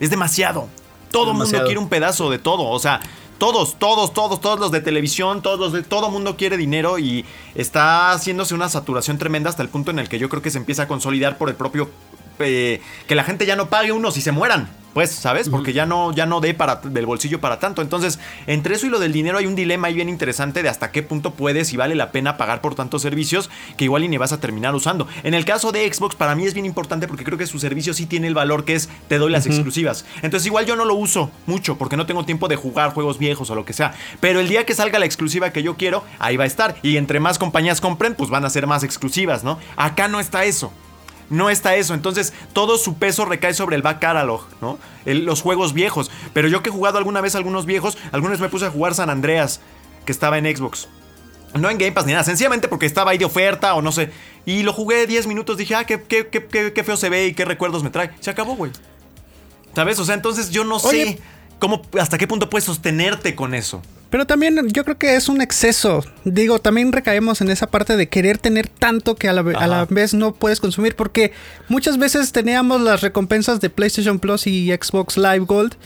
Es 0.00 0.10
demasiado. 0.10 0.68
Todo 1.10 1.32
el 1.32 1.36
mundo 1.36 1.62
quiere 1.64 1.78
un 1.78 1.88
pedazo 1.90 2.30
de 2.30 2.38
todo. 2.38 2.64
O 2.64 2.78
sea, 2.78 3.00
todos, 3.36 3.78
todos, 3.78 4.14
todos, 4.14 4.40
todos 4.40 4.58
los 4.58 4.70
de 4.70 4.80
televisión, 4.80 5.42
todos 5.42 5.58
los 5.58 5.72
de 5.72 5.82
todo 5.82 6.10
mundo 6.10 6.36
quiere 6.36 6.56
dinero 6.56 6.98
y 6.98 7.24
está 7.54 8.12
haciéndose 8.12 8.54
una 8.54 8.68
saturación 8.68 9.18
tremenda 9.18 9.50
hasta 9.50 9.62
el 9.62 9.68
punto 9.68 9.90
en 9.90 9.98
el 9.98 10.08
que 10.08 10.18
yo 10.18 10.28
creo 10.28 10.40
que 10.42 10.50
se 10.50 10.58
empieza 10.58 10.84
a 10.84 10.88
consolidar 10.88 11.36
por 11.38 11.48
el 11.50 11.54
propio 11.56 11.90
eh, 12.38 12.80
que 13.06 13.14
la 13.14 13.24
gente 13.24 13.46
ya 13.46 13.56
no 13.56 13.68
pague 13.68 13.92
unos 13.92 14.16
y 14.16 14.20
se 14.20 14.32
mueran. 14.32 14.68
Pues, 14.92 15.10
¿sabes? 15.10 15.48
Porque 15.48 15.72
ya 15.72 15.86
no, 15.86 16.12
ya 16.12 16.26
no 16.26 16.40
dé 16.40 16.52
para, 16.52 16.76
del 16.76 17.06
bolsillo 17.06 17.40
para 17.40 17.58
tanto. 17.58 17.80
Entonces, 17.80 18.18
entre 18.46 18.74
eso 18.74 18.86
y 18.86 18.90
lo 18.90 18.98
del 18.98 19.12
dinero 19.12 19.38
hay 19.38 19.46
un 19.46 19.54
dilema 19.54 19.88
ahí 19.88 19.94
bien 19.94 20.10
interesante 20.10 20.62
de 20.62 20.68
hasta 20.68 20.90
qué 20.90 21.02
punto 21.02 21.32
puedes 21.32 21.72
y 21.72 21.78
vale 21.78 21.94
la 21.94 22.12
pena 22.12 22.36
pagar 22.36 22.60
por 22.60 22.74
tantos 22.74 23.00
servicios 23.00 23.48
que 23.78 23.84
igual 23.84 24.04
y 24.04 24.08
ni 24.08 24.18
vas 24.18 24.32
a 24.32 24.40
terminar 24.40 24.74
usando. 24.74 25.08
En 25.22 25.32
el 25.32 25.46
caso 25.46 25.72
de 25.72 25.90
Xbox, 25.90 26.14
para 26.14 26.34
mí 26.34 26.44
es 26.44 26.52
bien 26.52 26.66
importante 26.66 27.08
porque 27.08 27.24
creo 27.24 27.38
que 27.38 27.46
su 27.46 27.58
servicio 27.58 27.94
sí 27.94 28.04
tiene 28.04 28.26
el 28.26 28.34
valor 28.34 28.66
que 28.66 28.74
es 28.74 28.90
te 29.08 29.16
doy 29.16 29.32
las 29.32 29.46
exclusivas. 29.46 30.04
Entonces, 30.20 30.46
igual 30.46 30.66
yo 30.66 30.76
no 30.76 30.84
lo 30.84 30.94
uso 30.94 31.30
mucho 31.46 31.78
porque 31.78 31.96
no 31.96 32.04
tengo 32.04 32.26
tiempo 32.26 32.48
de 32.48 32.56
jugar 32.56 32.92
juegos 32.92 33.18
viejos 33.18 33.48
o 33.48 33.54
lo 33.54 33.64
que 33.64 33.72
sea. 33.72 33.94
Pero 34.20 34.40
el 34.40 34.48
día 34.48 34.66
que 34.66 34.74
salga 34.74 34.98
la 34.98 35.06
exclusiva 35.06 35.52
que 35.52 35.62
yo 35.62 35.76
quiero, 35.76 36.04
ahí 36.18 36.36
va 36.36 36.44
a 36.44 36.48
estar. 36.48 36.76
Y 36.82 36.98
entre 36.98 37.18
más 37.18 37.38
compañías 37.38 37.80
compren, 37.80 38.14
pues 38.14 38.28
van 38.28 38.44
a 38.44 38.50
ser 38.50 38.66
más 38.66 38.84
exclusivas, 38.84 39.42
¿no? 39.42 39.58
Acá 39.76 40.08
no 40.08 40.20
está 40.20 40.44
eso. 40.44 40.70
No 41.32 41.50
está 41.50 41.74
eso, 41.76 41.94
entonces 41.94 42.32
todo 42.52 42.76
su 42.78 42.94
peso 42.98 43.24
recae 43.24 43.54
sobre 43.54 43.74
el 43.76 43.82
back 43.82 44.00
catalog, 44.00 44.46
¿no? 44.60 44.78
El- 45.06 45.24
los 45.24 45.40
juegos 45.42 45.72
viejos. 45.72 46.10
Pero 46.32 46.46
yo 46.48 46.62
que 46.62 46.68
he 46.68 46.72
jugado 46.72 46.98
alguna 46.98 47.20
vez 47.20 47.34
algunos 47.34 47.64
viejos, 47.66 47.96
algunas 48.12 48.38
me 48.38 48.48
puse 48.48 48.66
a 48.66 48.70
jugar 48.70 48.94
San 48.94 49.08
Andreas, 49.10 49.60
que 50.04 50.12
estaba 50.12 50.36
en 50.38 50.44
Xbox. 50.56 50.88
No 51.54 51.68
en 51.70 51.78
Game 51.78 51.92
Pass 51.92 52.06
ni 52.06 52.12
nada, 52.12 52.24
sencillamente 52.24 52.68
porque 52.68 52.86
estaba 52.86 53.10
ahí 53.10 53.18
de 53.18 53.24
oferta 53.24 53.74
o 53.74 53.82
no 53.82 53.92
sé. 53.92 54.10
Y 54.46 54.62
lo 54.62 54.72
jugué 54.72 55.06
10 55.06 55.26
minutos, 55.26 55.56
dije, 55.56 55.74
ah, 55.74 55.84
qué, 55.84 56.02
qué, 56.02 56.26
qué, 56.28 56.46
qué- 56.46 56.72
qué 56.72 56.84
feo 56.84 56.96
se 56.96 57.08
ve 57.08 57.26
y 57.26 57.34
qué 57.34 57.44
recuerdos 57.44 57.82
me 57.82 57.90
trae. 57.90 58.10
Se 58.20 58.30
acabó, 58.30 58.54
güey. 58.56 58.70
¿Sabes? 59.74 59.98
O 59.98 60.04
sea, 60.04 60.14
entonces 60.14 60.50
yo 60.50 60.64
no 60.64 60.78
sé 60.78 61.18
cómo, 61.58 61.82
hasta 61.98 62.18
qué 62.18 62.26
punto 62.26 62.50
puedes 62.50 62.64
sostenerte 62.64 63.34
con 63.34 63.54
eso. 63.54 63.82
Pero 64.12 64.26
también 64.26 64.68
yo 64.68 64.84
creo 64.84 64.98
que 64.98 65.16
es 65.16 65.30
un 65.30 65.40
exceso. 65.40 66.04
Digo, 66.26 66.58
también 66.58 66.92
recaemos 66.92 67.40
en 67.40 67.48
esa 67.48 67.68
parte 67.68 67.96
de 67.96 68.10
querer 68.10 68.36
tener 68.36 68.68
tanto 68.68 69.16
que 69.16 69.26
a 69.26 69.32
la, 69.32 69.40
a 69.40 69.66
la 69.66 69.86
vez 69.86 70.12
no 70.12 70.34
puedes 70.34 70.60
consumir. 70.60 70.94
Porque 70.94 71.32
muchas 71.70 71.96
veces 71.96 72.30
teníamos 72.30 72.82
las 72.82 73.00
recompensas 73.00 73.62
de 73.62 73.70
PlayStation 73.70 74.18
Plus 74.18 74.46
y 74.46 74.70
Xbox 74.70 75.16
Live 75.16 75.46
Gold. 75.46 75.76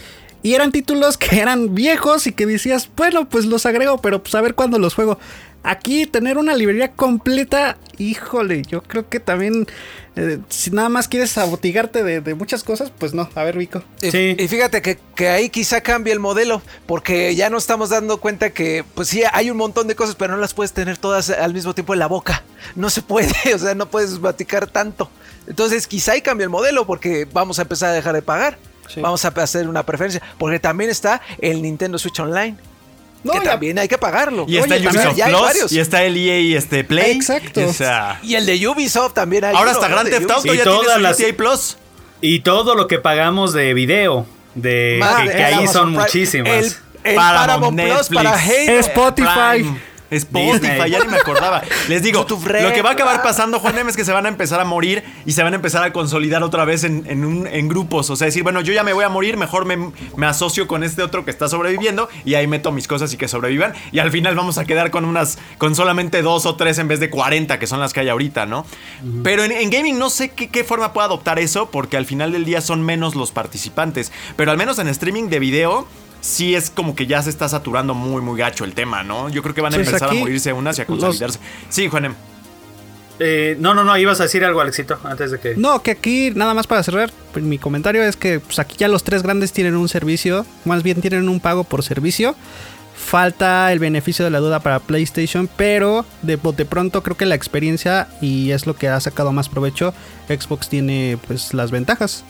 Y 0.43 0.55
eran 0.55 0.73
títulos 0.73 1.19
que 1.19 1.39
eran 1.39 1.77
viejos 1.77 2.27
y 2.27 2.33
que 2.33 2.47
decías, 2.47 2.91
bueno, 2.97 3.29
pues 3.29 3.47
los 3.47 3.65
agrego, 3.65 4.01
pero 4.03 4.21
pues 4.21 4.35
a 4.35 4.41
ver 4.41 4.57
cuándo 4.57 4.81
los 4.81 4.95
juego. 4.95 5.21
Aquí 5.68 6.07
tener 6.07 6.38
una 6.38 6.55
librería 6.55 6.92
completa, 6.92 7.76
híjole, 7.98 8.62
yo 8.62 8.83
creo 8.83 9.09
que 9.09 9.18
también, 9.18 9.66
eh, 10.14 10.38
si 10.48 10.70
nada 10.70 10.88
más 10.88 11.09
quieres 11.09 11.37
abotigarte 11.38 12.05
de, 12.05 12.20
de 12.20 12.35
muchas 12.37 12.62
cosas, 12.62 12.92
pues 12.96 13.14
no. 13.14 13.29
A 13.35 13.42
ver, 13.42 13.59
Vico. 13.59 13.83
Y, 14.00 14.12
Sí. 14.12 14.37
y 14.38 14.46
fíjate 14.46 14.81
que, 14.81 14.98
que 15.16 15.29
ahí 15.29 15.50
quizá 15.50 15.81
cambie 15.81 16.12
el 16.12 16.20
modelo, 16.20 16.62
porque 16.87 17.35
ya 17.35 17.50
no 17.50 17.59
estamos 17.59 17.90
dando 17.90 18.18
cuenta 18.18 18.50
que, 18.50 18.85
pues 18.94 19.09
sí, 19.09 19.22
hay 19.33 19.50
un 19.50 19.57
montón 19.57 19.88
de 19.88 19.96
cosas, 19.96 20.14
pero 20.14 20.35
no 20.35 20.40
las 20.40 20.55
puedes 20.55 20.72
tener 20.72 20.98
todas 20.98 21.31
al 21.31 21.52
mismo 21.52 21.74
tiempo 21.74 21.94
en 21.94 21.98
la 21.98 22.07
boca. 22.07 22.44
No 22.76 22.88
se 22.88 23.02
puede, 23.02 23.33
o 23.55 23.59
sea, 23.59 23.74
no 23.74 23.90
puedes 23.90 24.18
platicar 24.20 24.68
tanto. 24.68 25.11
Entonces, 25.48 25.88
quizá 25.88 26.12
ahí 26.12 26.22
cambie 26.22 26.44
el 26.44 26.50
modelo, 26.50 26.87
porque 26.87 27.26
vamos 27.33 27.59
a 27.59 27.62
empezar 27.62 27.90
a 27.90 27.92
dejar 27.92 28.14
de 28.14 28.22
pagar. 28.22 28.57
Sí. 28.88 29.00
Vamos 29.00 29.24
a 29.24 29.29
hacer 29.29 29.68
una 29.68 29.85
preferencia, 29.85 30.22
porque 30.38 30.61
también 30.61 30.90
está 30.90 31.20
el 31.40 31.61
Nintendo 31.61 31.98
Switch 31.98 32.20
Online, 32.20 32.57
No, 33.24 33.33
que 33.33 33.44
ya- 33.44 33.50
también 33.52 33.79
hay 33.79 33.88
que 33.88 33.98
pagarlo. 33.98 34.44
Y 34.48 34.57
está 34.57 34.76
el 34.76 34.87
Ubisoft 34.87 35.14
Plus, 35.61 35.72
y 35.72 35.79
está 35.81 36.02
el 36.05 36.16
EA 36.16 36.59
este 36.59 36.85
Play. 36.85 37.12
Exacto. 37.12 37.66
O 37.66 37.72
sea, 37.72 38.20
Y 38.22 38.35
el 38.35 38.46
de 38.46 38.68
Ubisoft 38.68 39.14
también 39.14 39.44
hay. 39.44 39.55
ahora 39.57 39.70
uno, 39.72 39.81
hasta. 39.81 39.88
Grand 39.88 40.09
Theft 40.09 40.31
Auto 40.31 40.55
ya 40.55 40.62
tiene 40.64 40.98
las- 41.00 41.18
GTA 41.18 41.37
Plus. 41.37 41.76
Y 42.20 42.40
todo 42.40 42.74
lo 42.74 42.87
que 42.87 42.98
pagamos 42.98 43.52
de 43.52 43.74
video, 43.74 44.26
de 44.55 45.00
que, 45.00 45.29
de 45.31 45.37
que 45.37 45.44
ahí 45.44 45.55
Amazon 45.55 45.72
son 45.72 45.85
Prime. 45.88 46.02
muchísimas. 46.02 46.48
El, 46.48 46.64
el 47.11 47.14
Paramount, 47.16 47.76
Paramount, 47.76 47.81
Plus 47.81 48.11
Netflix. 48.11 48.14
para 48.24 48.33
Halo. 48.38 48.81
Spotify. 48.81 49.62
Prime, 49.62 49.81
Spotify, 50.11 50.90
ya 50.90 51.01
ni 51.01 51.09
me 51.11 51.16
acordaba. 51.19 51.62
Les 51.88 52.03
digo, 52.03 52.21
lo 52.62 52.73
que 52.73 52.83
va 52.83 52.90
a 52.90 52.92
acabar 52.92 53.23
pasando, 53.23 53.59
Juan 53.59 53.79
M, 53.79 53.90
es 53.90 53.97
que 53.97 54.05
se 54.05 54.12
van 54.12 54.27
a 54.27 54.29
empezar 54.29 54.61
a 54.61 54.64
morir 54.64 55.03
y 55.25 55.33
se 55.33 55.42
van 55.42 55.53
a 55.53 55.57
empezar 55.57 55.83
a 55.83 55.92
consolidar 55.92 56.42
otra 56.42 56.64
vez 56.64 56.85
en, 56.85 57.05
en 57.09 57.25
un- 57.25 57.47
en 57.47 57.69
grupos. 57.69 58.09
O 58.11 58.16
sea, 58.16 58.27
decir, 58.27 58.42
bueno, 58.42 58.61
yo 58.61 58.73
ya 58.73 58.83
me 58.83 58.92
voy 58.92 59.05
a 59.05 59.09
morir, 59.09 59.37
mejor 59.37 59.64
me, 59.64 59.90
me 60.16 60.27
asocio 60.27 60.66
con 60.66 60.85
este 60.85 61.03
otro 61.03 61.25
que 61.25 61.31
está 61.31 61.49
sobreviviendo 61.49 62.09
y 62.25 62.35
ahí 62.35 62.47
meto 62.47 62.73
mis 62.73 62.87
cosas 62.88 63.12
y 63.12 63.16
que 63.16 63.29
sobrevivan. 63.29 63.73
Y 63.92 63.99
al 63.99 64.11
final 64.11 64.35
vamos 64.35 64.59
a 64.59 64.64
quedar 64.64 64.90
con 64.90 65.05
unas, 65.05 65.38
con 65.59 65.75
solamente 65.75 66.23
dos 66.23 66.47
o 66.47 66.57
tres 66.57 66.79
en 66.79 66.88
vez 66.88 67.01
de 67.01 67.11
40, 67.11 67.59
que 67.59 67.66
son 67.66 67.81
las 67.81 67.92
que 67.92 68.01
hay 68.01 68.09
ahorita, 68.09 68.47
¿no? 68.47 68.64
Pero 69.23 69.45
en, 69.45 69.53
en 69.53 69.71
gaming 69.71 69.99
no 69.99 70.11
sé 70.11 70.31
qué, 70.31 70.49
qué 70.49 70.64
forma 70.64 70.92
puede 70.92 71.07
adoptar 71.07 71.38
eso, 71.38 71.71
porque 71.71 71.97
al 71.97 72.07
final 72.07 72.33
del 72.33 72.45
día 72.45 72.61
son 72.61 72.83
menos 72.83 73.14
los 73.14 73.33
participantes. 73.33 74.12
Pero 74.37 74.51
al 74.51 74.57
menos 74.57 74.79
en 74.79 74.88
streaming 74.88 75.29
de 75.29 75.38
video. 75.38 75.87
Sí 76.20 76.55
es 76.55 76.70
como 76.70 76.94
que 76.96 77.07
ya 77.07 77.22
se 77.22 77.31
está 77.31 77.48
saturando 77.48 77.94
muy, 77.94 78.20
muy 78.22 78.38
gacho 78.38 78.64
el 78.64 78.74
tema, 78.74 79.02
¿no? 79.02 79.29
Yo 79.29 79.42
creo 79.42 79.55
que 79.55 79.61
van 79.61 79.72
a 79.74 79.76
Pues 79.76 79.87
empezar 79.88 80.09
aquí 80.09 80.16
a 80.18 80.20
morirse 80.20 80.52
unas 80.52 80.79
y 80.79 80.83
a 80.83 80.85
los- 80.85 80.88
consolidarse. 80.98 81.38
Sí, 81.68 81.88
Juanem. 81.88 82.14
Eh, 83.18 83.57
no, 83.61 83.72
no, 83.72 83.83
no, 83.85 83.96
ibas 83.96 84.20
a 84.20 84.24
decir 84.24 84.44
algo, 84.44 84.61
Alexito, 84.61 84.98
antes 85.05 85.31
de 85.31 85.38
que... 85.40 85.55
No, 85.57 85.83
que 85.83 85.92
aquí, 85.92 86.33
nada 86.35 86.52
más 86.52 86.66
para 86.66 86.83
cerrar, 86.83 87.11
pues, 87.33 87.44
mi 87.44 87.57
comentario 87.59 88.02
es 88.02 88.14
que 88.16 88.40
pues, 88.40 88.59
aquí 88.59 88.76
ya 88.76 88.88
los 88.88 89.05
tres 89.05 89.22
grandes 89.22 89.52
tienen 89.52 89.74
un 89.76 89.88
servicio, 89.88 90.44
más 90.66 90.83
bien 90.83 91.00
tienen 91.00 91.29
un 91.29 91.40
pago 91.40 91.64
por 91.64 91.83
servicio. 91.83 92.35
Falta 92.94 93.70
el 93.72 93.79
beneficio 93.79 94.24
de 94.24 94.31
la 94.31 94.38
duda 94.40 94.61
para 94.61 94.81
PlayStation, 94.81 95.48
pero 95.57 96.05
de, 96.22 96.37
de 96.38 96.64
pronto 96.64 97.02
creo 97.02 97.16
que 97.16 97.26
la 97.26 97.35
experiencia 97.35 98.09
y 98.20 98.50
es 98.50 98.66
lo 98.66 98.74
que 98.74 98.88
ha 98.88 98.98
sacado 99.00 99.33
más 99.33 99.48
provecho, 99.48 99.92
Xbox 100.29 100.68
tiene 100.68 101.18
pues 101.26 101.52
las 101.55 101.70
ventajas. 101.70 102.24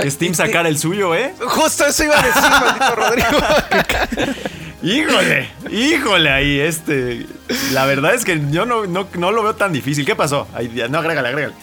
Que 0.00 0.10
Steam 0.10 0.34
sacar 0.34 0.66
el 0.66 0.78
suyo, 0.78 1.14
¿eh? 1.14 1.34
Justo 1.40 1.86
eso 1.86 2.04
iba 2.04 2.18
a 2.18 2.22
decir, 2.22 2.42
maldito 2.50 2.94
Rodrigo. 2.96 4.36
Híjole, 4.82 5.48
híjole 5.70 6.30
ahí, 6.30 6.58
este. 6.58 7.26
La 7.72 7.86
verdad 7.86 8.14
es 8.14 8.24
que 8.24 8.40
yo 8.50 8.66
no, 8.66 8.86
no, 8.86 9.06
no 9.14 9.30
lo 9.30 9.42
veo 9.42 9.54
tan 9.54 9.72
difícil. 9.72 10.04
¿Qué 10.04 10.16
pasó? 10.16 10.48
Ahí, 10.54 10.72
ya, 10.74 10.88
no, 10.88 10.98
agrégale, 10.98 11.28
agrégale. 11.28 11.54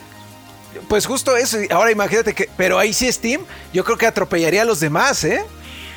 Pues 0.88 1.06
justo 1.06 1.36
eso. 1.36 1.62
y 1.62 1.68
Ahora 1.72 1.92
imagínate 1.92 2.34
que. 2.34 2.50
Pero 2.56 2.80
ahí 2.80 2.94
sí 2.94 3.12
Steam, 3.12 3.42
yo 3.74 3.84
creo 3.84 3.98
que 3.98 4.06
atropellaría 4.06 4.62
a 4.62 4.66
los 4.66 4.80
demás, 4.80 5.24
¿eh? 5.24 5.44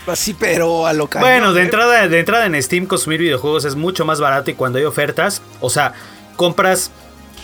Así, 0.07 0.35
pero 0.35 0.87
a 0.87 0.93
lo 0.93 1.07
cañón, 1.07 1.29
Bueno, 1.29 1.53
de 1.53 1.61
¿eh? 1.61 1.65
entrada, 1.65 2.09
de 2.09 2.19
entrada 2.19 2.47
en 2.47 2.61
Steam 2.61 2.87
consumir 2.87 3.21
videojuegos 3.21 3.65
es 3.65 3.77
mucho 3.77 4.05
más 4.05 4.19
barato 4.19 4.51
y 4.51 4.55
cuando 4.55 4.81
hay 4.81 4.85
ofertas, 4.85 5.43
o 5.61 5.71
sea, 5.71 5.93
compras 6.35 6.91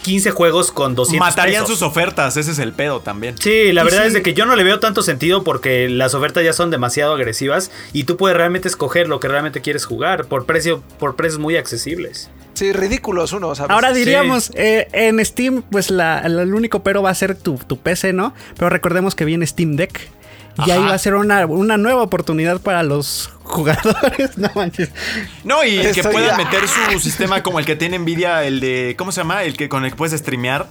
15 0.08 0.30
juegos 0.30 0.72
con 0.72 0.94
200 0.94 1.20
Matarían 1.28 1.64
pesos. 1.64 1.78
sus 1.78 1.86
ofertas, 1.86 2.36
ese 2.38 2.50
es 2.52 2.58
el 2.58 2.72
pedo 2.72 3.00
también. 3.00 3.36
Sí, 3.38 3.72
la 3.72 3.84
verdad 3.84 4.02
sí. 4.02 4.06
es 4.08 4.12
de 4.14 4.22
que 4.22 4.32
yo 4.34 4.46
no 4.46 4.56
le 4.56 4.64
veo 4.64 4.80
tanto 4.80 5.02
sentido 5.02 5.44
porque 5.44 5.88
las 5.88 6.14
ofertas 6.14 6.42
ya 6.44 6.52
son 6.54 6.70
demasiado 6.70 7.12
agresivas 7.14 7.70
y 7.92 8.04
tú 8.04 8.16
puedes 8.16 8.36
realmente 8.36 8.68
escoger 8.68 9.08
lo 9.08 9.20
que 9.20 9.28
realmente 9.28 9.60
quieres 9.60 9.84
jugar 9.84 10.24
por 10.26 10.46
precio 10.46 10.82
por 10.98 11.14
precios 11.16 11.38
muy 11.40 11.56
accesibles. 11.56 12.30
Sí, 12.54 12.72
ridículos 12.72 13.32
unos. 13.32 13.58
¿sabes? 13.58 13.70
Ahora 13.70 13.92
diríamos, 13.92 14.50
eh, 14.54 14.88
en 14.92 15.24
Steam, 15.24 15.62
pues 15.70 15.90
la, 15.90 16.26
la- 16.28 16.42
el 16.42 16.54
único 16.54 16.82
pero 16.82 17.02
va 17.02 17.10
a 17.10 17.14
ser 17.14 17.34
tu, 17.36 17.54
tu 17.58 17.78
PC, 17.78 18.12
¿no? 18.12 18.34
Pero 18.56 18.68
recordemos 18.70 19.14
que 19.14 19.24
viene 19.24 19.46
Steam 19.46 19.76
Deck. 19.76 20.08
Y 20.66 20.70
ahí 20.70 20.78
Ajá. 20.80 20.88
va 20.88 20.94
a 20.94 20.98
ser 20.98 21.14
una, 21.14 21.46
una 21.46 21.76
nueva 21.76 22.02
oportunidad 22.02 22.60
para 22.60 22.82
los 22.82 23.30
jugadores. 23.44 24.30
No 24.36 24.50
manches. 24.54 24.90
No, 25.44 25.64
y 25.64 25.78
que 25.92 26.02
puedan 26.02 26.36
meter 26.36 26.62
su 26.92 26.98
sistema 27.00 27.42
como 27.42 27.58
el 27.58 27.64
que 27.66 27.76
tiene 27.76 27.98
Nvidia, 27.98 28.44
el 28.44 28.60
de. 28.60 28.94
¿Cómo 28.98 29.12
se 29.12 29.20
llama? 29.20 29.42
El 29.44 29.56
que 29.56 29.68
con 29.68 29.84
el 29.84 29.90
que 29.92 29.96
puedes 29.96 30.18
streamear. 30.18 30.66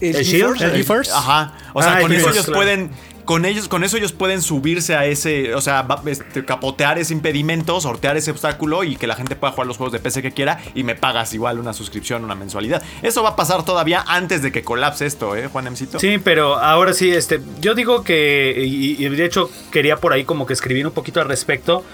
¿El 0.00 0.16
¿El? 0.16 0.24
Shield? 0.24 0.60
¿El 0.60 0.72
GeForce? 0.72 1.10
Ajá. 1.12 1.54
O 1.72 1.82
sea, 1.82 1.92
Ah, 1.94 1.96
el 1.98 2.02
con 2.02 2.12
eso 2.12 2.30
ellos 2.30 2.44
claro. 2.44 2.58
pueden. 2.58 2.90
Con 3.24 3.44
ellos, 3.44 3.68
con 3.68 3.84
eso 3.84 3.96
ellos 3.96 4.12
pueden 4.12 4.42
subirse 4.42 4.94
a 4.94 5.06
ese, 5.06 5.54
o 5.54 5.60
sea, 5.60 5.86
este, 6.06 6.44
capotear 6.44 6.98
ese 6.98 7.12
impedimento, 7.12 7.80
sortear 7.80 8.16
ese 8.16 8.30
obstáculo 8.30 8.84
y 8.84 8.96
que 8.96 9.06
la 9.06 9.14
gente 9.14 9.36
pueda 9.36 9.52
jugar 9.52 9.66
los 9.66 9.76
juegos 9.76 9.92
de 9.92 10.00
PC 10.00 10.22
que 10.22 10.32
quiera 10.32 10.60
y 10.74 10.82
me 10.82 10.94
pagas 10.94 11.32
igual 11.34 11.58
una 11.58 11.72
suscripción, 11.72 12.24
una 12.24 12.34
mensualidad. 12.34 12.82
Eso 13.02 13.22
va 13.22 13.30
a 13.30 13.36
pasar 13.36 13.64
todavía 13.64 14.04
antes 14.06 14.42
de 14.42 14.50
que 14.50 14.62
colapse 14.62 15.06
esto, 15.06 15.36
¿eh, 15.36 15.46
Juan? 15.46 15.68
Sí, 15.76 16.18
pero 16.22 16.58
ahora 16.58 16.92
sí, 16.92 17.10
este, 17.10 17.40
yo 17.60 17.74
digo 17.74 18.02
que, 18.02 18.54
y, 18.66 19.08
de 19.08 19.24
hecho 19.24 19.50
quería 19.70 19.96
por 19.96 20.12
ahí 20.12 20.24
como 20.24 20.46
que 20.46 20.52
escribir 20.52 20.86
un 20.86 20.92
poquito 20.92 21.20
al 21.20 21.28
respecto. 21.28 21.84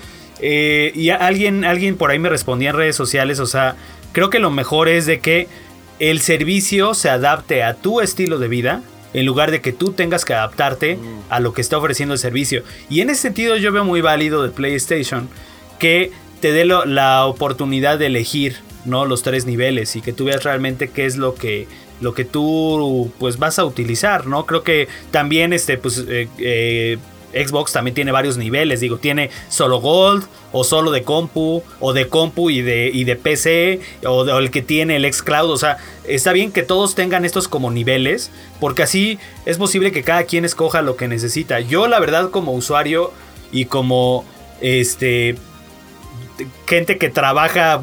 eh, 0.41 0.93
y 0.95 1.11
alguien, 1.11 1.65
alguien 1.65 1.97
por 1.97 2.11
ahí 2.11 2.19
me 2.19 2.29
respondía 2.29 2.71
en 2.71 2.77
redes 2.77 2.97
sociales, 2.97 3.41
o 3.41 3.47
sea, 3.47 3.77
creo 4.13 4.31
que 4.31 4.39
lo 4.39 4.51
mejor 4.51 4.89
es 4.89 5.07
de 5.07 5.21
que 5.21 5.49
el 5.99 6.21
servicio 6.21 6.95
se 6.95 7.11
adapte 7.11 7.63
a 7.63 7.75
tu 7.75 8.01
estilo 8.01 8.39
de 8.39 8.49
vida. 8.49 8.83
En 9.15 9.25
lugar 9.27 9.51
de 9.51 9.61
que 9.61 9.73
tú 9.73 9.93
tengas 9.93 10.25
que 10.25 10.35
adaptarte 10.35 10.99
a 11.31 11.41
lo 11.41 11.53
que 11.53 11.61
está 11.61 11.79
ofreciendo 11.79 12.13
el 12.15 12.19
servicio. 12.19 12.63
Y 12.91 13.01
en 13.01 13.11
ese 13.11 13.23
sentido 13.23 13.57
yo 13.57 13.73
veo 13.73 13.85
muy 13.85 14.01
válido 14.01 14.43
de 14.43 14.51
PlayStation 14.51 15.29
que 15.79 16.11
te 16.41 16.53
dé 16.53 16.65
lo- 16.65 16.85
la 16.85 17.25
oportunidad 17.27 17.99
de 17.99 18.07
elegir 18.07 18.57
¿no? 18.85 19.07
los 19.07 19.23
tres 19.23 19.45
niveles 19.47 19.97
y 19.97 20.01
que 20.03 20.13
tú 20.13 20.25
veas 20.27 20.45
realmente 20.45 20.89
qué 20.89 21.05
es 21.07 21.17
lo 21.17 21.35
que 21.35 21.67
lo 22.01 22.15
que 22.15 22.25
tú 22.25 23.11
pues 23.19 23.39
vas 23.39 23.59
a 23.59 23.65
utilizar 23.65 24.27
no 24.29 24.47
creo 24.47 24.63
que 24.63 24.87
también 25.11 25.53
este 25.53 25.77
pues 25.79 26.05
eh, 26.09 26.29
eh, 26.39 26.97
Xbox 27.33 27.73
también 27.73 27.95
tiene 27.95 28.13
varios 28.13 28.37
niveles, 28.37 28.81
digo, 28.81 28.99
tiene 28.99 29.31
solo 29.49 29.81
Gold 29.81 30.25
o 30.53 30.65
solo 30.65 30.91
de 30.91 31.03
compu 31.03 31.63
o 31.81 31.93
de 31.93 32.09
compu 32.09 32.51
y 32.51 32.63
de, 32.63 32.91
y 32.93 33.05
de 33.05 33.17
PC 33.17 33.81
o, 34.05 34.23
o 34.23 34.39
el 34.39 34.51
que 34.51 34.63
tiene 34.63 34.97
el 34.97 35.13
xCloud, 35.13 35.51
o 35.51 35.57
sea, 35.57 35.79
está 36.05 36.33
bien 36.33 36.53
que 36.53 36.63
todos 36.63 36.95
tengan 36.95 37.25
estos 37.25 37.49
como 37.49 37.71
niveles 37.71 38.31
porque 38.61 38.83
así 38.83 39.19
es 39.47 39.59
posible 39.59 39.93
que 39.93 40.03
cada 40.03 40.25
quien 40.25 40.45
escoja 40.45 40.83
lo 40.83 40.97
que 40.97 41.09
necesita. 41.09 41.61
Yo 41.61 41.87
la 41.87 42.01
verdad 42.01 42.31
como 42.31 42.53
usuario 42.53 43.13
y 43.53 43.67
como 43.67 44.25
este 44.61 45.37
gente 46.67 46.99
que 46.99 47.11
trabaja 47.11 47.81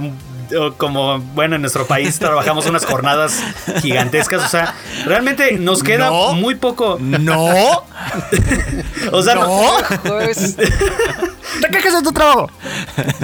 como 0.77 1.19
bueno 1.19 1.55
en 1.55 1.61
nuestro 1.61 1.85
país 1.87 2.19
trabajamos 2.19 2.65
unas 2.65 2.85
jornadas 2.85 3.41
gigantescas, 3.81 4.43
o 4.45 4.47
sea, 4.47 4.75
realmente 5.05 5.53
nos 5.53 5.83
queda 5.83 6.09
No. 6.09 6.33
muy 6.33 6.55
poco, 6.55 6.97
No, 6.99 7.83
o 9.11 9.21
sea, 9.21 9.35
no- 9.35 9.71
Pues, 10.03 10.55
¿Te 10.55 11.67
quejas 11.71 11.93
de 11.93 12.01
tu 12.03 12.11
trabajo? 12.11 12.49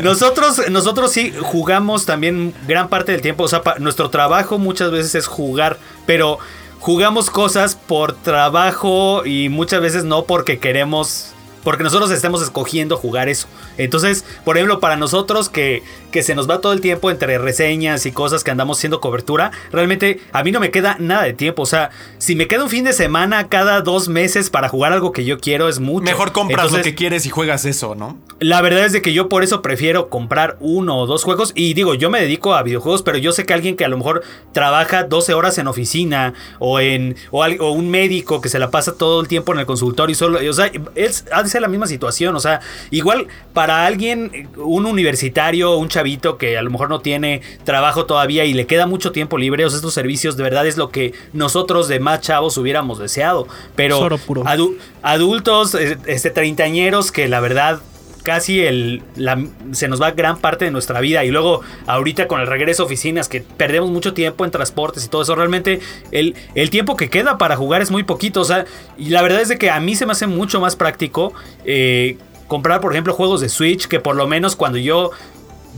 Nosotros, 0.02 0.62
nosotros 0.70 1.12
sí 1.12 1.34
jugamos 1.42 2.06
también 2.06 2.54
gran 2.68 2.88
parte 2.88 3.12
del 3.12 3.22
tiempo. 3.22 3.44
O 3.44 3.48
sea, 3.48 3.62
pa- 3.62 3.76
nuestro 3.80 4.10
trabajo 4.10 4.58
muchas 4.58 4.92
veces 4.92 5.16
es 5.16 5.28
jugar, 5.28 5.78
pero 6.06 6.40
jugamos 6.80 7.30
cosas 7.30 7.76
por 7.76 8.14
trabajo 8.16 9.26
y 9.26 9.50
muchas 9.50 9.82
veces 9.82 10.04
no 10.06 10.24
porque 10.24 10.60
queremos. 10.60 11.34
Porque 11.64 11.84
nosotros 11.84 12.10
estemos 12.10 12.42
escogiendo 12.42 12.98
jugar 12.98 13.30
eso. 13.30 13.48
Entonces, 13.78 14.26
por 14.44 14.58
ejemplo, 14.58 14.80
para 14.80 14.96
nosotros 14.96 15.48
que, 15.50 15.84
que 16.12 16.24
se 16.24 16.36
nos 16.36 16.50
va 16.50 16.62
todo 16.62 16.74
el 16.74 16.82
tiempo 16.82 17.10
entre 17.10 17.38
reseñas 17.38 18.06
y 18.06 18.12
cosas 18.12 18.44
que 18.44 18.52
andamos 18.52 18.78
haciendo 18.78 19.00
cobertura, 19.02 19.52
realmente 19.72 20.20
a 20.34 20.44
mí 20.44 20.52
no 20.52 20.60
me 20.60 20.72
queda 20.72 20.98
nada 21.00 21.24
de 21.24 21.34
tiempo. 21.34 21.64
O 21.64 21.66
sea, 21.66 21.90
si 22.18 22.36
me 22.36 22.48
queda 22.48 22.64
un 22.64 22.70
fin 22.70 22.84
de 22.84 22.94
semana 22.94 23.48
cada 23.50 23.82
dos 23.82 24.08
meses 24.10 24.50
para 24.50 24.70
jugar 24.70 24.94
algo 24.94 25.12
que 25.12 25.26
yo 25.26 25.40
quiero, 25.40 25.68
es 25.70 25.80
mucho. 25.80 26.04
mejor 26.04 26.32
compras 26.32 26.72
lo 26.72 26.82
que 26.82 26.96
quieres 26.96 27.26
y 27.26 27.30
juegas 27.30 27.66
eso, 27.66 27.96
¿no? 27.96 28.18
la 28.40 28.62
verdad 28.62 28.86
es 28.86 28.92
de 28.92 29.02
que 29.04 29.14
yo 29.14 29.30
por 29.30 29.44
eso 29.44 29.62
prefiero 29.62 30.10
comprar 30.10 30.58
uno 30.60 30.98
o 30.98 31.06
dos 31.06 31.24
juegos. 31.24 31.52
Y 31.56 31.74
digo, 31.76 31.94
yo 31.94 32.10
me 32.10 32.20
dedico 32.22 32.54
a 32.56 32.64
videojuegos, 32.64 33.04
pero 33.04 33.18
yo 33.18 33.32
sé 33.32 33.46
que 33.46 33.54
alguien 33.54 33.76
que 33.76 33.86
a 33.86 33.88
lo 33.88 33.98
mejor 33.98 34.24
trabaja 34.52 35.04
12 35.04 35.34
horas 35.36 35.58
en 35.60 35.68
oficina 35.68 36.34
o 36.60 36.80
en 36.80 37.16
o, 37.30 37.44
al- 37.44 37.58
o 37.62 37.72
un 37.72 37.90
médico 37.90 38.42
que 38.42 38.50
se 38.50 38.60
la 38.60 38.72
pasa 38.72 38.94
todo 38.96 39.22
el 39.22 39.28
tiempo 39.28 39.54
en 39.54 39.60
el 39.60 39.66
consultorio 39.66 40.12
y 40.12 40.16
solo, 40.16 40.40
o 40.50 40.54
sea, 40.54 40.72
es, 40.96 41.26
ha 41.32 41.44
de 41.44 41.50
ser 41.50 41.62
la 41.62 41.68
misma 41.68 41.88
situación. 41.88 42.36
O 42.36 42.40
sea, 42.40 42.62
igual 42.90 43.28
para 43.54 43.86
alguien, 43.86 44.50
un 44.58 44.86
universitario, 44.86 45.78
un 45.78 45.88
chavito 46.02 46.38
que 46.38 46.58
a 46.58 46.62
lo 46.62 46.72
mejor 46.72 46.90
no 46.90 47.00
tiene 47.00 47.42
trabajo 47.64 48.06
todavía 48.06 48.46
y 48.46 48.54
le 48.54 48.66
queda 48.66 48.88
mucho 48.88 49.12
tiempo 49.12 49.38
libre, 49.38 49.66
o 49.66 49.70
sea, 49.70 49.78
estos 49.78 49.94
servicios 49.94 50.36
de 50.36 50.44
verdad 50.44 50.66
es 50.66 50.78
lo 50.78 50.90
que 50.90 51.14
nosotros 51.34 51.88
de 51.88 52.00
más 52.00 52.22
chavos 52.22 52.58
hubiéramos 52.58 52.98
deseado. 53.00 53.48
Pero 53.76 54.00
adu- 54.48 54.76
adultos, 55.04 55.76
eh, 55.76 55.98
este, 56.08 56.32
treintañeros 56.32 57.12
que 57.12 57.28
la 57.28 57.40
verdad 57.40 57.82
casi 58.24 58.62
el, 58.62 59.02
la- 59.16 59.44
se 59.72 59.88
nos 59.88 60.00
va 60.02 60.12
gran 60.12 60.38
parte 60.40 60.66
de 60.66 60.72
nuestra 60.72 61.00
vida 61.02 61.24
y 61.26 61.32
luego 61.32 61.62
ahorita 61.88 62.28
con 62.28 62.40
el 62.40 62.46
regreso 62.48 62.84
a 62.84 62.86
oficinas 62.86 63.28
que 63.28 63.42
perdemos 63.42 63.90
mucho 63.90 64.14
tiempo 64.14 64.46
en 64.46 64.52
transportes 64.52 65.06
y 65.06 65.10
todo 65.10 65.24
eso, 65.24 65.34
realmente 65.36 65.80
el, 66.12 66.36
el 66.54 66.70
tiempo 66.70 66.96
que 66.96 67.10
queda 67.10 67.38
para 67.40 67.56
jugar 67.56 67.82
es 67.82 67.90
muy 67.92 68.04
poquito, 68.04 68.42
o 68.42 68.46
sea, 68.46 68.66
y 68.98 69.10
la 69.10 69.22
verdad 69.24 69.42
es 69.42 69.50
de 69.50 69.58
que 69.58 69.70
a 69.72 69.80
mí 69.80 69.96
se 69.96 70.06
me 70.06 70.12
hace 70.12 70.28
mucho 70.28 70.60
más 70.62 70.76
práctico 70.76 71.34
eh, 71.66 72.18
comprar 72.48 72.80
por 72.82 72.92
ejemplo 72.92 73.14
juegos 73.14 73.42
de 73.42 73.50
Switch 73.50 73.88
que 73.88 74.00
por 74.00 74.16
lo 74.16 74.28
menos 74.28 74.56
cuando 74.56 74.78
yo 74.78 75.10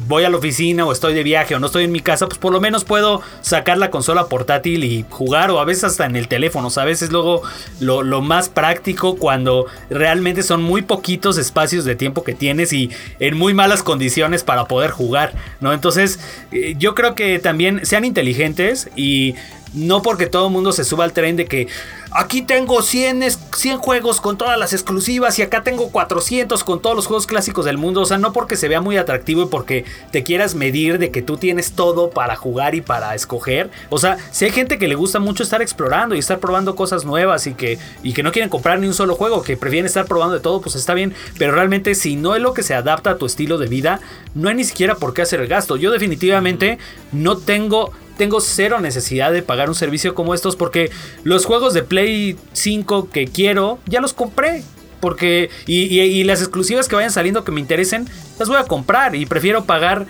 voy 0.08 0.24
a 0.24 0.30
la 0.30 0.38
oficina 0.38 0.86
o 0.86 0.92
estoy 0.92 1.14
de 1.14 1.24
viaje 1.24 1.56
o 1.56 1.60
no 1.60 1.68
estoy 1.68 1.84
en 1.84 1.92
mi 1.92 2.00
casa, 2.00 2.28
pues 2.28 2.38
por 2.38 2.52
lo 2.52 2.60
menos 2.60 2.84
puedo 2.84 3.22
sacar 3.42 3.78
la 3.78 3.92
consola 3.92 4.28
portátil 4.28 4.84
y 4.84 5.06
jugar 5.10 5.52
o 5.52 5.60
a 5.60 5.66
veces 5.66 5.86
hasta 5.86 6.06
en 6.06 6.16
el 6.16 6.28
teléfono, 6.28 6.70
¿sabes? 6.70 7.02
Es 7.02 7.12
luego 7.12 7.42
lo, 7.80 8.04
lo 8.04 8.22
más 8.22 8.50
práctico 8.50 9.16
cuando 9.16 9.68
realmente 9.90 10.44
son 10.44 10.62
muy 10.62 10.82
poquitos 10.82 11.38
espacios 11.38 11.86
de 11.86 11.96
tiempo 11.96 12.24
que 12.24 12.34
tienes 12.34 12.74
y 12.74 12.90
en 13.20 13.38
muy 13.38 13.54
malas 13.54 13.84
condiciones 13.84 14.44
para 14.44 14.66
poder 14.66 14.92
jugar, 14.92 15.34
¿no? 15.62 15.74
Entonces 15.74 16.20
eh, 16.52 16.76
yo 16.78 16.96
creo 16.96 17.16
que 17.16 17.40
también 17.40 17.86
sean 17.86 18.06
inteligentes 18.06 18.90
y 18.96 19.36
no 19.74 20.02
porque 20.02 20.28
todo 20.28 20.48
el 20.48 20.54
mundo 20.54 20.72
se 20.72 20.84
suba 20.84 21.04
al 21.04 21.14
tren 21.14 21.36
de 21.36 21.46
que 21.46 21.68
aquí 22.16 22.42
tengo 22.42 22.82
100, 22.82 23.24
es- 23.24 23.40
100 23.56 23.78
juegos 23.78 24.22
con 24.22 24.38
todas 24.38 24.58
las 24.58 24.74
exclusivas 24.74 25.38
y 25.40 25.42
acá 25.42 25.64
tengo 25.64 25.90
400 25.90 26.64
con 26.64 26.82
todos 26.82 26.96
los 26.96 27.08
juegos 27.08 27.28
clásicos 27.28 27.66
del 27.66 27.78
mundo. 27.78 28.02
O 28.02 28.06
sea, 28.06 28.18
no 28.18 28.34
porque 28.34 28.56
se 28.58 28.68
vea 28.68 28.82
muy 28.82 28.98
atractivo 28.98 29.44
y 29.44 29.46
porque 29.48 29.86
te 30.12 30.24
quieras 30.24 30.56
medir 30.56 31.00
de 31.00 31.12
que 31.12 31.22
tú 31.22 31.38
tienes 31.38 31.74
todo 31.74 32.10
para 32.10 32.36
jugar 32.36 32.76
y 32.76 32.82
para 32.82 33.16
escoger. 33.16 33.70
O 33.90 33.98
sea, 33.98 34.18
si 34.32 34.46
hay 34.46 34.52
gente 34.52 34.78
que 34.78 34.88
le 34.88 34.96
gusta 34.96 35.20
mucho 35.20 35.44
estar 35.44 35.62
explorando 35.62 36.16
y 36.16 36.20
estar 36.20 36.40
probando 36.40 36.76
cosas 36.76 37.06
nuevas 37.06 37.48
y 37.48 37.54
que, 37.54 37.78
y 38.04 38.14
que 38.14 38.24
no 38.24 38.32
quieren 38.32 38.50
comprar 38.50 38.80
ni 38.80 38.88
un 38.88 38.94
solo 38.94 39.16
juego, 39.16 39.42
que 39.44 39.58
prefieren 39.58 39.86
estar 39.86 40.06
probando 40.06 40.36
de 40.36 40.42
todo, 40.42 40.62
pues 40.62 40.76
está 40.76 40.94
bien. 40.94 41.14
Pero 41.38 41.54
realmente 41.54 41.96
si 41.96 42.16
no 42.16 42.36
es 42.36 42.42
lo 42.42 42.54
que 42.54 42.64
se 42.64 42.74
adapta 42.74 43.12
a 43.12 43.18
tu 43.18 43.26
estilo 43.26 43.58
de 43.58 43.68
vida, 43.68 44.00
no 44.36 44.50
hay 44.50 44.56
ni 44.56 44.64
siquiera 44.64 44.96
por 44.96 45.14
qué 45.14 45.22
hacer 45.22 45.40
el 45.42 45.48
gasto. 45.48 45.78
Yo 45.78 45.92
definitivamente 45.92 46.78
no 47.12 47.38
tengo 47.38 47.92
tengo 48.18 48.42
cero 48.42 48.80
necesidad 48.80 49.32
de 49.32 49.42
pagar 49.42 49.70
un 49.70 49.76
servicio 49.76 50.16
como 50.16 50.34
estos 50.34 50.56
porque 50.56 50.92
los 51.24 51.46
juegos 51.46 51.74
de 51.74 51.84
Play 51.84 52.38
5 52.54 53.10
que 53.10 53.28
quiero 53.28 53.80
ya 53.86 54.02
los 54.02 54.14
compré. 54.14 54.64
Porque, 55.00 55.50
y, 55.68 56.24
las 56.24 56.40
exclusivas 56.40 56.88
que 56.88 56.96
vayan 56.96 57.12
saliendo 57.12 57.44
que 57.44 57.52
me 57.52 57.60
interesen, 57.60 58.08
las 58.40 58.48
voy 58.48 58.56
a 58.56 58.64
comprar 58.64 59.16
y 59.16 59.26
prefiero 59.26 59.66
pagar 59.66 60.06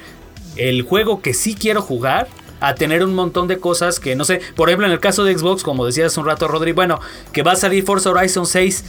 el 0.56 0.84
juego 0.84 1.20
que 1.20 1.34
sí 1.34 1.56
quiero 1.56 1.82
jugar 1.82 2.28
a 2.60 2.76
tener 2.76 3.04
un 3.04 3.16
montón 3.16 3.48
de 3.48 3.58
cosas 3.58 4.00
que 4.00 4.16
no 4.16 4.24
sé, 4.24 4.40
por 4.56 4.70
ejemplo 4.70 4.86
en 4.86 4.94
el 4.94 5.00
caso 5.00 5.24
de 5.24 5.36
Xbox, 5.36 5.64
como 5.64 5.84
decías 5.88 6.12
hace 6.12 6.20
un 6.20 6.28
rato 6.28 6.48
Rodri, 6.48 6.74
bueno, 6.74 7.00
que 7.32 7.42
va 7.42 7.54
a 7.54 7.56
salir 7.56 7.84
Forza 7.84 8.12
Horizon 8.12 8.46
6 8.46 8.84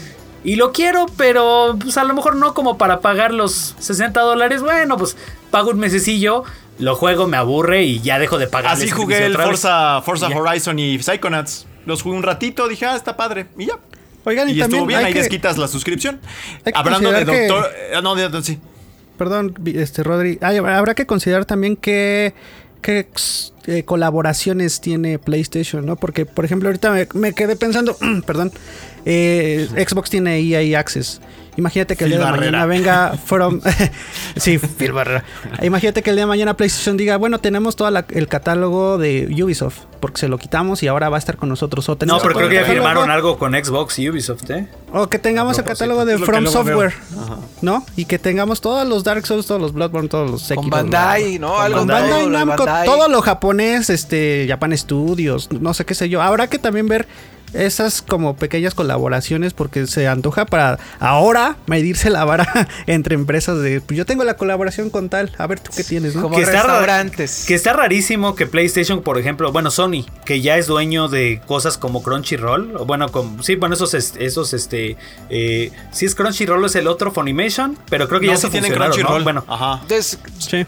y 0.45 0.57
lo 0.57 0.73
quiero, 0.73 1.07
pero 1.17 1.75
pues 1.81 1.97
a 1.97 2.05
lo 2.05 2.13
mejor 2.13 2.37
no 2.37 2.53
como 2.53 2.77
para 2.77 3.01
pagar 3.01 3.33
los 3.33 3.75
60 3.79 4.21
dólares. 4.21 4.61
Bueno, 4.61 4.99
pues 4.99 5.17
pago 5.51 5.71
un 5.71 5.79
mesecillo, 5.79 6.45
lo 6.79 6.97
juego, 6.97 7.27
me 7.27 7.37
aburre 7.37 7.85
y 7.85 8.01
ya 8.01 8.19
dejo 8.19 8.39
de 8.39 8.47
pagar. 8.47 8.73
Así 8.73 8.89
jugué 8.91 9.25
el 9.27 9.37
Forza, 9.37 10.03
Forza 10.03 10.29
Horizon 10.29 10.79
y 10.79 10.99
Psychonauts. 10.99 11.67
Los 11.87 12.03
jugué 12.03 12.17
un 12.17 12.23
ratito, 12.23 12.67
dije, 12.69 12.87
ah, 12.87 12.97
está 12.97 13.17
padre. 13.17 13.47
Y 13.59 13.67
ya. 13.67 13.75
Oigan, 14.25 14.49
y, 14.49 14.53
y 14.53 14.59
también 14.59 14.81
estuvo 14.83 14.87
bien, 14.87 15.05
ahí 15.05 15.13
que- 15.13 15.19
les 15.21 15.29
quitas 15.29 15.59
la 15.59 15.69
suscripción. 15.69 16.19
que 16.65 16.73
Hablando 16.75 17.11
de 17.13 17.25
considerar 17.25 17.41
que- 17.43 17.47
doctor. 17.49 17.73
eh, 17.93 18.01
No, 18.03 18.15
de, 18.15 18.29
de- 18.31 18.43
sí. 18.43 18.59
Perdón, 19.19 19.55
este 19.67 20.03
Rodri. 20.03 20.39
Ay, 20.41 20.57
habrá 20.57 20.95
que 20.95 21.07
considerar 21.07 21.45
también 21.45 21.77
qué, 21.77 22.35
qué 22.83 23.07
eh, 23.67 23.85
colaboraciones 23.85 24.81
tiene 24.81 25.19
PlayStation, 25.19 25.85
¿no? 25.87 25.97
Porque, 25.97 26.27
por 26.27 26.45
ejemplo, 26.45 26.69
ahorita 26.69 26.91
me, 26.91 27.07
me 27.15 27.33
quedé 27.33 27.55
pensando, 27.55 27.97
perdón, 28.27 28.51
eh, 29.05 29.69
Xbox 29.87 30.11
tiene 30.11 30.39
EA 30.41 30.79
Access. 30.79 31.21
Imagínate 31.57 31.97
que 31.97 32.05
el 32.05 32.11
día 32.11 32.19
de 32.19 32.31
mañana 32.33 32.67
venga 32.67 33.17
from... 33.25 33.61
sí, 34.37 34.59
Phil 34.59 34.93
Barrera. 34.93 35.25
Imagínate 35.63 36.03
que 36.03 36.11
el 36.11 36.17
día 36.17 36.25
de 36.25 36.29
mañana 36.29 36.57
PlayStation 36.57 36.97
diga, 36.97 37.17
bueno, 37.17 37.39
tenemos 37.39 37.77
todo 37.77 37.89
el 38.09 38.29
catálogo 38.29 38.99
de 38.99 39.29
Ubisoft, 39.43 39.81
porque 40.01 40.19
se 40.19 40.29
lo 40.29 40.39
quitamos 40.39 40.83
y 40.83 40.89
ahora 40.89 41.09
va 41.09 41.17
a 41.17 41.19
estar 41.19 41.37
con 41.37 41.49
nosotros. 41.49 41.89
O 41.89 41.97
No, 42.07 42.19
pero 42.19 42.35
creo 42.35 42.49
que 42.49 42.57
ya 42.57 42.65
firmaron 42.65 43.11
algo 43.11 43.39
con 43.39 43.53
Xbox 43.53 43.99
y 44.01 44.09
Ubisoft, 44.09 44.51
¿eh? 44.51 44.69
O 44.93 45.09
que 45.09 45.19
tengamos 45.19 45.59
el 45.59 45.65
catálogo 45.65 46.05
de 46.05 46.19
From. 46.19 46.47
Software, 46.47 46.95
¿no? 47.63 47.85
Y 47.97 48.05
que 48.05 48.19
tengamos 48.19 48.61
todos 48.61 48.87
los 48.87 49.03
Dark 49.05 49.27
Souls, 49.27 49.47
todos 49.47 49.61
los 49.61 49.73
Bloodborne, 49.73 50.09
todos 50.09 50.31
los 50.31 50.43
Sekiro. 50.43 50.63
Con 50.63 50.71
Bandai, 50.71 51.39
¿no? 51.39 51.59
Algo 51.59 51.81
Con 51.81 51.89
Bandai 51.89 52.27
Namco, 52.29 52.65
todo 52.85 53.09
lo 53.09 53.23
japonés, 53.23 53.91
este, 53.91 54.47
Japan 54.49 54.77
Studios, 54.77 55.51
no 55.51 55.75
sé 55.75 55.85
qué 55.85 55.95
sé 55.95 56.09
yo. 56.09 56.21
Habrá 56.23 56.49
que 56.49 56.59
también 56.59 56.87
ver 56.87 57.07
esas 57.55 58.03
como 58.03 58.37
pequeñas 58.37 58.75
colaboraciones 58.75 59.53
porque 59.55 59.87
se 59.87 60.07
antoja 60.09 60.45
para 60.47 60.79
ahora 61.01 61.57
medirse 61.67 62.11
la 62.11 62.25
vara 62.25 62.69
entre 62.87 63.15
empresas 63.15 63.61
de, 63.61 63.81
pues 63.81 63.97
yo 63.97 64.05
tengo 64.07 64.25
la 64.25 64.37
colaboración 64.37 64.91
con 64.91 65.09
tal, 65.09 65.31
a 65.39 65.47
ver 65.47 65.61
tú 65.61 65.71
qué 65.77 65.85
tienes, 65.85 66.15
¿no? 66.15 66.23
Como 66.23 66.37
Que 66.37 66.43
está 66.43 66.63
ra- 66.63 66.63
restaurantes. 66.63 67.45
Que 67.47 67.55
está 67.55 67.73
rarísimo 67.73 68.35
que 68.35 68.47
PlayStation, 68.47 69.03
por 69.03 69.19
ejemplo, 69.19 69.53
bueno, 69.53 69.71
Sony, 69.71 70.05
que 70.25 70.41
ya 70.41 70.57
es 70.59 70.67
dueño 70.67 71.09
de 71.09 71.41
cosas 71.47 71.79
como 71.79 72.03
Crunchyroll, 72.03 72.77
o 72.77 72.85
bueno, 72.85 73.11
con, 73.11 73.43
sí, 73.43 73.57
bueno, 73.57 73.75
esos, 73.75 73.95
es- 73.95 74.15
esos, 74.19 74.53
este, 74.55 74.97
eh, 75.31 75.71
sí 75.93 76.07
es 76.07 76.15
Crunchyroll, 76.15 76.65
es 76.65 76.75
el 76.77 76.87
otro 76.89 77.13
Funimation, 77.13 77.79
pero 77.89 78.09
creo 78.09 78.21
que 78.21 78.27
No, 78.27 78.33
ya 78.33 78.39
se 78.39 78.51
tienen. 78.51 78.73
Crunchyroll. 78.73 79.23
Bueno, 79.23 79.45
Ajá. 79.49 79.79
Entonces, 79.83 80.19
Sí. 80.39 80.67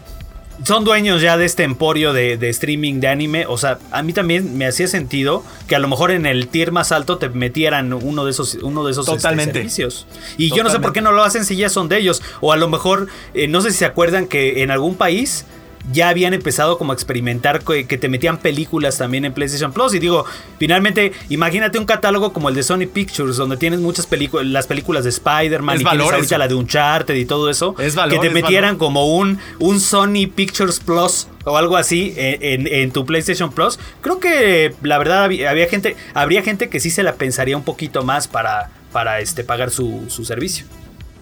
Son 0.63 0.83
dueños 0.83 1.21
ya 1.21 1.37
de 1.37 1.45
este 1.45 1.63
emporio 1.63 2.13
de, 2.13 2.37
de 2.37 2.49
streaming 2.49 2.99
de 2.99 3.07
anime. 3.07 3.45
O 3.47 3.57
sea, 3.57 3.79
a 3.91 4.03
mí 4.03 4.13
también 4.13 4.57
me 4.57 4.65
hacía 4.65 4.87
sentido 4.87 5.43
que 5.67 5.75
a 5.75 5.79
lo 5.79 5.87
mejor 5.87 6.11
en 6.11 6.25
el 6.25 6.47
tier 6.47 6.71
más 6.71 6.91
alto 6.91 7.17
te 7.17 7.29
metieran 7.29 7.93
uno 7.93 8.25
de 8.25 8.31
esos, 8.31 8.55
uno 8.55 8.83
de 8.85 8.91
esos 8.91 9.07
este, 9.07 9.17
Totalmente. 9.17 9.53
servicios. 9.53 10.07
Y 10.37 10.55
yo 10.55 10.63
no 10.63 10.69
sé 10.69 10.79
por 10.79 10.93
qué 10.93 11.01
no 11.01 11.11
lo 11.11 11.23
hacen 11.23 11.45
si 11.45 11.55
ya 11.55 11.69
son 11.69 11.89
de 11.89 11.97
ellos. 11.97 12.21
O 12.41 12.51
a 12.51 12.57
lo 12.57 12.67
mejor, 12.69 13.07
eh, 13.33 13.47
no 13.47 13.61
sé 13.61 13.71
si 13.71 13.77
se 13.77 13.85
acuerdan 13.85 14.27
que 14.27 14.63
en 14.63 14.71
algún 14.71 14.95
país 14.95 15.45
ya 15.91 16.09
habían 16.09 16.33
empezado 16.33 16.77
como 16.77 16.91
a 16.91 16.95
experimentar 16.95 17.61
que, 17.63 17.87
que 17.87 17.97
te 17.97 18.09
metían 18.09 18.37
películas 18.37 18.97
también 18.97 19.23
en 19.25 19.33
PlayStation 19.33 19.71
Plus. 19.71 19.93
Y 19.93 19.99
digo, 19.99 20.25
finalmente, 20.59 21.13
imagínate 21.29 21.79
un 21.79 21.85
catálogo 21.85 22.33
como 22.33 22.49
el 22.49 22.55
de 22.55 22.63
Sony 22.63 22.87
Pictures, 22.91 23.37
donde 23.37 23.57
tienes 23.57 23.79
muchas 23.79 24.05
películas, 24.05 24.45
las 24.47 24.67
películas 24.67 25.03
de 25.05 25.11
Spider-Man 25.11 25.75
y 25.75 25.79
tienes 25.79 25.91
valor 25.99 26.13
ahorita 26.15 26.35
eso. 26.35 26.37
la 26.39 26.47
de 26.47 26.55
Uncharted 26.55 27.15
y 27.15 27.25
todo 27.25 27.49
eso. 27.49 27.75
Es 27.79 27.95
valor, 27.95 28.19
que 28.19 28.27
te 28.27 28.33
metieran 28.33 28.71
valor. 28.71 28.79
como 28.79 29.15
un, 29.17 29.39
un 29.59 29.79
Sony 29.79 30.27
Pictures 30.33 30.79
Plus 30.79 31.27
o 31.45 31.55
algo 31.57 31.77
así 31.77 32.13
en, 32.17 32.65
en- 32.67 32.67
en 32.73 32.91
tu 32.91 33.05
PlayStation 33.05 33.51
Plus. 33.51 33.79
Creo 34.01 34.19
que 34.19 34.73
la 34.81 34.97
verdad 34.97 35.23
había, 35.23 35.49
había 35.49 35.67
gente, 35.67 35.95
habría 36.13 36.41
gente 36.43 36.67
que 36.69 36.79
sí 36.79 36.89
se 36.89 37.03
la 37.03 37.13
pensaría 37.15 37.55
un 37.55 37.63
poquito 37.63 38.03
más 38.03 38.27
para, 38.27 38.69
para 38.91 39.21
este, 39.21 39.43
pagar 39.45 39.71
su, 39.71 40.03
su 40.09 40.25
servicio. 40.25 40.65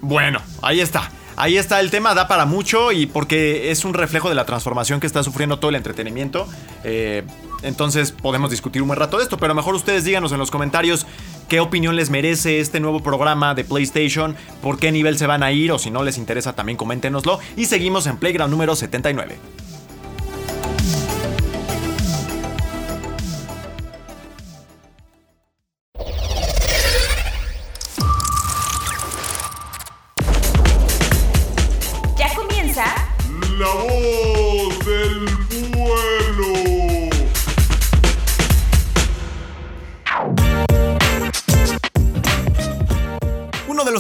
Bueno, 0.01 0.39
ahí 0.61 0.82
está. 0.82 1.11
Ahí 1.38 1.58
está 1.58 1.82
el 1.82 1.92
tema, 1.92 2.14
da 2.14 2.28
para 2.28 2.46
mucho 2.46 2.92
y 2.92 3.08
porque 3.08 3.72
es 3.72 3.84
un 3.84 3.94
reflejo 3.94 4.30
de 4.30 4.36
la 4.36 4.46
transformación 4.46 5.00
que 5.00 5.08
está 5.08 5.22
sufriendo 5.22 5.60
todo 5.60 5.70
el 5.70 5.76
entretenimiento. 5.76 6.48
Eh, 6.84 7.24
entonces 7.62 8.12
podemos 8.12 8.52
discutir 8.52 8.82
un 8.82 8.88
buen 8.88 9.00
rato 9.00 9.18
de 9.18 9.24
esto, 9.24 9.38
pero 9.38 9.54
mejor 9.54 9.76
ustedes 9.76 10.06
díganos 10.06 10.32
en 10.32 10.38
los 10.38 10.50
comentarios 10.50 11.06
qué 11.50 11.60
opinión 11.60 11.96
les 11.96 12.10
merece 12.10 12.60
este 12.60 12.80
nuevo 12.80 13.02
programa 13.02 13.54
de 13.54 13.66
PlayStation, 13.66 14.36
por 14.62 14.80
qué 14.80 14.92
nivel 14.92 15.18
se 15.18 15.28
van 15.28 15.44
a 15.44 15.52
ir 15.52 15.72
o 15.72 15.80
si 15.80 15.92
no 15.92 16.04
les 16.04 16.18
interesa 16.18 16.54
también 16.54 16.78
coméntenoslo. 16.78 17.40
Y 17.58 17.66
seguimos 17.66 18.08
en 18.08 18.18
Playground 18.18 18.52
número 18.52 18.76
79. 18.76 19.38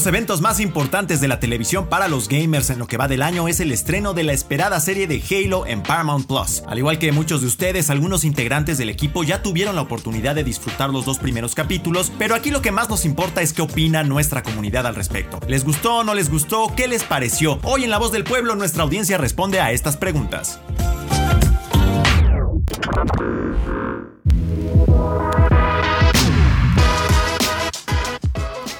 Los 0.05 0.13
eventos 0.13 0.39
más 0.39 0.59
importantes 0.59 1.19
de 1.19 1.27
la 1.27 1.39
televisión 1.39 1.87
para 1.87 2.07
los 2.07 2.27
gamers 2.27 2.69
en 2.69 2.77
lo 2.77 2.85
que 2.85 2.95
va 2.95 3.07
del 3.07 3.23
año 3.23 3.47
es 3.47 3.59
el 3.59 3.71
estreno 3.71 4.13
de 4.13 4.23
la 4.23 4.33
esperada 4.33 4.79
serie 4.79 5.07
de 5.07 5.19
Halo 5.31 5.65
en 5.65 5.81
Paramount 5.81 6.27
Plus. 6.27 6.61
Al 6.67 6.77
igual 6.77 6.99
que 6.99 7.11
muchos 7.11 7.41
de 7.41 7.47
ustedes, 7.47 7.89
algunos 7.89 8.23
integrantes 8.23 8.77
del 8.77 8.91
equipo 8.91 9.23
ya 9.23 9.41
tuvieron 9.41 9.75
la 9.75 9.81
oportunidad 9.81 10.35
de 10.35 10.43
disfrutar 10.43 10.91
los 10.91 11.05
dos 11.05 11.17
primeros 11.17 11.55
capítulos, 11.55 12.11
pero 12.19 12.35
aquí 12.35 12.51
lo 12.51 12.61
que 12.61 12.71
más 12.71 12.87
nos 12.87 13.03
importa 13.03 13.41
es 13.41 13.51
qué 13.51 13.63
opina 13.63 14.03
nuestra 14.03 14.43
comunidad 14.43 14.85
al 14.85 14.93
respecto. 14.93 15.39
¿Les 15.47 15.65
gustó 15.65 15.95
o 15.95 16.03
no 16.03 16.13
les 16.13 16.29
gustó? 16.29 16.71
¿Qué 16.75 16.87
les 16.87 17.03
pareció? 17.03 17.57
Hoy 17.63 17.85
en 17.85 17.89
La 17.89 17.97
Voz 17.97 18.11
del 18.11 18.25
Pueblo 18.25 18.55
nuestra 18.55 18.83
audiencia 18.83 19.17
responde 19.17 19.59
a 19.59 19.71
estas 19.71 19.97
preguntas. 19.97 20.59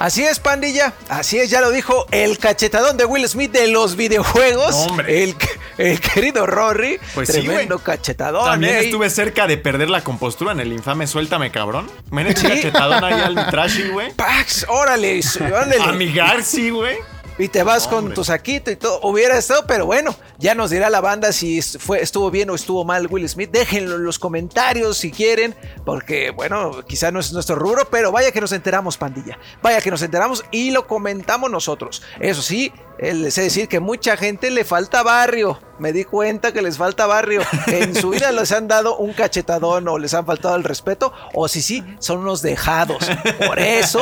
Así 0.05 0.23
es, 0.23 0.39
pandilla. 0.39 0.93
Así 1.09 1.39
es, 1.39 1.49
ya 1.49 1.61
lo 1.61 1.71
dijo 1.71 2.05
el 2.11 2.37
cachetadón 2.37 2.95
de 2.95 3.05
Will 3.05 3.27
Smith 3.27 3.51
de 3.51 3.65
los 3.69 3.95
videojuegos. 3.95 4.75
Hombre. 4.75 5.23
El, 5.23 5.35
el 5.79 5.99
querido 5.99 6.45
Rory. 6.45 6.99
Pues 7.15 7.29
Tremendo 7.29 7.79
cachetadón. 7.79 8.45
También 8.45 8.75
estuve 8.75 9.09
cerca 9.09 9.47
de 9.47 9.57
perder 9.57 9.89
la 9.89 10.03
compostura 10.03 10.51
en 10.51 10.59
el 10.59 10.71
infame 10.73 11.07
Suéltame 11.07 11.49
Cabrón. 11.49 11.89
Me 12.11 12.21
han 12.21 12.27
hecho 12.27 12.47
cachetadón 12.47 13.03
ahí 13.03 13.19
al 13.19 13.49
Trashy, 13.49 13.89
güey. 13.89 14.13
Pax, 14.13 14.67
órale, 14.69 15.21
ándale. 15.39 15.81
A 15.81 15.91
mi 15.93 16.13
Garci, 16.13 16.69
güey. 16.69 16.97
Y 17.37 17.49
te 17.49 17.63
vas 17.63 17.87
con 17.87 18.13
tu 18.13 18.23
saquito 18.23 18.71
y 18.71 18.77
todo. 18.77 19.01
Hubiera 19.03 19.37
estado, 19.37 19.65
pero 19.67 19.85
bueno, 19.85 20.15
ya 20.37 20.55
nos 20.55 20.69
dirá 20.69 20.89
la 20.89 21.01
banda 21.01 21.33
si 21.33 21.61
fue, 21.61 22.01
estuvo 22.01 22.31
bien 22.31 22.49
o 22.49 22.55
estuvo 22.55 22.85
mal 22.85 23.07
Will 23.07 23.27
Smith. 23.27 23.51
Déjenlo 23.51 23.95
en 23.95 24.05
los 24.05 24.19
comentarios 24.19 24.97
si 24.97 25.11
quieren, 25.11 25.53
porque 25.85 26.31
bueno, 26.31 26.85
quizá 26.87 27.11
no 27.11 27.19
es 27.19 27.33
nuestro 27.33 27.57
rubro, 27.57 27.89
pero 27.91 28.11
vaya 28.11 28.31
que 28.31 28.39
nos 28.39 28.53
enteramos, 28.53 28.97
pandilla. 28.97 29.37
Vaya 29.61 29.81
que 29.81 29.91
nos 29.91 30.01
enteramos 30.01 30.45
y 30.51 30.71
lo 30.71 30.87
comentamos 30.87 31.51
nosotros. 31.51 32.01
Eso 32.21 32.41
sí, 32.41 32.71
les 32.99 33.35
de 33.35 33.43
decir 33.43 33.67
que 33.67 33.81
mucha 33.81 34.15
gente 34.15 34.49
le 34.49 34.63
falta 34.63 35.03
barrio. 35.03 35.59
Me 35.77 35.91
di 35.91 36.05
cuenta 36.05 36.53
que 36.53 36.61
les 36.61 36.77
falta 36.77 37.05
barrio. 37.05 37.41
En 37.67 37.93
su 37.95 38.11
vida 38.11 38.31
les 38.31 38.51
han 38.53 38.67
dado 38.67 38.95
un 38.97 39.11
cachetadón 39.13 39.87
o 39.89 39.97
les 39.97 40.13
han 40.13 40.25
faltado 40.25 40.55
el 40.55 40.63
respeto, 40.63 41.11
o 41.33 41.47
si 41.47 41.61
sí, 41.61 41.83
son 41.99 42.19
unos 42.19 42.41
dejados. 42.41 43.05
Por 43.45 43.59
eso 43.59 43.99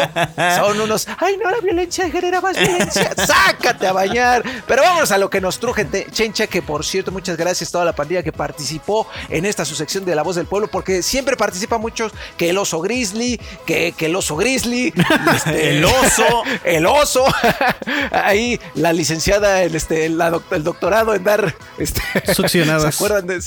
son 0.57 0.79
unos. 0.81 1.07
Ay, 1.17 1.37
no, 1.43 1.49
la 1.49 1.59
violencia 1.61 2.09
genera 2.11 2.41
más 2.41 2.57
violencia. 2.59 3.11
Sácate 3.17 3.87
a 3.87 3.93
bañar. 3.93 4.43
Pero 4.67 4.83
vámonos 4.83 5.11
a 5.11 5.17
lo 5.17 5.29
que 5.29 5.41
nos 5.41 5.59
truje 5.59 5.87
Chencha, 6.11 6.47
que 6.47 6.61
por 6.61 6.85
cierto, 6.85 7.11
muchas 7.11 7.37
gracias 7.37 7.69
a 7.69 7.71
toda 7.73 7.85
la 7.85 7.93
pandilla 7.93 8.21
que 8.23 8.31
participó 8.31 9.07
en 9.29 9.45
esta 9.45 9.65
su 9.65 9.73
sección 9.75 10.05
de 10.05 10.15
La 10.15 10.21
Voz 10.23 10.35
del 10.35 10.45
Pueblo, 10.45 10.67
porque 10.67 11.01
siempre 11.01 11.35
participa 11.35 11.77
muchos 11.79 12.11
que 12.37 12.49
el 12.51 12.57
oso 12.59 12.81
grizzly, 12.81 13.39
que, 13.65 13.93
que 13.97 14.05
el 14.05 14.15
oso 14.15 14.35
grizzly, 14.35 14.93
este, 15.35 15.69
El 15.77 15.85
oso. 15.85 16.43
el 16.63 16.85
oso. 16.85 17.25
Ahí 18.11 18.59
la 18.75 18.93
licenciada, 18.93 19.63
el, 19.63 19.75
este, 19.75 20.09
la 20.09 20.29
doc- 20.31 20.51
el 20.51 20.63
doctorado 20.63 21.13
en 21.15 21.23
dar 21.23 21.55
este, 21.77 22.01
Succionadas. 22.33 22.95
¿Se 22.95 23.03
acuerdan 23.03 23.27
de 23.27 23.37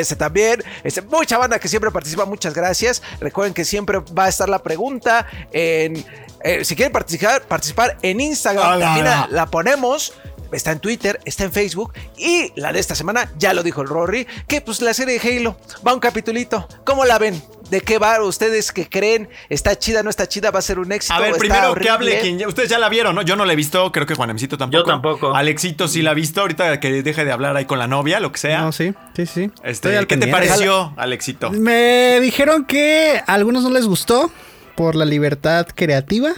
ese? 0.00 0.16
También. 0.16 0.62
Este, 0.84 1.02
mucha 1.02 1.38
banda 1.38 1.58
que 1.58 1.68
siempre 1.68 1.90
participa, 1.90 2.24
muchas 2.24 2.54
gracias. 2.54 3.02
Recuerden 3.20 3.54
que 3.54 3.64
siempre 3.64 3.98
va 4.16 4.24
a 4.24 4.28
estar 4.28 4.48
la 4.48 4.62
pregunta 4.62 5.26
en. 5.52 6.04
eh, 6.42 6.64
si 6.64 6.76
quieren 6.76 6.92
participar, 6.92 7.42
participar 7.42 7.98
en 8.02 8.20
Instagram, 8.20 8.80
también 8.80 9.04
no, 9.04 9.26
no. 9.26 9.32
la 9.32 9.46
ponemos. 9.46 10.12
Está 10.52 10.72
en 10.72 10.80
Twitter, 10.80 11.20
está 11.24 11.44
en 11.44 11.52
Facebook 11.52 11.92
y 12.16 12.52
la 12.56 12.72
de 12.72 12.80
esta 12.80 12.94
semana, 12.94 13.30
ya 13.38 13.54
lo 13.54 13.62
dijo 13.62 13.82
el 13.82 13.88
Rory, 13.88 14.26
que 14.48 14.60
pues 14.60 14.80
la 14.80 14.94
serie 14.94 15.18
de 15.18 15.36
Halo 15.38 15.56
va 15.86 15.94
un 15.94 16.00
capitulito. 16.00 16.68
¿Cómo 16.84 17.04
la 17.04 17.18
ven? 17.18 17.42
¿De 17.70 17.80
qué 17.80 17.98
va? 17.98 18.22
¿Ustedes 18.22 18.70
que 18.70 18.88
creen? 18.88 19.28
¿Está 19.48 19.76
chida, 19.76 20.04
no 20.04 20.10
está 20.10 20.28
chida? 20.28 20.52
¿Va 20.52 20.60
a 20.60 20.62
ser 20.62 20.78
un 20.78 20.92
éxito? 20.92 21.14
A 21.14 21.18
ver, 21.18 21.30
¿Está 21.30 21.40
primero 21.40 21.74
que 21.74 21.90
hable 21.90 22.20
quien 22.20 22.38
ya- 22.38 22.46
Ustedes 22.46 22.68
ya 22.68 22.78
la 22.78 22.88
vieron, 22.88 23.14
¿no? 23.16 23.22
Yo 23.22 23.34
no 23.34 23.44
la 23.44 23.52
he 23.54 23.56
visto, 23.56 23.90
creo 23.90 24.06
que 24.06 24.14
Juanemcito 24.14 24.56
tampoco. 24.56 24.78
Yo 24.84 24.86
tampoco. 24.86 25.34
Alexito 25.34 25.88
sí 25.88 26.02
la 26.02 26.12
ha 26.12 26.14
visto, 26.14 26.42
ahorita 26.42 26.78
que 26.78 27.02
deje 27.02 27.24
de 27.24 27.32
hablar 27.32 27.56
ahí 27.56 27.64
con 27.64 27.80
la 27.80 27.88
novia, 27.88 28.20
lo 28.20 28.30
que 28.30 28.38
sea. 28.38 28.60
No, 28.62 28.70
sí, 28.70 28.94
sí, 29.16 29.26
sí. 29.26 29.50
Este, 29.64 30.06
¿Qué 30.06 30.16
te 30.16 30.28
pareció, 30.28 30.92
Alexito? 30.96 31.50
Me 31.50 32.20
dijeron 32.20 32.66
que 32.66 33.20
a 33.26 33.34
algunos 33.34 33.64
no 33.64 33.70
les 33.70 33.86
gustó 33.86 34.30
por 34.76 34.94
la 34.94 35.04
libertad 35.04 35.66
creativa, 35.74 36.30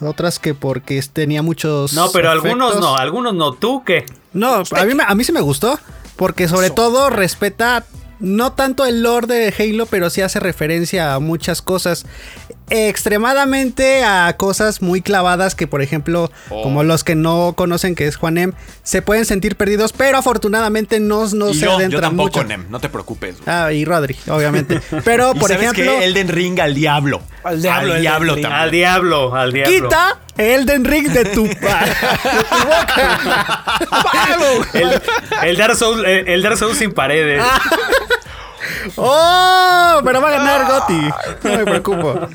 otras 0.00 0.38
que 0.38 0.54
porque 0.54 1.02
tenía 1.12 1.42
muchos. 1.42 1.92
No, 1.92 2.10
pero 2.12 2.30
algunos 2.30 2.78
no, 2.80 2.96
algunos 2.96 3.34
no. 3.34 3.52
¿Tú 3.52 3.82
qué? 3.84 4.04
No, 4.32 4.54
a 4.54 4.84
mí, 4.84 4.94
a 5.06 5.14
mí 5.14 5.24
sí 5.24 5.32
me 5.32 5.40
gustó. 5.40 5.78
Porque 6.16 6.48
sobre 6.48 6.70
todo 6.70 7.10
respeta 7.10 7.84
no 8.18 8.52
tanto 8.52 8.86
el 8.86 9.02
lore 9.02 9.26
de 9.26 9.54
Halo, 9.56 9.86
pero 9.86 10.10
sí 10.10 10.22
hace 10.22 10.40
referencia 10.40 11.14
a 11.14 11.20
muchas 11.20 11.62
cosas. 11.62 12.06
Extremadamente 12.68 14.02
a 14.04 14.34
cosas 14.36 14.82
muy 14.82 15.00
clavadas 15.00 15.54
que, 15.54 15.66
por 15.66 15.82
ejemplo, 15.82 16.30
Oh. 16.50 16.62
como 16.62 16.82
los 16.82 17.04
que 17.04 17.14
no 17.14 17.54
conocen 17.56 17.94
que 17.94 18.06
es 18.06 18.16
Juanem, 18.16 18.52
se 18.82 19.02
pueden 19.02 19.24
sentir 19.24 19.56
perdidos, 19.56 19.92
pero 19.92 20.18
afortunadamente 20.18 20.98
no, 21.00 21.26
no 21.28 21.52
se 21.54 21.60
yo, 21.60 21.66
yo 21.66 21.72
adentran 21.76 22.02
tampoco, 22.02 22.38
mucho. 22.38 22.44
Nem, 22.44 22.66
no 22.70 22.80
te 22.80 22.88
preocupes. 22.88 23.36
Ah, 23.46 23.72
y 23.72 23.84
Rodri, 23.84 24.16
obviamente. 24.28 24.80
Pero, 25.04 25.32
¿Y 25.34 25.38
por 25.38 25.50
sabes 25.50 25.64
ejemplo, 25.72 25.98
qué? 25.98 26.04
Elden 26.04 26.28
Ring 26.28 26.58
al 26.60 26.74
diablo. 26.74 27.22
Al 27.44 27.62
diablo, 27.62 27.88
Elden 27.90 28.00
diablo 28.02 28.32
también. 28.34 28.52
Al 28.52 28.70
diablo, 28.70 29.34
al 29.34 29.52
diablo. 29.52 29.88
quita 29.88 30.18
Elden 30.36 30.84
Ring 30.84 31.08
de 31.08 31.24
tu, 31.26 31.44
de 31.46 31.54
tu 31.54 31.66
boca. 32.66 33.74
El, 34.74 35.02
el 35.48 35.56
Dark 35.56 35.76
Souls, 35.76 36.02
el, 36.06 36.28
el 36.28 36.42
Dark 36.42 36.56
Souls 36.58 36.76
sin 36.78 36.92
paredes. 36.92 37.42
¡Oh! 38.96 40.00
Pero 40.04 40.20
va 40.20 40.28
a 40.28 40.30
ganar 40.32 40.66
Gotti. 40.66 41.00
No 41.44 41.56
me 41.58 41.64
preocupo. 41.64 42.28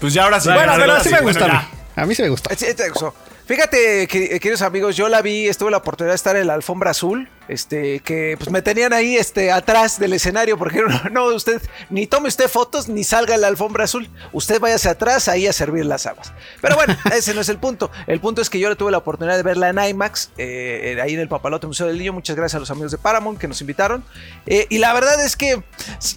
Pues 0.00 0.12
ya 0.12 0.24
ahora 0.24 0.40
sí. 0.40 0.48
Bueno, 0.52 0.72
pero 0.76 0.96
sí 0.98 1.08
sí, 1.08 1.14
me 1.14 1.20
bueno, 1.22 1.38
gustó 1.38 1.44
a 1.44 1.60
mí. 1.60 1.68
A 1.96 2.06
mí 2.06 2.14
sí 2.14 2.22
me. 2.22 2.36
Sí, 2.56 2.74
te 2.74 2.88
gustó. 2.90 3.14
Fíjate, 3.46 4.06
que- 4.06 4.38
queridos 4.40 4.62
amigos, 4.62 4.96
yo 4.96 5.08
la 5.08 5.22
vi, 5.22 5.48
estuve 5.48 5.70
la 5.70 5.78
oportunidad 5.78 6.12
de 6.12 6.16
estar 6.16 6.36
en 6.36 6.46
la 6.46 6.54
alfombra 6.54 6.92
azul, 6.92 7.28
este, 7.50 8.00
que 8.00 8.36
pues 8.38 8.50
me 8.50 8.62
tenían 8.62 8.92
ahí, 8.92 9.16
este, 9.16 9.50
atrás 9.50 9.98
del 9.98 10.12
escenario, 10.12 10.56
porque 10.56 10.82
no, 11.10 11.26
usted, 11.26 11.60
ni 11.90 12.06
tome 12.06 12.28
usted 12.28 12.48
fotos, 12.48 12.88
ni 12.88 13.02
salga 13.02 13.36
la 13.36 13.48
alfombra 13.48 13.84
azul, 13.84 14.08
usted 14.32 14.60
váyase 14.60 14.88
atrás 14.88 15.28
ahí 15.28 15.46
a 15.46 15.52
servir 15.52 15.84
las 15.84 16.06
aguas. 16.06 16.32
Pero 16.60 16.76
bueno, 16.76 16.96
ese 17.12 17.34
no 17.34 17.40
es 17.40 17.48
el 17.48 17.58
punto, 17.58 17.90
el 18.06 18.20
punto 18.20 18.40
es 18.40 18.48
que 18.48 18.60
yo 18.60 18.74
tuve 18.76 18.92
la 18.92 18.98
oportunidad 18.98 19.36
de 19.36 19.42
verla 19.42 19.68
en 19.68 19.78
IMAX, 19.78 20.30
eh, 20.38 20.98
ahí 21.02 21.14
en 21.14 21.20
el 21.20 21.28
Papalote 21.28 21.66
Museo 21.66 21.88
del 21.88 21.98
Niño, 21.98 22.12
muchas 22.12 22.36
gracias 22.36 22.56
a 22.56 22.60
los 22.60 22.70
amigos 22.70 22.92
de 22.92 22.98
Paramount 22.98 23.38
que 23.38 23.48
nos 23.48 23.60
invitaron, 23.60 24.04
Eh, 24.46 24.66
y 24.70 24.78
la 24.78 24.92
verdad 24.92 25.22
es 25.24 25.36
que 25.36 25.62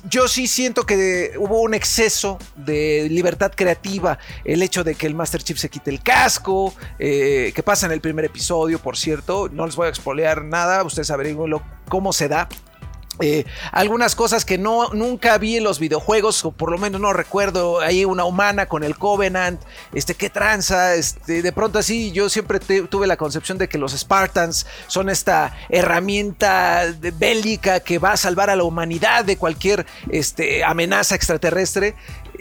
yo 0.10 0.28
sí 0.28 0.48
siento 0.48 0.86
que 0.86 1.34
hubo 1.38 1.62
un 1.62 1.74
exceso 1.74 2.38
de 2.56 3.08
libertad 3.10 3.52
creativa, 3.56 4.18
el 4.46 4.62
hecho 4.62 4.84
de 4.84 4.96
que 4.96 5.08
el 5.08 5.16
Master 5.16 5.44
Chief 5.44 5.58
se 5.58 5.70
quite 5.70 5.90
el 5.90 6.02
casco, 6.02 6.74
eh, 7.00 7.52
que 7.56 7.64
pasa 7.64 7.86
en 7.86 7.92
el 7.92 8.02
primer 8.02 8.26
episodio, 8.26 8.80
por 8.80 8.98
cierto, 8.98 9.50
no 9.52 9.66
les 9.66 9.76
voy 9.76 9.88
a 9.88 9.90
expoliar 9.90 10.44
nada, 10.44 10.84
ustedes 10.84 11.10
cómo 11.90 12.14
se 12.14 12.28
da. 12.28 12.48
Eh, 13.20 13.46
algunas 13.72 14.16
cosas 14.16 14.44
que 14.44 14.58
no 14.58 14.90
nunca 14.90 15.38
vi 15.38 15.58
en 15.58 15.64
los 15.64 15.78
videojuegos, 15.78 16.44
o 16.46 16.52
por 16.52 16.72
lo 16.72 16.80
menos 16.80 17.00
no 17.00 17.14
recuerdo, 17.14 17.80
ahí 17.80 18.06
una 18.06 18.26
humana 18.26 18.66
con 18.66 18.84
el 18.84 18.98
Covenant, 18.98 19.62
este, 19.94 20.16
qué 20.16 20.32
tranza, 20.32 20.96
este, 20.96 21.44
de 21.44 21.52
pronto 21.52 21.78
así, 21.78 22.12
yo 22.12 22.28
siempre 22.28 22.60
tuve 22.60 23.06
la 23.06 23.16
concepción 23.16 23.60
de 23.60 23.70
que 23.70 23.78
los 23.78 23.92
Spartans 23.94 24.66
son 24.88 25.10
esta 25.12 25.56
herramienta 25.70 26.86
bélica 27.20 27.82
que 27.82 28.00
va 28.00 28.14
a 28.14 28.18
salvar 28.18 28.50
a 28.50 28.56
la 28.56 28.64
humanidad 28.64 29.24
de 29.24 29.38
cualquier 29.38 29.86
este, 30.10 30.64
amenaza 30.64 31.14
extraterrestre, 31.14 31.94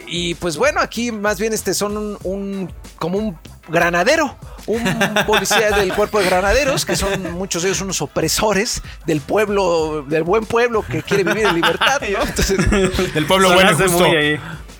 y 0.07 0.33
pues 0.33 0.57
bueno, 0.57 0.81
aquí 0.81 1.11
más 1.11 1.39
bien 1.39 1.53
este, 1.53 1.75
son 1.75 1.97
un, 1.97 2.17
un- 2.23 2.73
como 2.97 3.19
un 3.19 3.37
granadero, 3.69 4.35
un 4.67 4.83
policía 5.25 5.71
del 5.71 5.93
cuerpo 5.93 6.19
de 6.19 6.25
granaderos, 6.25 6.85
que 6.85 6.95
son 6.95 7.33
muchos 7.33 7.63
de 7.63 7.69
ellos 7.69 7.81
unos 7.81 8.01
opresores 8.01 8.81
del 9.05 9.21
pueblo, 9.21 10.03
del 10.07 10.23
buen 10.23 10.45
pueblo 10.45 10.83
que 10.83 11.03
quiere 11.03 11.23
vivir 11.23 11.45
en 11.47 11.55
libertad, 11.55 12.01
¿no? 12.01 12.23
Entonces 12.23 13.13
Del 13.13 13.25
pueblo 13.25 13.53
bueno 13.53 13.75
justo. 13.75 14.05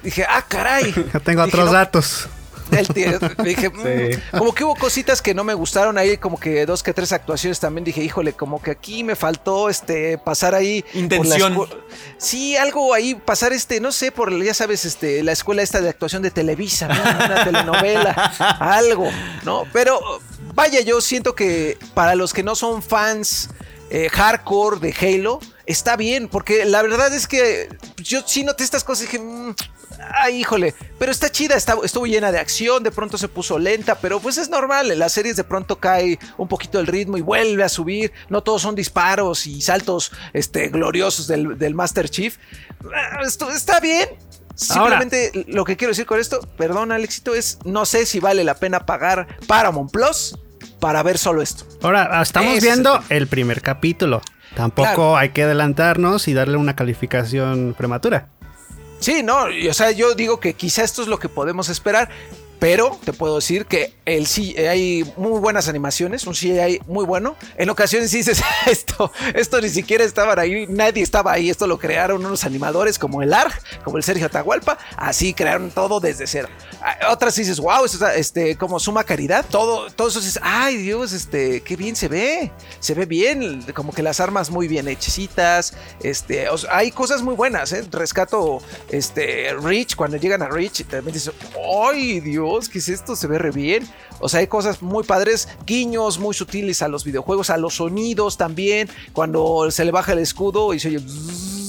dije, 0.03 0.25
ah, 0.27 0.43
caray. 0.47 0.93
Ya 1.13 1.19
tengo 1.19 1.43
Dije, 1.45 1.55
otros 1.57 1.65
no, 1.67 1.73
datos. 1.73 2.27
el 2.71 2.87
tío, 2.87 3.19
dije, 3.43 3.69
mm, 3.69 3.83
Sí. 4.13 4.19
como 4.37 4.53
que 4.53 4.63
hubo 4.63 4.75
cositas 4.75 5.21
que 5.21 5.33
no 5.33 5.43
me 5.43 5.53
gustaron 5.53 5.97
ahí, 5.97 6.17
como 6.17 6.39
que 6.39 6.65
dos 6.65 6.83
que 6.83 6.93
tres 6.93 7.11
actuaciones 7.11 7.59
también 7.59 7.83
dije, 7.83 8.01
híjole, 8.03 8.33
como 8.33 8.61
que 8.61 8.71
aquí 8.71 9.03
me 9.03 9.15
faltó 9.15 9.69
este 9.69 10.17
pasar 10.17 10.55
ahí 10.55 10.81
por 10.81 10.93
la 10.95 10.99
Intención. 10.99 11.67
Sí, 12.17 12.55
algo 12.57 12.93
ahí, 12.93 13.15
pasar 13.15 13.53
este, 13.53 13.79
no 13.79 13.91
sé, 13.91 14.11
por 14.11 14.41
ya 14.43 14.53
sabes, 14.53 14.85
este, 14.85 15.23
la 15.23 15.31
escuela 15.31 15.61
esta 15.61 15.81
de 15.81 15.89
actuación 15.89 16.21
de 16.21 16.31
Televisa, 16.31 16.87
¿no? 16.87 17.01
una 17.01 17.43
telenovela, 17.43 18.11
algo, 18.59 19.09
¿no? 19.43 19.65
Pero 19.73 19.99
vaya, 20.53 20.81
yo 20.81 21.01
siento 21.01 21.35
que 21.35 21.77
para 21.93 22.15
los 22.15 22.33
que 22.33 22.43
no 22.43 22.55
son 22.55 22.81
fans 22.81 23.49
eh, 23.89 24.09
hardcore 24.09 24.79
de 24.79 24.93
Halo, 25.17 25.39
está 25.65 25.95
bien, 25.95 26.27
porque 26.27 26.65
la 26.65 26.81
verdad 26.81 27.13
es 27.13 27.27
que 27.27 27.69
yo 27.97 28.21
sí 28.25 28.43
noté 28.43 28.63
estas 28.63 28.83
cosas 28.83 29.03
y 29.03 29.05
dije, 29.07 29.19
"Mm, 29.19 29.55
ay, 30.15 30.41
híjole, 30.41 30.75
pero 30.99 31.11
está 31.11 31.31
chida, 31.31 31.55
está- 31.55 31.77
estuvo 31.83 32.05
llena 32.05 32.31
de 32.31 32.39
acción, 32.39 32.83
de 32.83 32.91
pronto 32.91 33.17
se 33.17 33.27
puso 33.27 33.57
lenta, 33.59 33.95
pero 33.95 34.19
pues 34.19 34.37
es 34.37 34.49
normal, 34.49 34.91
en 34.91 34.99
las 34.99 35.13
series 35.13 35.35
de 35.35 35.43
pronto 35.43 35.77
cae 35.79 36.19
un 36.37 36.47
poquito 36.47 36.79
el 36.79 36.87
ritmo 36.87 37.17
y 37.17 37.21
vuelve 37.21 37.63
a 37.63 37.69
subir, 37.69 38.11
no 38.29 38.41
todos 38.43 38.61
son 38.61 38.75
disparos 38.75 39.47
y 39.47 39.61
saltos 39.61 40.11
este, 40.33 40.67
gloriosos 40.69 41.27
del, 41.27 41.57
del 41.57 41.73
Master 41.75 42.09
Chief. 42.09 42.37
Ah, 42.93 43.21
Esto 43.25 43.49
está 43.51 43.79
bien. 43.79 44.09
Simplemente 44.55 45.31
lo 45.47 45.65
que 45.65 45.75
quiero 45.77 45.91
decir 45.91 46.05
con 46.05 46.19
esto, 46.19 46.39
perdón 46.57 46.91
Alexito, 46.91 47.33
es 47.33 47.57
no 47.65 47.85
sé 47.85 48.05
si 48.05 48.19
vale 48.19 48.43
la 48.43 48.53
pena 48.55 48.85
pagar 48.85 49.27
Paramount 49.47 49.91
Plus 49.91 50.37
para 50.79 51.01
ver 51.01 51.17
solo 51.17 51.41
esto. 51.41 51.65
Ahora, 51.81 52.21
estamos 52.21 52.57
Ese 52.57 52.67
viendo 52.67 53.03
el 53.09 53.25
primer 53.27 53.61
capítulo. 53.61 54.21
Tampoco 54.55 54.87
Claro. 54.87 55.17
hay 55.17 55.29
que 55.29 55.43
adelantarnos 55.43 56.27
y 56.27 56.33
darle 56.33 56.57
una 56.57 56.75
calificación 56.75 57.73
prematura. 57.77 58.27
Sí, 58.99 59.21
no, 59.23 59.49
y, 59.51 59.67
o 59.67 59.73
sea, 59.73 59.91
yo 59.91 60.13
digo 60.15 60.39
que 60.39 60.53
quizá 60.53 60.83
esto 60.83 61.01
es 61.01 61.07
lo 61.07 61.19
que 61.19 61.27
podemos 61.27 61.67
esperar, 61.69 62.09
pero 62.63 62.97
te 63.03 63.11
puedo 63.11 63.35
decir 63.35 63.65
que 63.65 63.93
el 64.05 64.25
hay 64.69 65.03
muy 65.17 65.41
buenas 65.41 65.67
animaciones, 65.67 66.25
un 66.25 66.33
CGI 66.33 66.79
muy 66.87 67.03
bueno. 67.03 67.35
En 67.57 67.69
ocasiones 67.69 68.09
dices, 68.09 68.41
esto, 68.65 69.11
esto 69.35 69.59
ni 69.59 69.67
siquiera 69.67 70.05
estaban 70.05 70.39
ahí, 70.39 70.65
nadie 70.69 71.03
estaba 71.03 71.33
ahí, 71.33 71.49
esto 71.49 71.67
lo 71.67 71.77
crearon 71.77 72.25
unos 72.25 72.45
animadores 72.45 72.97
como 72.97 73.21
el 73.21 73.33
ARG, 73.33 73.51
como 73.83 73.97
el 73.97 74.03
Sergio 74.03 74.27
Atahualpa, 74.27 74.77
así 74.95 75.33
crearon 75.33 75.71
todo 75.71 75.99
desde 75.99 76.25
cero. 76.25 76.47
Ah, 76.81 77.11
Otras 77.11 77.35
dices, 77.35 77.59
wow, 77.59 77.83
esto 77.83 77.97
está, 77.97 78.15
este, 78.15 78.55
como 78.55 78.79
suma 78.79 79.03
caridad, 79.03 79.43
todo, 79.49 79.91
todo 79.91 80.07
eso 80.07 80.21
dices, 80.21 80.39
ay 80.41 80.77
Dios, 80.77 81.11
este, 81.11 81.63
qué 81.63 81.75
bien 81.75 81.97
se 81.97 82.07
ve, 82.07 82.49
se 82.79 82.93
ve 82.93 83.05
bien, 83.05 83.61
como 83.73 83.91
que 83.91 84.03
las 84.03 84.21
armas 84.21 84.49
muy 84.49 84.69
bien 84.69 84.87
hechecitas, 84.87 85.73
este, 86.01 86.47
hay 86.71 86.91
cosas 86.91 87.23
muy 87.23 87.35
buenas, 87.35 87.73
¿eh? 87.73 87.83
rescato, 87.91 88.61
este, 88.89 89.53
Reach, 89.61 89.97
cuando 89.97 90.15
llegan 90.15 90.41
a 90.41 90.47
Reach, 90.47 90.85
también 90.85 91.13
dices, 91.13 91.33
ay 91.83 92.21
Dios, 92.21 92.52
¿qué 92.69 92.79
es 92.79 92.89
esto? 92.89 93.15
Se 93.15 93.27
ve 93.27 93.37
re 93.37 93.51
bien. 93.51 93.87
O 94.19 94.29
sea, 94.29 94.39
hay 94.39 94.47
cosas 94.47 94.81
muy 94.81 95.03
padres, 95.03 95.47
guiños 95.65 96.19
muy 96.19 96.33
sutiles 96.33 96.81
a 96.81 96.87
los 96.87 97.03
videojuegos, 97.03 97.49
a 97.49 97.57
los 97.57 97.75
sonidos 97.75 98.37
también, 98.37 98.89
cuando 99.13 99.69
se 99.71 99.83
le 99.85 99.91
baja 99.91 100.13
el 100.13 100.19
escudo 100.19 100.73
y 100.73 100.79
se 100.79 100.89
oye 100.89 100.99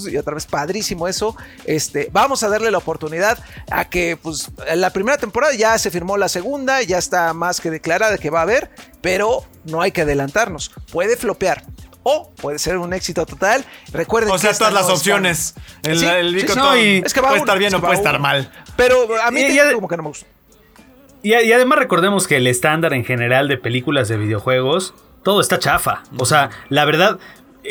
y 0.07 0.17
otra 0.19 0.35
vez 0.35 0.45
padrísimo 0.45 1.09
eso. 1.09 1.35
Este, 1.65 2.11
vamos 2.13 2.43
a 2.43 2.49
darle 2.51 2.71
la 2.71 2.77
oportunidad 2.79 3.39
a 3.71 3.87
que, 3.87 4.19
pues, 4.21 4.51
en 4.67 4.81
la 4.83 4.91
primera 4.91 5.17
temporada 5.17 5.55
ya 5.55 5.79
se 5.79 5.91
firmó 5.91 6.19
la 6.19 6.29
segunda, 6.29 6.83
ya 6.83 6.99
está 6.99 7.33
más 7.33 7.59
que 7.61 7.71
declarada 7.71 8.19
que 8.19 8.29
va 8.29 8.41
a 8.41 8.43
haber, 8.43 8.71
pero 9.01 9.45
no 9.65 9.81
hay 9.81 9.93
que 9.93 10.03
adelantarnos. 10.03 10.71
Puede 10.93 11.17
flopear. 11.17 11.65
O 12.07 12.31
puede 12.37 12.59
ser 12.59 12.77
un 12.77 12.93
éxito 12.93 13.25
total. 13.25 13.65
Recuerden 13.95 14.31
O 14.31 14.35
que 14.35 14.41
sea, 14.41 14.51
esta 14.51 14.69
todas 14.69 14.75
las 14.87 14.95
opciones. 14.95 15.55
El, 15.83 15.99
Sí, 15.99 16.05
el 16.05 16.47
No, 16.55 16.77
y- 16.77 17.03
Es 17.03 17.15
que 17.15 17.23
va 17.23 17.29
puede 17.29 17.41
uno, 17.41 17.47
estar 17.47 17.59
bien 17.59 17.69
es 17.69 17.75
o 17.75 17.77
que 17.79 17.87
puede 17.87 17.97
estar 17.97 18.19
mal. 18.19 18.53
Pero 18.77 19.07
a 19.23 19.31
mí 19.31 19.41
Y- 19.41 19.47
te 19.57 19.71
y 19.71 19.75
como 19.75 19.89
que 19.89 19.97
no 19.97 20.03
me 20.03 20.09
gusta. 20.11 20.27
Y, 21.25 21.33
además 21.53 21.79
recordemos 21.79 22.29
que 22.29 22.37
el 22.37 22.47
estándar 22.47 22.93
en 22.93 23.03
general 23.03 23.49
de 23.49 23.57
películas 23.57 24.09
de 24.09 24.19
videojuegos, 24.19 24.95
todo 25.23 25.41
está 25.41 25.59
chafa. 25.59 26.03
O 26.19 26.27
sea, 26.27 26.51
la 26.69 26.85
verdad, 26.85 27.19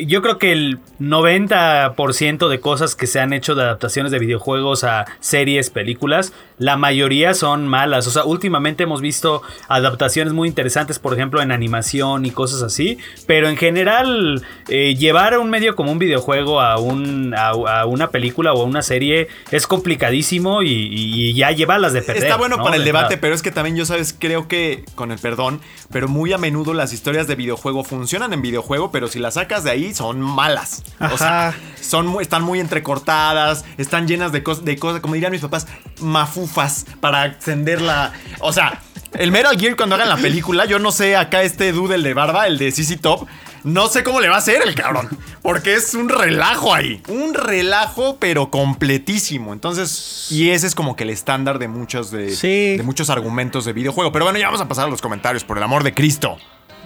yo 0.06 0.22
creo 0.22 0.38
que 0.38 0.52
el 0.52 0.80
90% 1.00 2.48
de 2.48 2.60
cosas 2.60 2.96
que 2.96 3.08
se 3.08 3.20
han 3.20 3.34
hecho 3.34 3.56
de 3.56 3.64
adaptaciones 3.64 4.12
de 4.12 4.20
videojuegos 4.20 4.84
a 4.84 5.06
series, 5.20 5.70
películas, 5.70 6.34
la 6.58 6.78
mayoría 6.78 7.34
son 7.34 7.68
malas. 7.68 8.08
O 8.08 8.12
sea, 8.12 8.24
últimamente 8.24 8.84
hemos 8.84 9.02
visto 9.02 9.42
adaptaciones 9.68 10.34
muy 10.34 10.48
interesantes, 10.48 11.00
por 11.00 11.14
ejemplo, 11.14 11.42
en 11.42 11.52
animación 11.52 12.26
y 12.26 12.32
cosas 12.32 12.62
así. 12.64 12.98
Pero 13.28 13.50
en 13.50 13.58
general, 13.58 14.44
eh, 14.68 14.96
llevar 14.96 15.36
a 15.36 15.40
un 15.40 15.50
medio 15.50 15.76
como 15.76 15.92
un 15.92 16.00
videojuego 16.00 16.60
a, 16.60 16.80
un, 16.80 17.34
a, 17.36 17.50
a 17.50 17.86
una 17.86 18.10
película 18.10 18.54
o 18.54 18.62
a 18.62 18.66
una 18.66 18.82
serie 18.82 19.28
es 19.52 19.68
complicadísimo 19.68 20.64
y, 20.64 20.70
y 20.70 21.34
ya 21.34 21.52
llevarlas 21.52 21.94
de 21.94 22.02
perder. 22.02 22.24
Está 22.24 22.38
bueno 22.38 22.58
¿no? 22.58 22.64
para 22.64 22.78
el 22.78 22.82
De 22.82 22.88
debate, 22.88 23.18
pero 23.18 23.36
es 23.36 23.42
que 23.42 23.52
también 23.52 23.76
yo 23.76 23.86
sabes, 23.86 24.16
creo 24.18 24.48
que, 24.48 24.86
con 24.96 25.12
el 25.12 25.20
perdón, 25.20 25.62
pero 25.92 26.08
muy 26.08 26.34
a 26.34 26.38
menudo 26.38 26.74
las 26.74 26.94
historias 26.94 27.28
de 27.28 27.36
videojuego 27.36 27.84
funcionan 27.84 28.34
en 28.34 28.42
videojuego, 28.42 28.92
pero 28.92 29.08
si 29.08 29.20
las 29.20 29.36
sacas 29.36 29.64
de 29.64 29.72
ahí 29.72 29.83
son 29.94 30.22
malas. 30.22 30.84
O 31.12 31.18
sea, 31.18 31.54
son, 31.82 32.16
están 32.22 32.44
muy 32.44 32.60
entrecortadas, 32.60 33.66
están 33.78 34.08
llenas 34.08 34.32
de 34.32 34.44
cosas, 34.44 34.64
de 34.66 34.78
cosas, 34.78 35.02
como 35.02 35.16
dirían 35.16 35.32
mis 35.32 35.42
papás, 35.42 35.68
mafufas 36.02 36.86
para 37.00 37.26
extender 37.26 37.82
la... 37.82 38.14
O 38.40 38.54
sea, 38.54 38.82
el 39.14 39.32
Metal 39.32 39.58
Gear 39.60 39.76
cuando 39.76 39.96
hagan 39.96 40.10
la 40.10 40.18
película, 40.18 40.66
yo 40.66 40.80
no 40.80 40.92
sé, 40.92 41.16
acá 41.16 41.44
este 41.44 41.72
dude, 41.72 41.96
el 41.96 42.04
de 42.04 42.14
barba, 42.14 42.48
el 42.48 42.58
de 42.58 42.72
CC 42.72 42.98
Top, 42.98 43.28
no 43.64 43.88
sé 43.88 44.04
cómo 44.04 44.20
le 44.20 44.28
va 44.28 44.36
a 44.36 44.40
hacer 44.40 44.62
el 44.66 44.76
cabrón. 44.76 45.08
Porque 45.42 45.76
es 45.76 45.94
un 45.94 46.10
relajo 46.10 46.74
ahí. 46.74 47.02
Un 47.08 47.34
relajo, 47.34 48.18
pero 48.20 48.50
completísimo. 48.50 49.54
Entonces, 49.54 50.28
y 50.30 50.50
ese 50.50 50.68
es 50.68 50.76
como 50.76 50.96
que 50.96 51.04
el 51.04 51.10
estándar 51.10 51.60
de 51.60 51.68
muchos 51.68 52.12
de, 52.12 52.36
Sí. 52.36 52.76
de 52.78 52.84
muchos 52.84 53.10
argumentos 53.10 53.64
de 53.66 53.74
videojuego. 53.74 54.12
Pero 54.12 54.26
bueno, 54.26 54.40
ya 54.40 54.48
vamos 54.48 54.62
a 54.62 54.68
pasar 54.68 54.86
a 54.86 54.90
los 54.90 55.02
comentarios, 55.02 55.44
por 55.46 55.58
el 55.58 55.64
amor 55.64 55.84
de 55.84 55.94
Cristo. 55.94 56.38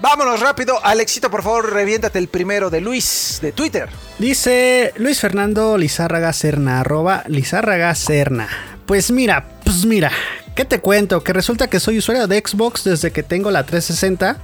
Vámonos 0.02 0.40
rápido. 0.40 0.80
Alexito, 0.86 1.30
por 1.32 1.42
favor, 1.44 1.74
reviéntate 1.74 2.20
el 2.20 2.28
primero 2.28 2.70
de 2.70 2.82
Luis, 2.82 3.40
de 3.42 3.52
Twitter. 3.52 3.90
Dice 4.20 4.94
Luis 4.98 5.20
Fernando 5.20 5.78
Lizárraga 5.78 6.32
Serna, 6.34 6.82
arroba 6.82 7.24
Lizárraga 7.28 7.94
Serna. 7.96 8.48
Pues 8.86 9.10
mira, 9.12 9.50
pues 9.64 9.86
mira, 9.86 10.12
¿qué 10.56 10.66
te 10.66 10.80
cuento? 10.80 11.24
Que 11.24 11.34
resulta 11.34 11.68
que 11.68 11.80
soy 11.80 11.98
usuario 11.98 12.28
de 12.28 12.38
Xbox 12.46 12.84
desde 12.84 13.12
que 13.12 13.24
tengo 13.24 13.50
la 13.52 13.64
360 13.66 14.38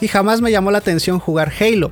y 0.00 0.08
jamás 0.08 0.40
me 0.42 0.50
llamó 0.50 0.70
la 0.70 0.78
atención 0.78 1.18
jugar 1.18 1.50
Halo. 1.58 1.90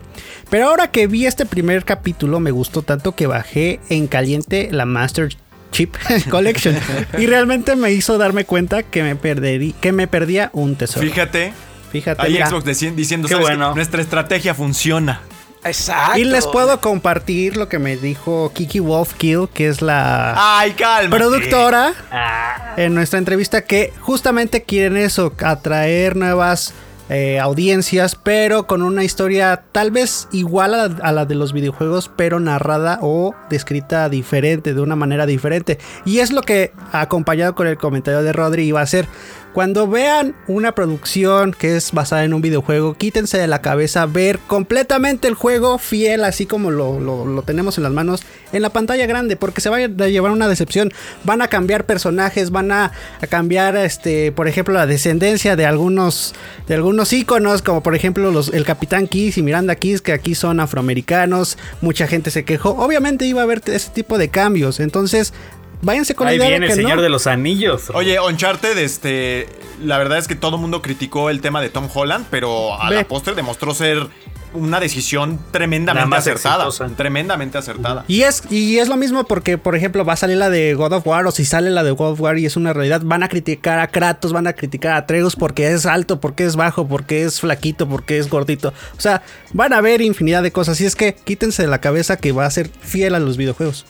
Pero 0.50 0.68
ahora 0.68 0.90
que 0.90 1.06
vi 1.06 1.26
este 1.26 1.46
primer 1.46 1.84
capítulo 1.84 2.40
me 2.40 2.50
gustó 2.50 2.82
tanto 2.82 3.16
que 3.16 3.26
bajé 3.26 3.80
en 3.88 4.06
caliente 4.06 4.68
la 4.70 4.84
Master 4.84 5.34
Chip 5.72 5.96
Collection 6.30 6.76
y 7.18 7.26
realmente 7.26 7.74
me 7.74 7.90
hizo 7.90 8.18
darme 8.18 8.44
cuenta 8.44 8.82
que 8.82 9.02
me, 9.02 9.16
perderí- 9.18 9.74
que 9.80 9.92
me 9.92 10.06
perdía 10.06 10.50
un 10.52 10.76
tesoro. 10.76 11.06
Fíjate, 11.06 11.52
Fíjate. 11.92 12.28
mira. 12.28 12.46
Xbox 12.48 12.64
diciendo, 12.64 13.28
Qué 13.28 13.34
"¿Sabes 13.34 13.46
bueno. 13.48 13.74
nuestra 13.74 14.00
estrategia 14.02 14.54
funciona. 14.54 15.20
Exacto. 15.64 16.18
Y 16.18 16.24
les 16.24 16.44
puedo 16.48 16.80
compartir 16.80 17.56
lo 17.56 17.68
que 17.68 17.78
me 17.78 17.96
dijo 17.96 18.50
Kiki 18.52 18.80
Wolfkill, 18.80 19.48
que 19.54 19.68
es 19.68 19.80
la 19.80 20.34
Ay, 20.36 20.74
productora 21.08 21.92
Ah, 22.10 22.74
en 22.76 22.94
nuestra 22.96 23.20
entrevista 23.20 23.62
que 23.62 23.92
justamente 24.00 24.62
quieren 24.64 24.96
eso, 24.96 25.32
atraer 25.44 26.16
nuevas 26.16 26.74
eh, 27.08 27.38
audiencias, 27.38 28.16
pero 28.16 28.66
con 28.66 28.80
una 28.82 29.04
historia 29.04 29.62
tal 29.70 29.90
vez 29.90 30.28
igual 30.32 30.74
a, 30.74 30.84
a 31.06 31.12
la 31.12 31.26
de 31.26 31.34
los 31.34 31.52
videojuegos, 31.52 32.10
pero 32.16 32.40
narrada 32.40 32.98
o 33.02 33.34
descrita 33.50 34.08
diferente, 34.08 34.72
de 34.72 34.80
una 34.80 34.96
manera 34.96 35.26
diferente. 35.26 35.78
Y 36.06 36.20
es 36.20 36.32
lo 36.32 36.40
que, 36.42 36.72
acompañado 36.90 37.54
con 37.54 37.66
el 37.66 37.76
comentario 37.76 38.22
de 38.22 38.32
Rodri, 38.32 38.64
iba 38.64 38.80
a 38.80 38.86
ser. 38.86 39.06
Cuando 39.52 39.86
vean 39.86 40.34
una 40.48 40.74
producción 40.74 41.52
que 41.52 41.76
es 41.76 41.92
basada 41.92 42.24
en 42.24 42.32
un 42.32 42.40
videojuego, 42.40 42.94
quítense 42.94 43.36
de 43.36 43.46
la 43.46 43.60
cabeza 43.60 44.06
ver 44.06 44.38
completamente 44.38 45.28
el 45.28 45.34
juego 45.34 45.76
fiel, 45.76 46.24
así 46.24 46.46
como 46.46 46.70
lo, 46.70 46.98
lo- 46.98 47.42
tenemos 47.42 47.76
en 47.76 47.84
las 47.84 47.92
manos, 47.92 48.22
en 48.54 48.62
la 48.62 48.70
pantalla 48.70 49.04
grande, 49.04 49.36
porque 49.36 49.60
se 49.60 49.68
va 49.68 49.76
a 49.76 49.86
llevar 50.08 50.32
una 50.32 50.48
decepción. 50.48 50.90
Van 51.24 51.42
a 51.42 51.48
cambiar 51.48 51.84
personajes, 51.84 52.50
van 52.50 52.72
a, 52.72 52.92
a 53.20 53.26
cambiar, 53.26 53.76
este, 53.76 54.32
por 54.32 54.48
ejemplo, 54.48 54.72
la 54.72 54.86
descendencia 54.86 55.54
de 55.54 55.66
algunos, 55.66 56.34
de 56.66 56.74
algunos 56.74 57.12
íconos, 57.12 57.60
como 57.60 57.82
por 57.82 57.94
ejemplo 57.94 58.32
el 58.54 58.64
Capitán 58.64 59.06
Kiss 59.06 59.36
y 59.36 59.42
Miranda 59.42 59.74
Kiss, 59.76 60.00
que 60.00 60.12
aquí 60.12 60.34
son 60.34 60.60
afroamericanos. 60.60 61.58
Mucha 61.82 62.06
gente 62.06 62.30
se 62.30 62.44
quejó. 62.46 62.70
Obviamente 62.70 63.26
iba 63.26 63.40
a 63.40 63.44
haber 63.44 63.60
ese 63.66 63.90
tipo 63.90 64.16
de 64.16 64.28
cambios. 64.28 64.80
Entonces, 64.80 65.34
váyanse 65.82 66.14
con 66.14 66.28
ahí 66.28 66.38
la 66.38 66.44
idea 66.44 66.58
viene 66.58 66.66
de 66.66 66.72
el 66.72 66.78
Señor 66.78 66.96
no. 66.96 67.02
de 67.02 67.08
los 67.08 67.26
Anillos. 67.26 67.90
Oye, 67.94 68.18
Uncharted, 68.20 68.78
este, 68.78 69.46
la 69.82 69.98
verdad 69.98 70.18
es 70.18 70.28
que 70.28 70.34
todo 70.34 70.56
el 70.56 70.62
mundo 70.62 70.80
criticó 70.80 71.30
el 71.30 71.40
tema 71.40 71.60
de 71.60 71.68
Tom 71.68 71.88
Holland, 71.92 72.26
pero 72.30 72.80
a 72.80 72.88
Ve. 72.88 72.96
la 72.96 73.04
postre 73.08 73.34
demostró 73.34 73.74
ser 73.74 74.08
una 74.54 74.80
decisión 74.80 75.38
tremendamente 75.50 76.16
acertada. 76.16 76.66
exitosa. 76.66 76.94
Tremendamente 76.96 77.58
acertada. 77.58 78.04
Y 78.06 78.22
es, 78.22 78.42
y 78.50 78.78
es 78.78 78.88
lo 78.88 78.96
mismo 78.96 79.24
porque, 79.24 79.58
por 79.58 79.74
ejemplo, 79.74 80.04
va 80.04 80.12
a 80.12 80.16
salir 80.16 80.36
la 80.36 80.50
de 80.50 80.74
God 80.74 80.92
of 80.92 81.06
War, 81.06 81.26
o 81.26 81.30
si 81.30 81.44
sale 81.44 81.70
la 81.70 81.82
de 81.82 81.90
God 81.90 82.12
of 82.12 82.20
War 82.20 82.38
y 82.38 82.46
es 82.46 82.56
una 82.56 82.72
realidad, 82.72 83.00
van 83.04 83.22
a 83.22 83.28
criticar 83.28 83.78
a 83.78 83.88
Kratos, 83.88 84.32
van 84.32 84.46
a 84.46 84.52
criticar 84.52 84.92
a 84.92 84.96
Atreus 84.98 85.36
porque 85.36 85.72
es 85.72 85.86
alto, 85.86 86.20
porque 86.20 86.44
es 86.44 86.56
bajo, 86.56 86.86
porque 86.86 87.22
es 87.22 87.40
flaquito, 87.40 87.88
porque 87.88 88.18
es 88.18 88.28
gordito. 88.28 88.72
O 88.96 89.00
sea, 89.00 89.22
van 89.52 89.72
a 89.72 89.80
ver 89.80 90.02
infinidad 90.02 90.42
de 90.42 90.52
cosas. 90.52 90.80
Y 90.80 90.86
es 90.86 90.96
que 90.96 91.14
quítense 91.14 91.62
de 91.62 91.68
la 91.68 91.80
cabeza 91.80 92.16
que 92.16 92.32
va 92.32 92.46
a 92.46 92.50
ser 92.50 92.68
fiel 92.68 93.14
a 93.14 93.20
los 93.20 93.36
videojuegos. 93.36 93.86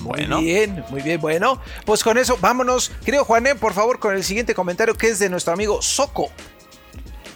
Bueno. 0.00 0.36
Muy 0.36 0.44
bien, 0.46 0.84
muy 0.90 1.02
bien. 1.02 1.20
Bueno, 1.20 1.60
pues 1.84 2.02
con 2.04 2.18
eso, 2.18 2.38
vámonos. 2.40 2.90
Querido 3.04 3.24
Juané, 3.24 3.54
por 3.54 3.72
favor, 3.72 3.98
con 3.98 4.14
el 4.14 4.22
siguiente 4.24 4.54
comentario 4.54 4.94
que 4.94 5.08
es 5.08 5.18
de 5.18 5.28
nuestro 5.30 5.52
amigo 5.52 5.80
Soco. 5.82 6.30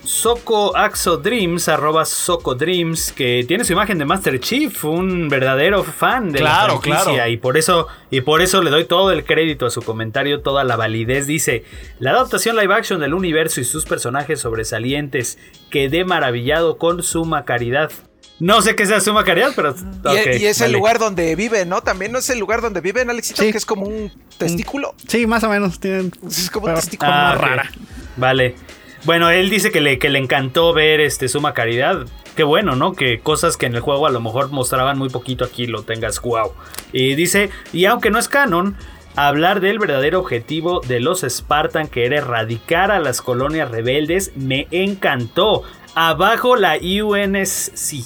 Soco 0.03 0.75
Axo 0.77 1.19
Dreams, 1.19 1.69
arroba 1.69 2.05
Soco 2.07 2.55
Dreams, 2.55 3.13
que 3.13 3.45
tiene 3.47 3.65
su 3.65 3.73
imagen 3.75 3.99
de 3.99 4.07
Master 4.07 4.41
Chief, 4.41 4.83
un 4.85 5.29
verdadero 5.29 5.85
fan 5.85 6.33
de 6.33 6.39
Claro, 6.39 6.75
la 6.75 6.81
franquicia. 6.81 7.13
claro. 7.15 7.31
Y 7.31 7.37
por 7.37 7.59
eso, 7.59 7.87
y 8.11 8.23
por 8.23 8.41
eso 8.41 8.63
le 8.63 8.71
doy 8.71 8.87
todo 8.87 9.13
el 9.13 9.25
crédito 9.25 9.67
a 9.67 9.71
su 9.71 9.83
comentario, 9.83 10.41
toda 10.41 10.65
la 10.65 10.77
validez. 10.77 11.27
Dice: 11.27 11.65
La 11.99 12.13
adaptación 12.13 12.57
live 12.57 12.75
action 12.75 12.99
del 12.99 13.13
universo 13.13 13.61
y 13.61 13.65
sus 13.65 13.85
personajes 13.85 14.41
sobresalientes. 14.41 15.39
Quedé 15.71 16.05
maravillado 16.05 16.79
con 16.79 17.03
suma 17.03 17.45
caridad. 17.45 17.93
No 18.41 18.63
sé 18.63 18.75
qué 18.75 18.87
sea 18.87 19.01
suma 19.01 19.23
caridad, 19.23 19.53
pero. 19.55 19.75
Y, 19.77 20.07
ok, 20.09 20.41
y 20.41 20.47
es 20.47 20.61
el 20.63 20.73
lugar 20.73 20.99
donde 20.99 21.37
viven, 21.37 21.69
¿no? 21.69 21.83
También 21.83 22.11
no 22.11 22.19
es 22.19 22.31
el 22.31 22.39
lugar 22.39 22.63
donde 22.63 22.81
viven, 22.81 23.11
Alexito, 23.11 23.43
Sí. 23.43 23.53
que 23.53 23.59
es 23.59 23.67
como 23.67 23.87
un 23.87 24.11
testículo. 24.39 24.95
Sí, 25.07 25.27
más 25.27 25.45
o 25.45 25.51
menos. 25.51 25.79
Tienen 25.79 26.11
Es 26.27 26.51
como 26.51 26.67
un 26.67 26.75
testículo. 26.75 27.11
Ah, 27.13 27.35
rara. 27.39 27.71
Vale. 28.17 28.57
Bueno, 29.05 29.31
él 29.31 29.49
dice 29.51 29.71
que 29.71 29.81
le, 29.81 29.99
que 29.99 30.09
le 30.11 30.19
encantó 30.19 30.73
ver 30.75 31.01
este 31.01 31.29
Suma 31.29 31.55
Caridad. 31.55 32.07
Qué 32.37 32.43
bueno, 32.43 32.77
¿no? 32.77 32.95
Que 32.95 33.21
cosas 33.21 33.57
que 33.57 33.67
en 33.67 33.75
el 33.75 33.81
juego 33.81 34.07
a 34.07 34.11
lo 34.11 34.21
mejor 34.21 34.51
mostraban 34.51 34.99
muy 34.99 35.09
poquito 35.11 35.45
aquí 35.45 35.67
lo 35.67 35.83
tengas 35.83 36.21
wow. 36.21 36.53
Y 36.93 37.15
dice, 37.15 37.51
y 37.73 37.85
aunque 37.87 38.11
no 38.11 38.19
es 38.19 38.29
canon, 38.29 38.77
hablar 39.17 39.61
del 39.61 39.79
verdadero 39.79 40.21
objetivo 40.21 40.81
de 40.87 41.01
los 41.01 41.23
Spartan 41.29 41.89
que 41.89 42.07
era 42.07 42.19
erradicar 42.19 42.91
a 42.91 43.01
las 43.01 43.21
colonias 43.21 43.71
rebeldes 43.71 44.33
me 44.37 44.67
encantó. 44.71 45.63
Abajo 45.95 46.57
la 46.57 46.77
UNSC. 46.77 47.71
Sí, 47.75 48.05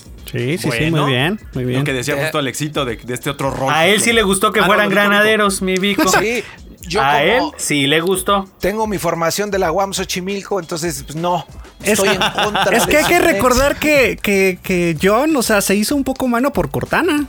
sí, 0.58 0.58
sí, 0.58 0.90
muy 0.90 1.10
bien. 1.10 1.38
Muy 1.54 1.64
bien. 1.64 1.80
Lo 1.80 1.84
que 1.84 1.92
decía 1.92 2.14
Eh. 2.14 2.22
justo 2.22 2.38
Alexito 2.38 2.84
de, 2.84 2.96
de 2.96 3.14
este 3.14 3.30
otro 3.30 3.50
rol. 3.50 3.72
A 3.72 3.86
él 3.86 4.00
sí 4.00 4.12
le 4.12 4.22
gustó 4.22 4.50
que 4.52 4.60
Ah, 4.60 4.66
fueran 4.66 4.88
granaderos, 4.90 5.62
mi 5.62 5.74
Vico. 5.76 6.08
Sí, 6.08 6.42
yo 6.88 7.02
a 7.02 7.22
él 7.22 7.42
sí 7.56 7.86
le 7.86 8.00
gustó. 8.00 8.48
tengo 8.60 8.86
mi 8.86 8.98
formación 8.98 9.50
de 9.50 9.58
la 9.58 9.70
UAM 9.70 9.92
Xochimilco, 9.92 10.58
entonces 10.60 11.02
pues, 11.04 11.16
no, 11.16 11.46
estoy 11.82 12.08
en 12.08 12.16
contra. 12.18 12.64
Es 12.76 12.86
de 12.86 12.90
que 12.92 12.96
hay 12.98 13.04
que 13.04 13.18
recordar 13.20 13.76
que, 13.78 14.18
que, 14.20 14.58
que 14.62 14.96
John, 15.00 15.36
o 15.36 15.42
sea, 15.42 15.60
se 15.60 15.76
hizo 15.76 15.94
un 15.94 16.04
poco 16.04 16.26
mano 16.26 16.52
por 16.52 16.70
Cortana. 16.70 17.26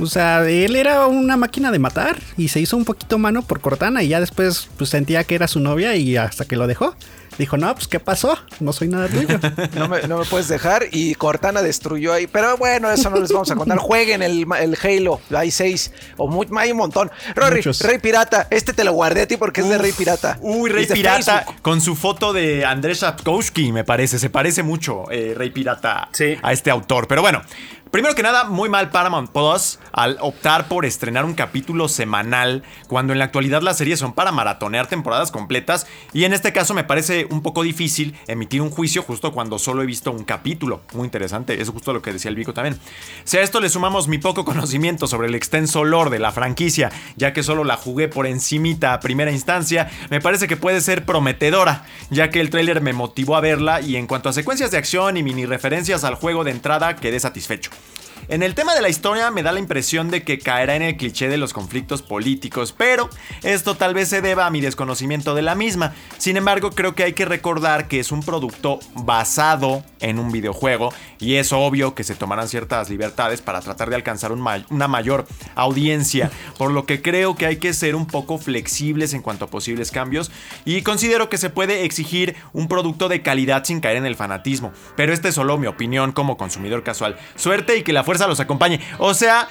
O 0.00 0.06
sea, 0.06 0.48
él 0.48 0.76
era 0.76 1.06
una 1.06 1.36
máquina 1.36 1.70
de 1.70 1.78
matar 1.78 2.18
y 2.38 2.48
se 2.48 2.58
hizo 2.58 2.76
un 2.76 2.84
poquito 2.86 3.18
mano 3.18 3.42
por 3.42 3.60
Cortana 3.60 4.02
y 4.02 4.08
ya 4.08 4.18
después 4.18 4.68
pues 4.78 4.88
sentía 4.90 5.24
que 5.24 5.34
era 5.34 5.46
su 5.46 5.60
novia 5.60 5.94
y 5.94 6.16
hasta 6.16 6.46
que 6.46 6.56
lo 6.56 6.66
dejó. 6.66 6.96
Dijo, 7.40 7.56
no, 7.56 7.74
pues 7.74 7.88
¿qué 7.88 7.98
pasó? 7.98 8.38
No 8.60 8.72
soy 8.72 8.88
nada 8.88 9.08
tuyo. 9.08 9.38
No 9.74 9.88
me, 9.88 10.02
no 10.02 10.18
me 10.18 10.24
puedes 10.26 10.46
dejar 10.48 10.84
y 10.92 11.14
Cortana 11.14 11.62
destruyó 11.62 12.12
ahí. 12.12 12.26
Pero 12.26 12.56
bueno, 12.58 12.90
eso 12.90 13.08
no 13.08 13.18
les 13.18 13.32
vamos 13.32 13.50
a 13.50 13.54
contar. 13.56 13.78
Jueguen 13.80 14.22
el, 14.22 14.44
el 14.60 14.76
Halo. 14.82 15.20
Hay 15.34 15.50
seis 15.50 15.90
o 16.18 16.28
muy, 16.28 16.46
hay 16.58 16.72
un 16.72 16.76
montón. 16.76 17.10
Rory, 17.34 17.56
Muchos. 17.56 17.80
Rey 17.80 17.98
Pirata. 17.98 18.46
Este 18.50 18.72
te 18.74 18.84
lo 18.84 18.92
guardé 18.92 19.22
a 19.22 19.26
ti 19.26 19.38
porque 19.38 19.62
es 19.62 19.68
de 19.70 19.78
Rey 19.78 19.92
Pirata. 19.92 20.36
Uy, 20.42 20.68
Rey 20.70 20.86
Pirata 20.86 21.38
Facebook. 21.44 21.62
con 21.62 21.80
su 21.80 21.96
foto 21.96 22.32
de 22.34 22.64
Andrés 22.66 22.98
Sapkowski, 22.98 23.72
me 23.72 23.84
parece. 23.84 24.18
Se 24.18 24.28
parece 24.28 24.62
mucho 24.62 25.10
eh, 25.10 25.32
Rey 25.36 25.48
Pirata 25.50 26.08
Sí. 26.12 26.36
a 26.42 26.52
este 26.52 26.70
autor. 26.70 27.08
Pero 27.08 27.22
bueno, 27.22 27.40
Primero 27.90 28.14
que 28.14 28.22
nada, 28.22 28.44
muy 28.44 28.68
mal 28.68 28.90
Paramount 28.90 29.32
Plus 29.32 29.80
al 29.90 30.16
optar 30.20 30.68
por 30.68 30.84
estrenar 30.84 31.24
un 31.24 31.34
capítulo 31.34 31.88
semanal 31.88 32.62
cuando 32.86 33.12
en 33.12 33.18
la 33.18 33.24
actualidad 33.24 33.62
las 33.62 33.78
series 33.78 33.98
son 33.98 34.12
para 34.12 34.30
maratonear 34.30 34.86
temporadas 34.86 35.32
completas 35.32 35.88
y 36.12 36.22
en 36.22 36.32
este 36.32 36.52
caso 36.52 36.72
me 36.72 36.84
parece 36.84 37.26
un 37.30 37.42
poco 37.42 37.64
difícil 37.64 38.16
emitir 38.28 38.62
un 38.62 38.70
juicio 38.70 39.02
justo 39.02 39.32
cuando 39.32 39.58
solo 39.58 39.82
he 39.82 39.86
visto 39.86 40.12
un 40.12 40.22
capítulo. 40.22 40.82
Muy 40.94 41.06
interesante, 41.06 41.60
es 41.60 41.68
justo 41.68 41.92
lo 41.92 42.00
que 42.00 42.12
decía 42.12 42.28
el 42.28 42.36
Vico 42.36 42.54
también. 42.54 42.78
Si 43.24 43.38
a 43.38 43.42
esto 43.42 43.60
le 43.60 43.68
sumamos 43.68 44.06
mi 44.06 44.18
poco 44.18 44.44
conocimiento 44.44 45.08
sobre 45.08 45.26
el 45.26 45.34
extenso 45.34 45.82
lore 45.82 46.10
de 46.10 46.20
la 46.20 46.30
franquicia, 46.30 46.92
ya 47.16 47.32
que 47.32 47.42
solo 47.42 47.64
la 47.64 47.76
jugué 47.76 48.06
por 48.06 48.28
encimita 48.28 48.92
a 48.92 49.00
primera 49.00 49.32
instancia, 49.32 49.90
me 50.10 50.20
parece 50.20 50.46
que 50.46 50.56
puede 50.56 50.80
ser 50.80 51.04
prometedora, 51.04 51.84
ya 52.10 52.30
que 52.30 52.40
el 52.40 52.50
tráiler 52.50 52.82
me 52.82 52.92
motivó 52.92 53.34
a 53.34 53.40
verla 53.40 53.80
y 53.80 53.96
en 53.96 54.06
cuanto 54.06 54.28
a 54.28 54.32
secuencias 54.32 54.70
de 54.70 54.78
acción 54.78 55.16
y 55.16 55.24
mini 55.24 55.44
referencias 55.44 56.04
al 56.04 56.14
juego 56.14 56.44
de 56.44 56.52
entrada 56.52 56.94
quedé 56.94 57.18
satisfecho. 57.18 57.72
En 58.30 58.44
el 58.44 58.54
tema 58.54 58.76
de 58.76 58.80
la 58.80 58.88
historia 58.88 59.28
me 59.32 59.42
da 59.42 59.50
la 59.50 59.58
impresión 59.58 60.08
de 60.08 60.22
que 60.22 60.38
caerá 60.38 60.76
en 60.76 60.82
el 60.82 60.96
cliché 60.96 61.26
de 61.26 61.36
los 61.36 61.52
conflictos 61.52 62.00
políticos, 62.00 62.72
pero 62.72 63.10
esto 63.42 63.76
tal 63.76 63.92
vez 63.92 64.06
se 64.06 64.22
deba 64.22 64.46
a 64.46 64.50
mi 64.50 64.60
desconocimiento 64.60 65.34
de 65.34 65.42
la 65.42 65.56
misma. 65.56 65.94
Sin 66.16 66.36
embargo, 66.36 66.70
creo 66.70 66.94
que 66.94 67.02
hay 67.02 67.12
que 67.12 67.24
recordar 67.24 67.88
que 67.88 67.98
es 67.98 68.12
un 68.12 68.22
producto 68.22 68.78
basado 68.94 69.82
en 69.98 70.20
un 70.20 70.30
videojuego 70.30 70.94
y 71.18 71.34
es 71.34 71.52
obvio 71.52 71.96
que 71.96 72.04
se 72.04 72.14
tomarán 72.14 72.46
ciertas 72.46 72.88
libertades 72.88 73.42
para 73.42 73.60
tratar 73.62 73.90
de 73.90 73.96
alcanzar 73.96 74.30
una 74.30 74.88
mayor 74.88 75.26
audiencia, 75.56 76.30
por 76.56 76.70
lo 76.70 76.86
que 76.86 77.02
creo 77.02 77.34
que 77.34 77.46
hay 77.46 77.56
que 77.56 77.74
ser 77.74 77.96
un 77.96 78.06
poco 78.06 78.38
flexibles 78.38 79.12
en 79.12 79.22
cuanto 79.22 79.46
a 79.46 79.50
posibles 79.50 79.90
cambios 79.90 80.30
y 80.64 80.82
considero 80.82 81.28
que 81.28 81.36
se 81.36 81.50
puede 81.50 81.84
exigir 81.84 82.36
un 82.52 82.68
producto 82.68 83.08
de 83.08 83.22
calidad 83.22 83.64
sin 83.64 83.80
caer 83.80 83.96
en 83.96 84.06
el 84.06 84.14
fanatismo, 84.14 84.72
pero 84.94 85.12
esta 85.12 85.28
es 85.28 85.34
solo 85.34 85.58
mi 85.58 85.66
opinión 85.66 86.12
como 86.12 86.36
consumidor 86.36 86.84
casual. 86.84 87.18
Suerte 87.34 87.76
y 87.76 87.82
que 87.82 87.92
la 87.92 88.04
fuerza 88.04 88.19
los 88.28 88.40
acompañe. 88.40 88.80
O 88.98 89.14
sea, 89.14 89.48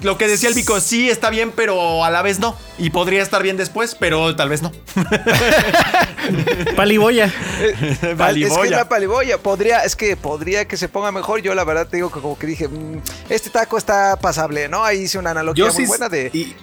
lo 0.00 0.16
que 0.16 0.28
decía 0.28 0.48
el 0.48 0.54
Vico, 0.54 0.78
sí 0.80 1.10
está 1.10 1.28
bien, 1.30 1.52
pero 1.54 2.04
a 2.04 2.10
la 2.10 2.22
vez 2.22 2.38
no. 2.38 2.56
Y 2.78 2.90
podría 2.90 3.22
estar 3.22 3.42
bien 3.42 3.56
después, 3.56 3.94
pero 3.96 4.36
tal 4.36 4.48
vez 4.48 4.62
no. 4.62 4.70
Paliboya. 6.76 7.26
Es 7.60 7.98
que 7.98 8.10
es 8.12 8.70
la 8.70 8.88
paliboya. 8.88 9.38
Podría, 9.38 9.80
es 9.84 9.96
que 9.96 10.16
podría 10.16 10.66
que 10.66 10.76
se 10.76 10.88
ponga 10.88 11.10
mejor. 11.12 11.40
Yo 11.40 11.54
la 11.54 11.64
verdad 11.64 11.86
te 11.88 11.96
digo 11.96 12.10
que 12.12 12.20
como 12.20 12.38
que 12.38 12.46
dije, 12.46 12.68
"Mm, 12.68 13.00
este 13.28 13.50
taco 13.50 13.78
está 13.78 14.16
pasable, 14.20 14.68
¿no? 14.68 14.84
Ahí 14.84 15.00
hice 15.02 15.18
una 15.18 15.30
analogía 15.30 15.66
Yo 15.66 15.72
muy 15.72 15.82
sí. 15.82 15.88
buena 15.88 16.08
de. 16.08 16.30
y- 16.32 16.54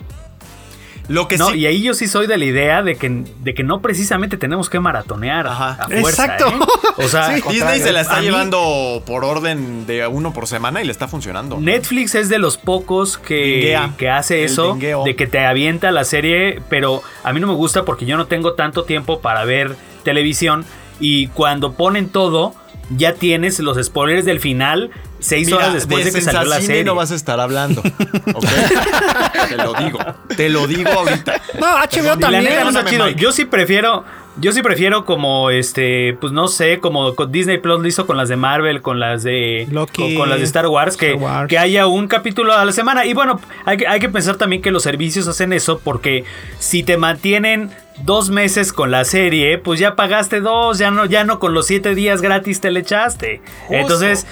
Lo 1.07 1.27
que 1.27 1.37
no, 1.37 1.49
sí. 1.51 1.59
y 1.59 1.65
ahí 1.67 1.81
yo 1.83 1.93
sí 1.93 2.07
soy 2.07 2.25
de 2.27 2.37
la 2.37 2.45
idea 2.45 2.81
de 2.81 2.95
que, 2.95 3.23
de 3.43 3.53
que 3.53 3.63
no 3.63 3.81
precisamente 3.81 4.37
tenemos 4.37 4.69
que 4.69 4.79
maratonear 4.79 5.47
Ajá. 5.47 5.77
a 5.79 5.85
fuerza. 5.87 6.25
Exacto. 6.25 6.47
¿eh? 6.47 7.03
O 7.05 7.07
sea, 7.07 7.35
Sí. 7.35 7.43
Disney 7.49 7.79
se 7.79 7.91
la 7.91 8.01
está 8.01 8.17
mí- 8.19 8.23
llevando 8.25 9.03
por 9.05 9.23
orden 9.23 9.85
de 9.85 10.07
uno 10.07 10.33
por 10.33 10.47
semana 10.47 10.81
y 10.81 10.85
le 10.85 10.91
está 10.91 11.07
funcionando. 11.07 11.59
Netflix 11.59 12.15
es 12.15 12.29
de 12.29 12.39
los 12.39 12.57
pocos 12.57 13.17
que, 13.17 13.77
que 13.97 14.09
hace 14.09 14.39
El 14.39 14.45
eso, 14.45 14.71
dingueo. 14.73 15.03
de 15.03 15.15
que 15.15 15.27
te 15.27 15.45
avienta 15.45 15.91
la 15.91 16.03
serie, 16.05 16.61
pero 16.69 17.03
a 17.23 17.33
mí 17.33 17.39
no 17.39 17.47
me 17.47 17.53
gusta 17.53 17.85
porque 17.85 18.05
yo 18.05 18.17
no 18.17 18.25
tengo 18.27 18.53
tanto 18.53 18.83
tiempo 18.83 19.19
para 19.21 19.45
ver 19.45 19.75
televisión 20.03 20.65
y 20.99 21.27
cuando 21.27 21.73
ponen 21.73 22.09
todo, 22.09 22.53
ya 22.95 23.13
tienes 23.13 23.59
los 23.59 23.83
spoilers 23.83 24.25
del 24.25 24.39
final 24.39 24.91
seis 25.25 25.47
Mira, 25.47 25.57
horas 25.57 25.73
después 25.73 26.05
de, 26.05 26.11
que 26.11 26.21
salió 26.21 26.43
la 26.43 26.61
serie. 26.61 26.83
no 26.83 26.95
vas 26.95 27.11
a 27.11 27.15
estar 27.15 27.39
hablando. 27.39 27.81
te 29.49 29.57
lo 29.57 29.73
digo. 29.73 29.99
Te 30.37 30.49
lo 30.49 30.67
digo 30.67 30.91
ahorita. 30.91 31.41
No, 31.59 31.77
HBO 31.77 32.17
también. 32.19 32.45
no 32.71 32.85
chido. 32.85 33.09
Yo 33.09 33.31
sí 33.31 33.45
prefiero. 33.45 34.05
Yo 34.37 34.51
sí 34.51 34.61
prefiero 34.61 35.05
como 35.05 35.49
este, 35.49 36.17
pues 36.19 36.33
no 36.33 36.49
sé, 36.49 36.79
como 36.81 37.15
con 37.15 37.31
Disney 37.31 37.57
Plus 37.57 37.79
lo 37.79 37.87
hizo 37.87 38.05
con 38.05 38.17
las 38.17 38.27
de 38.27 38.35
Marvel, 38.35 38.81
con 38.81 38.99
las 38.99 39.23
de 39.23 39.65
Loki, 39.71 40.01
con, 40.01 40.15
con 40.15 40.29
las 40.29 40.39
de 40.39 40.43
Star 40.43 40.67
Wars, 40.67 40.97
que, 40.97 41.13
Star 41.13 41.23
Wars. 41.23 41.47
que 41.47 41.57
haya 41.57 41.87
un 41.87 42.09
capítulo 42.09 42.51
a 42.51 42.65
la 42.65 42.73
semana. 42.73 43.05
Y 43.05 43.13
bueno, 43.13 43.39
hay 43.63 43.77
que, 43.77 43.87
hay 43.87 44.01
que 44.01 44.09
pensar 44.09 44.35
también 44.35 44.61
que 44.61 44.71
los 44.71 44.83
servicios 44.83 45.25
hacen 45.29 45.53
eso 45.53 45.79
porque 45.81 46.25
si 46.59 46.83
te 46.83 46.97
mantienen 46.97 47.71
dos 48.03 48.29
meses 48.29 48.73
con 48.73 48.91
la 48.91 49.05
serie, 49.05 49.57
pues 49.57 49.79
ya 49.79 49.95
pagaste 49.95 50.41
dos, 50.41 50.77
ya 50.77 50.91
no, 50.91 51.05
ya 51.05 51.23
no 51.23 51.39
con 51.39 51.53
los 51.53 51.67
siete 51.67 51.95
días 51.95 52.21
gratis 52.21 52.59
te 52.59 52.71
le 52.71 52.81
echaste. 52.81 53.41
Entonces, 53.69 54.27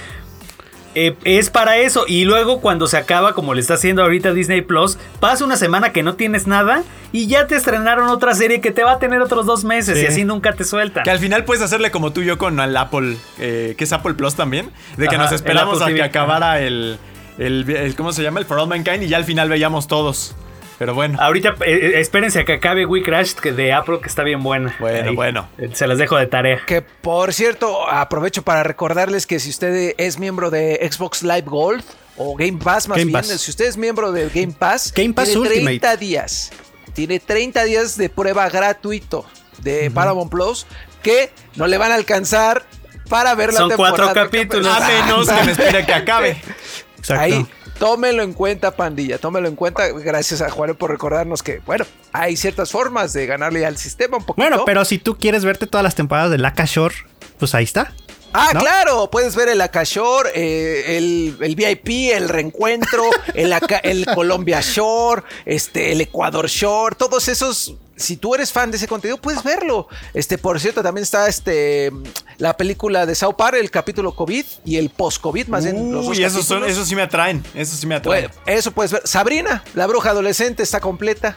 eh, 0.96 1.16
es 1.24 1.50
para 1.50 1.78
eso. 1.78 2.06
Y 2.08 2.26
luego 2.26 2.62
cuando 2.62 2.88
se 2.88 2.98
acaba, 2.98 3.34
como 3.34 3.54
le 3.54 3.62
está 3.62 3.76
haciendo 3.76 4.04
ahorita 4.04 4.34
Disney 4.34 4.62
Plus, 4.62 4.98
pasa 5.20 5.44
una 5.46 5.56
semana 5.58 5.92
que 5.92 6.04
no 6.04 6.16
tienes 6.16 6.48
nada 6.48 6.84
y 7.12 7.28
ya 7.28 7.48
te 7.48 7.56
estrenaron 7.56 8.10
otra 8.10 8.34
serie 8.34 8.62
que 8.62 8.72
te 8.72 8.84
va 8.84 8.94
a 8.94 9.00
tener 9.00 9.22
otros 9.22 9.46
dos 9.46 9.64
meses 9.64 9.98
Sí. 9.98 10.04
y 10.04 10.08
así 10.08 10.24
nunca 10.24 10.54
te 10.54 10.64
suelta. 10.64 11.04
Que 11.04 11.12
al 11.12 11.20
final 11.20 11.46
puedes 11.46 11.64
hacerle 11.64 11.92
como 11.92 12.12
tú 12.14 12.22
y 12.22 12.26
yo 12.26 12.38
con 12.38 12.60
el 12.60 12.76
Apple, 12.78 13.18
eh, 13.40 13.76
que 13.78 13.84
es 13.84 13.94
Apple 13.94 14.14
Plus 14.16 14.36
también, 14.36 14.70
de 14.98 15.08
que 15.08 15.16
Ajá, 15.16 15.26
nos 15.26 15.34
esperamos 15.34 15.82
a 15.82 15.88
que 15.94 16.02
acabara 16.04 16.60
el, 16.62 16.98
el, 17.38 17.70
el- 17.70 17.96
¿cómo 17.96 18.12
se 18.14 18.24
llama? 18.24 18.40
El 18.40 18.46
For 18.46 18.58
All 18.60 18.68
Mankind 18.68 19.04
y 19.04 19.08
ya 19.08 19.18
al 19.18 19.26
final 19.26 19.50
veíamos 19.50 19.88
todos. 19.88 20.36
Pero 20.80 20.94
bueno. 20.94 21.18
Ahorita 21.22 21.50
eh, 21.66 21.92
eh, 21.96 22.00
espérense 22.00 22.40
a 22.40 22.46
que 22.46 22.54
acabe 22.54 22.86
We 22.86 23.04
Crash 23.04 23.34
que 23.34 23.52
de 23.52 23.74
Apple 23.74 24.00
que 24.02 24.10
está 24.10 24.24
bien 24.24 24.42
buena. 24.44 24.76
Bueno, 24.80 25.14
bueno. 25.14 25.50
Eh, 25.58 25.70
Se 25.74 25.88
las 25.88 25.98
dejo 25.98 26.18
de 26.18 26.28
tarea. 26.28 26.62
Que 26.66 26.82
por 26.82 27.34
cierto, 27.34 27.88
aprovecho 27.90 28.42
para 28.42 28.64
recordarles 28.64 29.28
que 29.28 29.40
si 29.40 29.50
usted 29.50 29.94
es 29.98 30.18
miembro 30.20 30.50
de 30.50 30.80
Xbox 30.92 31.24
Live 31.24 31.44
Gold 31.46 31.84
o 32.18 32.36
Game 32.36 32.60
Pass, 32.64 32.88
más 32.88 32.98
Game 32.98 33.12
bien, 33.12 33.22
Pass. 33.22 33.42
si 33.42 33.52
usted 33.52 33.66
es 33.66 33.78
miembro 33.78 34.12
del 34.12 34.30
Game 34.30 34.54
Pass, 34.58 34.92
Game 34.96 35.14
Pass 35.14 35.30
tiene 35.30 35.48
30 35.48 35.72
Ultimate. 35.72 35.98
días. 35.98 36.52
Tiene 36.94 37.20
30 37.20 37.64
días 37.64 37.98
de 37.98 38.10
prueba 38.10 38.48
gratuito 38.50 39.26
de 39.60 39.90
Paramount 39.92 40.30
Plus 40.32 40.66
que 41.02 41.32
no 41.56 41.68
le 41.68 41.78
van 41.78 41.92
a 41.92 41.96
alcanzar 41.96 42.64
para 43.10 43.36
ver 43.36 43.52
la 43.54 43.60
Son 43.60 43.72
cuatro 43.76 44.06
temporada. 44.06 44.26
capítulos. 44.26 44.68
A 44.68 44.88
menos 44.88 45.28
que 45.30 45.44
me 45.44 45.52
espere 45.52 45.86
que 45.86 45.94
acabe. 45.94 46.42
Exacto. 46.98 47.22
Ahí, 47.24 47.46
tómelo 47.80 48.24
en 48.24 48.34
cuenta, 48.34 48.72
pandilla, 48.76 49.18
tómelo 49.18 49.48
en 49.48 49.56
cuenta. 49.56 49.88
Gracias 49.90 50.42
a 50.42 50.50
Juan 50.50 50.76
por 50.76 50.92
recordarnos 50.92 51.44
que, 51.44 51.60
bueno, 51.66 51.86
hay 52.12 52.36
ciertas 52.38 52.72
formas 52.72 53.14
de 53.14 53.26
ganarle 53.26 53.66
al 53.66 53.78
sistema 53.78 54.18
un 54.18 54.24
poquito. 54.26 54.48
Bueno, 54.48 54.64
pero 54.66 54.86
si 54.86 54.98
tú 54.98 55.18
quieres 55.18 55.44
verte 55.46 55.68
todas 55.68 55.84
las 55.84 55.96
temporadas 55.96 56.32
de 56.32 56.38
Laka 56.38 56.66
Shore, 56.66 56.96
pues 57.40 57.54
ahí 57.56 57.64
está. 57.64 57.94
Ah, 58.36 58.50
¿no? 58.54 58.62
claro, 58.62 59.12
puedes 59.12 59.36
ver 59.36 59.48
el 59.50 59.62
Acashore, 59.62 60.32
eh, 60.34 60.98
el, 60.98 61.38
el 61.40 61.56
VIP, 61.56 62.12
el 62.16 62.30
reencuentro, 62.30 63.04
el, 63.36 63.54
Aca- 63.54 63.78
el 63.84 64.08
Colombia 64.08 64.60
Shore, 64.62 65.22
este, 65.46 65.92
el 65.92 66.02
Ecuador 66.02 66.48
Shore, 66.48 66.96
todos 66.98 67.28
esos. 67.28 67.76
Si 67.96 68.18
tú 68.18 68.34
eres 68.34 68.52
fan 68.52 68.72
de 68.72 68.78
ese 68.78 68.88
contenido, 68.88 69.18
puedes 69.18 69.44
verlo. 69.44 69.88
Este, 70.14 70.38
por 70.40 70.60
cierto, 70.60 70.82
también 70.82 71.04
está 71.04 71.28
este 71.28 71.92
la 72.40 72.58
película 72.58 73.06
de 73.06 73.14
South 73.14 73.36
Park, 73.38 73.56
el 73.60 73.70
capítulo 73.70 74.16
COVID 74.16 74.46
y 74.66 74.78
el 74.78 74.90
post-COVID, 74.90 75.48
más 75.48 75.64
bien 75.64 75.92
los 75.92 76.06
dos 76.06 76.18
Uy, 76.18 76.24
esos, 76.24 76.46
son, 76.46 76.64
esos 76.66 76.88
sí 76.88 76.96
me 76.96 77.04
atraen. 77.04 77.44
Esos 77.54 77.80
sí 77.80 77.86
me 77.86 77.96
atraen. 77.96 78.30
Bueno, 78.30 78.42
eso 78.48 78.72
puedes 78.72 78.92
ver. 78.92 79.02
Sabrina, 79.06 79.64
la 79.76 79.86
bruja 79.86 80.10
adolescente, 80.10 80.64
está 80.64 80.80
completa. 80.80 81.36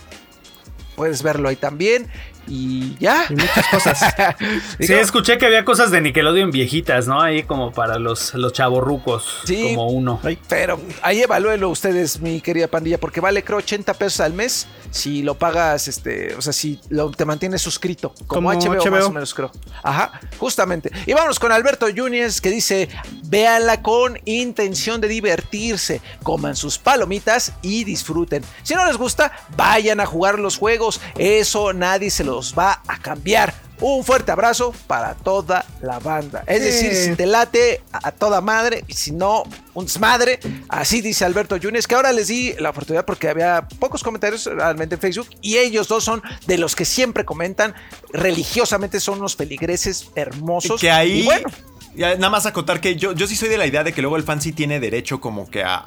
Puedes 0.97 1.23
verlo 1.23 1.51
ahí 1.51 1.57
también. 1.57 2.09
Y 2.49 2.97
ya. 2.99 3.27
Y 3.29 3.35
muchas 3.35 3.67
cosas. 3.69 4.15
Sí, 4.81 4.93
escuché 4.95 5.37
que 5.37 5.47
había 5.47 5.65
cosas 5.65 5.91
de 5.91 6.01
Nickelodeon 6.01 6.51
viejitas, 6.51 7.07
¿no? 7.07 7.21
Ahí 7.21 7.43
como 7.43 7.73
para 7.73 7.99
los, 7.99 8.35
los 8.35 8.53
chavorrucos, 8.53 9.43
Sí. 9.45 9.75
como 9.75 9.89
uno. 9.91 10.21
Pero 10.49 10.81
ahí 11.03 11.21
evalúenlo 11.21 11.69
ustedes, 11.69 12.21
mi 12.21 12.41
querida 12.41 12.69
pandilla, 12.69 12.99
porque 12.99 13.21
vale 13.21 13.43
creo 13.43 13.59
80 13.59 13.93
pesos 13.95 14.21
al 14.21 14.33
mes 14.33 14.67
si 14.97 15.23
lo 15.23 15.39
pagas, 15.39 15.89
este, 15.89 16.35
o 16.35 16.43
sea, 16.43 16.53
si 16.53 16.81
lo, 16.89 17.11
te 17.11 17.25
mantienes 17.25 17.63
suscrito, 17.63 18.13
como, 18.27 18.53
Como 18.53 18.75
HBO, 18.75 18.91
más 18.91 19.05
o 19.05 19.13
menos 19.13 19.35
creo. 19.35 19.53
Ajá, 19.83 20.21
justamente. 20.39 20.91
Y 21.07 21.13
vámonos 21.13 21.39
con 21.39 21.53
Alberto 21.53 21.89
Yunes 21.89 22.41
que 22.41 22.51
dice, 22.51 22.89
véanla 23.25 23.83
con 23.83 24.19
intención 24.25 25.01
de 25.01 25.09
divertirse, 25.09 26.01
coman 26.23 26.57
sus 26.57 26.79
palomitas 26.79 27.53
y 27.63 27.85
disfruten. 27.85 28.43
Si 28.63 28.75
no 28.75 28.85
les 28.87 28.97
gusta, 28.97 29.33
vayan 29.57 30.01
a 30.01 30.07
jugar 30.07 30.39
los 30.39 30.57
juegos, 30.57 31.01
eso 31.17 31.73
nadie 31.73 32.11
se 32.11 32.25
los 32.25 32.55
va 32.59 32.83
a 32.89 32.99
cambiar. 32.99 33.66
Un 33.81 34.05
fuerte 34.05 34.33
abrazo 34.33 34.73
para 34.87 35.15
toda 35.15 35.65
la 35.83 35.99
banda. 35.99 36.43
Es 36.47 36.63
decir, 36.63 36.95
si 36.95 37.15
te 37.15 37.27
late 37.27 37.83
a 37.93 38.11
toda 38.11 38.41
madre, 38.41 38.85
y 38.89 38.95
si 38.95 39.13
no, 39.13 39.45
un 39.75 39.85
desmadre. 39.85 40.41
Así 40.69 41.03
dice 41.03 41.25
Alberto 41.25 41.57
Yunes, 41.57 41.87
que 41.87 41.95
ahora 41.95 42.13
les 42.13 42.29
di 42.29 42.55
la 42.55 42.71
oportunidad 42.71 43.05
porque 43.05 43.29
había 43.29 43.69
pocos 43.79 44.03
comentarios 44.03 44.47
realmente 44.47 44.95
en 44.95 45.01
Facebook 45.01 45.29
y 45.43 45.59
ellos 45.59 45.89
dos 45.89 46.05
son 46.05 46.23
de 46.47 46.59
los 46.59 46.75
que 46.75 46.85
siempre 46.85 47.25
comentan 47.25 47.75
religiosamente, 48.13 49.01
son 49.01 49.19
unos 49.19 49.37
peligreses 49.37 50.09
hermosos. 50.15 50.81
Que 50.81 50.91
ahí. 50.91 51.21
Y 51.21 51.25
bueno, 51.25 51.49
ya, 51.97 52.15
nada 52.17 52.31
más 52.31 52.47
acotar 52.47 52.81
que 52.81 52.97
yo, 52.97 53.13
yo 53.13 53.27
sí 53.27 53.35
soy 53.37 53.49
de 53.49 53.59
la 53.59 53.67
idea 53.67 53.83
de 53.85 53.93
que 53.93 54.01
luego 54.03 54.17
el 54.17 54.23
fan 54.23 54.41
sí 54.41 54.53
tiene 54.53 54.79
derecho 54.81 55.21
como 55.21 55.51
que 55.51 55.63
a, 55.65 55.75
a- 55.75 55.81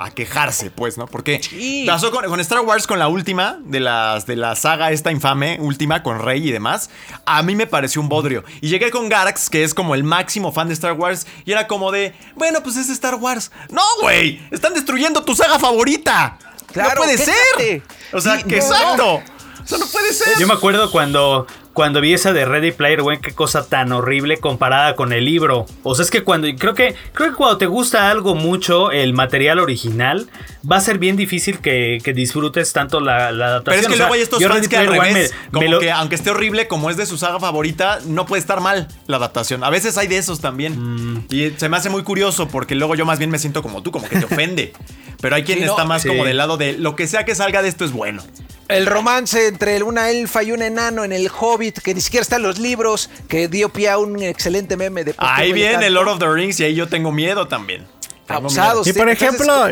a- 0.00 0.04
a 0.06 0.10
quejarse, 0.10 0.70
pues, 0.70 0.98
¿no? 0.98 1.06
Porque 1.06 1.40
Sí. 1.42 1.84
pasó 1.86 2.10
con, 2.10 2.24
con 2.26 2.40
Star 2.40 2.60
Wars 2.60 2.86
con 2.86 2.98
la 2.98 3.08
última 3.08 3.58
de 3.64 3.80
las 3.80 4.26
de 4.26 4.36
la 4.36 4.56
saga 4.56 4.90
esta 4.90 5.10
infame, 5.10 5.58
última, 5.60 6.02
con 6.02 6.18
Rey 6.20 6.46
y 6.48 6.52
demás. 6.52 6.90
A 7.24 7.42
mí 7.42 7.54
me 7.56 7.66
pareció 7.66 8.00
un 8.00 8.08
bodrio. 8.08 8.44
Y 8.60 8.68
llegué 8.68 8.90
con 8.90 9.08
Garx, 9.08 9.48
que 9.48 9.64
es 9.64 9.74
como 9.74 9.94
el 9.94 10.04
máximo 10.04 10.52
fan 10.52 10.68
de 10.68 10.74
Star 10.74 10.92
Wars, 10.92 11.26
y 11.44 11.52
era 11.52 11.66
como 11.66 11.92
de, 11.92 12.14
bueno, 12.34 12.62
pues 12.62 12.76
es 12.76 12.88
Star 12.90 13.14
Wars. 13.14 13.50
No, 13.70 13.82
güey, 14.02 14.40
están 14.50 14.74
destruyendo 14.74 15.22
tu 15.24 15.34
saga 15.34 15.58
favorita. 15.58 16.38
Claro, 16.72 16.90
no 16.90 16.96
puede 17.02 17.18
ser. 17.18 17.82
O 18.12 18.20
sea, 18.20 18.36
Sí, 18.38 18.44
que 18.44 18.56
no, 18.56 18.62
exacto. 18.64 19.22
Eso 19.64 19.78
no 19.78 19.86
puede 19.86 20.12
ser. 20.12 20.38
Yo 20.38 20.46
me 20.46 20.52
acuerdo 20.54 20.90
cuando, 20.90 21.46
cuando 21.72 22.00
vi 22.02 22.12
esa 22.12 22.32
de 22.34 22.44
Ready 22.44 22.72
Player 22.72 23.00
One, 23.00 23.20
qué 23.20 23.32
cosa 23.32 23.66
tan 23.66 23.92
horrible 23.92 24.38
comparada 24.38 24.94
con 24.94 25.12
el 25.12 25.24
libro. 25.24 25.64
O 25.82 25.94
sea, 25.94 26.04
es 26.04 26.10
que 26.10 26.22
cuando 26.22 26.46
creo 26.58 26.74
que 26.74 26.94
creo 27.14 27.30
que 27.30 27.34
cuando 27.36 27.56
te 27.56 27.66
gusta 27.66 28.10
algo 28.10 28.34
mucho 28.34 28.90
el 28.90 29.14
material 29.14 29.58
original, 29.58 30.28
va 30.70 30.76
a 30.76 30.80
ser 30.80 30.98
bien 30.98 31.16
difícil 31.16 31.60
que, 31.60 31.98
que 32.04 32.12
disfrutes 32.12 32.72
tanto 32.74 33.00
la, 33.00 33.32
la 33.32 33.46
adaptación. 33.46 33.64
Pero 33.64 33.80
es 33.80 33.86
que 33.86 33.92
O 33.94 33.96
sea, 33.96 34.06
luego 34.06 34.14
hay 34.14 34.20
estos 34.20 34.44
fans 34.44 34.68
que 34.68 34.76
al 34.76 34.86
revés, 34.86 35.14
me- 35.32 35.50
como 35.50 35.60
me 35.62 35.68
lo- 35.70 35.80
que 35.80 35.90
aunque 35.90 36.14
esté 36.14 36.30
horrible, 36.30 36.68
como 36.68 36.90
es 36.90 36.96
de 36.98 37.06
su 37.06 37.16
saga 37.16 37.40
favorita, 37.40 38.00
no 38.06 38.26
puede 38.26 38.40
estar 38.40 38.60
mal 38.60 38.88
la 39.06 39.16
adaptación. 39.16 39.64
A 39.64 39.70
veces 39.70 39.96
hay 39.96 40.06
de 40.08 40.18
esos 40.18 40.40
también. 40.40 41.14
Mm. 41.14 41.26
Y 41.30 41.50
se 41.56 41.68
me 41.70 41.76
hace 41.78 41.88
muy 41.88 42.02
curioso 42.02 42.48
porque 42.48 42.74
luego 42.74 42.94
yo 42.96 43.06
más 43.06 43.18
bien 43.18 43.30
me 43.30 43.38
siento 43.38 43.62
como 43.62 43.82
tú, 43.82 43.90
como 43.92 44.06
que 44.08 44.18
te 44.18 44.26
ofende. 44.26 44.72
Pero 45.22 45.36
hay 45.36 45.42
quien 45.44 45.58
Sí, 45.60 45.64
no, 45.64 45.70
está 45.72 45.84
más 45.86 46.02
sí. 46.02 46.08
como 46.08 46.26
del 46.26 46.36
lado 46.36 46.58
de 46.58 46.74
lo 46.74 46.96
que 46.96 47.06
sea 47.06 47.24
que 47.24 47.34
salga 47.34 47.62
de 47.62 47.68
esto 47.68 47.86
es 47.86 47.92
bueno. 47.92 48.22
El 48.68 48.86
romance 48.86 49.46
entre 49.46 49.82
una 49.82 50.10
elfa 50.10 50.42
y 50.42 50.52
un 50.52 50.62
enano 50.62 51.04
en 51.04 51.12
el 51.12 51.28
Hobbit, 51.28 51.78
que 51.80 51.94
ni 51.94 52.00
siquiera 52.00 52.22
están 52.22 52.42
los 52.42 52.58
libros, 52.58 53.10
que 53.28 53.48
dio 53.48 53.68
pie 53.68 53.90
a 53.90 53.98
un 53.98 54.22
excelente 54.22 54.76
meme 54.76 55.04
de 55.04 55.14
Ahí 55.18 55.52
viene 55.52 55.86
el 55.86 55.94
Lord 55.94 56.08
of 56.08 56.18
the 56.18 56.28
Rings 56.28 56.60
y 56.60 56.64
ahí 56.64 56.74
yo 56.74 56.88
tengo 56.88 57.12
miedo 57.12 57.46
también. 57.46 57.86
Abusados. 58.26 58.86
Y 58.86 58.92
por 58.94 59.08
ejemplo, 59.08 59.68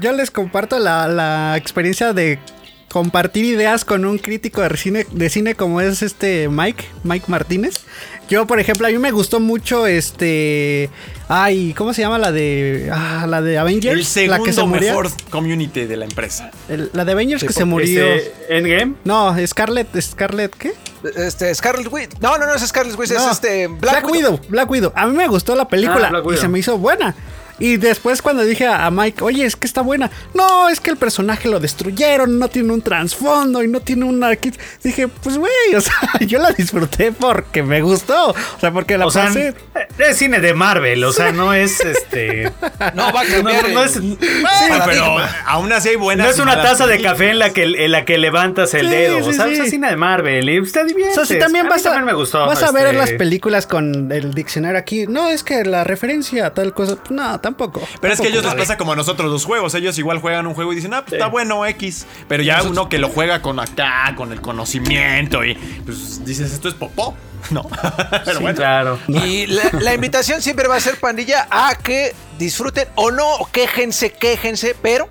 yo 0.00 0.12
les 0.12 0.30
comparto 0.30 0.78
la, 0.78 1.06
la 1.06 1.56
experiencia 1.56 2.12
de 2.12 2.38
compartir 2.88 3.44
ideas 3.44 3.84
con 3.84 4.04
un 4.04 4.18
crítico 4.18 4.62
de 4.62 4.76
cine, 4.76 5.06
de 5.10 5.30
cine 5.30 5.54
como 5.54 5.80
es 5.80 6.02
este 6.02 6.48
Mike, 6.48 6.84
Mike 7.04 7.26
Martínez. 7.28 7.84
Yo, 8.28 8.46
por 8.46 8.60
ejemplo, 8.60 8.86
a 8.86 8.90
mí 8.90 8.98
me 8.98 9.10
gustó 9.10 9.40
mucho 9.40 9.86
este... 9.86 10.90
Ay, 11.28 11.72
¿cómo 11.76 11.92
se 11.94 12.02
llama 12.02 12.18
la 12.18 12.30
de... 12.32 12.90
Ah, 12.92 13.26
la 13.28 13.40
de 13.42 13.58
Avengers? 13.58 14.16
El 14.18 14.30
la 14.30 14.38
que 14.38 14.46
se 14.46 14.52
segundo 14.54 14.76
murió. 14.76 14.90
mejor 14.90 15.10
community 15.30 15.86
de 15.86 15.96
la 15.96 16.04
empresa. 16.04 16.50
El- 16.68 16.90
la 16.92 17.04
de 17.04 17.12
Avengers 17.12 17.42
que 17.42 17.48
se 17.52 17.60
Este, 17.60 17.64
murió. 17.64 18.04
Endgame. 18.48 18.94
No, 19.04 19.34
Scarlett, 19.46 19.88
Scarlett, 20.00 20.54
¿qué? 20.56 20.72
Este, 21.16 21.54
Scarlet 21.54 21.90
Witch. 21.90 22.18
No, 22.20 22.36
no, 22.38 22.46
no 22.46 22.54
es 22.54 22.62
Scarlet 22.66 22.98
Witch, 22.98 23.12
es 23.12 23.18
No, 23.18 23.30
este. 23.30 23.66
Black, 23.68 24.06
Widow. 24.10 24.40
Black 24.48 24.70
Widow. 24.70 24.92
A 24.94 25.06
mí 25.06 25.16
me 25.16 25.26
gustó 25.28 25.54
la 25.54 25.66
película 25.68 26.10
Ah, 26.12 26.18
y 26.18 26.26
Widow. 26.26 26.36
se 26.40 26.48
me 26.48 26.58
hizo 26.58 26.76
buena. 26.76 27.14
Y 27.58 27.76
después 27.76 28.22
cuando 28.22 28.44
dije 28.44 28.66
a 28.66 28.86
a 28.86 28.90
Mike, 28.90 29.22
oye, 29.24 29.44
es 29.44 29.56
que 29.56 29.66
está 29.66 29.80
buena. 29.82 30.10
No, 30.34 30.68
es 30.68 30.80
que 30.80 30.90
el 30.90 30.96
personaje 30.96 31.48
lo 31.48 31.58
destruyeron, 31.60 32.38
no 32.38 32.48
tiene 32.48 32.72
un 32.72 32.80
trasfondo 32.82 33.62
y 33.62 33.68
no 33.68 33.80
tiene 33.80 34.04
una... 34.04 34.34
kit". 34.36 34.56
Dije, 34.82 35.08
pues 35.08 35.36
güey, 35.36 35.74
o 35.76 35.80
sea, 35.82 35.92
yo 36.20 36.38
la 36.38 36.52
disfruté 36.52 37.12
porque 37.12 37.62
me 37.62 37.82
gustó. 37.82 38.30
O 38.30 38.60
sea, 38.60 38.70
porque 38.72 38.96
la 38.96 39.06
O 39.06 39.10
sea, 39.10 39.24
pasé... 39.26 39.54
es 39.98 40.16
cine 40.16 40.40
de 40.40 40.54
Marvel, 40.54 41.02
o 41.04 41.12
sea, 41.12 41.32
no 41.32 41.52
es 41.52 41.80
este. 41.80 42.52
No, 42.94 43.12
va 43.12 43.20
a 43.22 43.24
cambiar. 43.24 43.68
no, 43.68 43.74
no 43.74 43.82
el- 43.82 43.86
es, 43.88 43.92
Sí, 43.94 44.18
pero 44.86 45.16
aún 45.46 45.72
así 45.72 45.90
hay 45.90 45.96
buenas. 45.96 46.26
no 46.26 46.32
es 46.32 46.38
una 46.38 46.62
taza 46.62 46.86
de 46.86 47.00
café 47.02 47.30
en 47.30 47.38
la 47.38 47.50
que, 47.50 47.64
en 47.64 47.90
la 47.92 48.04
que 48.04 48.18
levantas 48.18 48.72
el 48.74 48.86
Sí, 48.88 48.94
dedo. 48.94 49.24
sí, 49.24 49.30
o 49.30 49.32
sea, 49.32 49.46
sí. 49.46 49.52
es 49.60 49.70
cine 49.70 49.90
de 49.90 49.96
Marvel. 49.96 50.48
Y 50.48 50.60
usted 50.60 50.82
O 50.82 50.86
divierte. 50.86 51.14
sea, 51.14 51.24
si 51.26 51.38
también 51.38 51.64
mí 51.64 51.70
vas 51.70 51.80
a, 51.80 51.90
también 51.90 52.04
me 52.06 52.12
gustó. 52.14 52.46
vas 52.46 52.62
a 52.62 52.70
ver 52.72 52.86
este, 52.86 52.98
las 52.98 53.10
películas 53.12 53.66
con 53.66 54.10
el 54.12 54.32
diccionario 54.34 54.78
aquí. 54.78 55.06
No, 55.06 55.28
es 55.30 55.42
que 55.42 55.64
la 55.64 55.84
referencia 55.84 56.46
a 56.46 56.54
tal 56.54 56.72
cosa. 56.72 56.96
No, 57.10 57.40
tampoco. 57.48 57.80
Pero 58.00 58.14
es 58.14 58.20
que 58.20 58.26
a 58.26 58.30
ellos 58.30 58.44
les 58.44 58.54
pasa 58.54 58.76
como 58.76 58.92
a 58.92 58.96
nosotros 58.96 59.30
los 59.30 59.44
juegos. 59.44 59.74
Ellos 59.74 59.96
igual 59.98 60.18
juegan 60.20 60.46
un 60.46 60.54
juego 60.54 60.72
y 60.72 60.76
dicen, 60.76 60.92
ah, 60.94 61.02
pues, 61.02 61.14
está 61.14 61.26
bueno 61.28 61.64
X. 61.66 62.06
Pero 62.28 62.42
ya 62.42 62.62
uno 62.62 62.88
que 62.88 62.98
lo 62.98 63.08
juega 63.08 63.40
con 63.42 63.58
acá, 63.60 64.14
con 64.16 64.32
el 64.32 64.40
conocimiento 64.40 65.44
y 65.44 65.54
pues 65.84 66.24
dices, 66.24 66.52
esto 66.52 66.68
es 66.68 66.74
popó. 66.74 67.14
No. 67.50 67.62
Pero 68.24 68.38
Sí, 68.38 68.42
bueno. 68.42 68.56
claro. 68.56 68.98
Y 69.06 69.46
la, 69.46 69.62
la 69.80 69.94
invitación 69.94 70.42
siempre 70.42 70.66
va 70.66 70.74
a 70.74 70.80
ser, 70.80 70.98
pandilla, 70.98 71.46
a 71.50 71.76
que 71.76 72.12
disfruten 72.36 72.88
o 72.96 73.12
no, 73.12 73.36
o 73.36 73.46
quéjense, 73.46 74.10
quéjense, 74.12 74.74
pero 74.82 75.08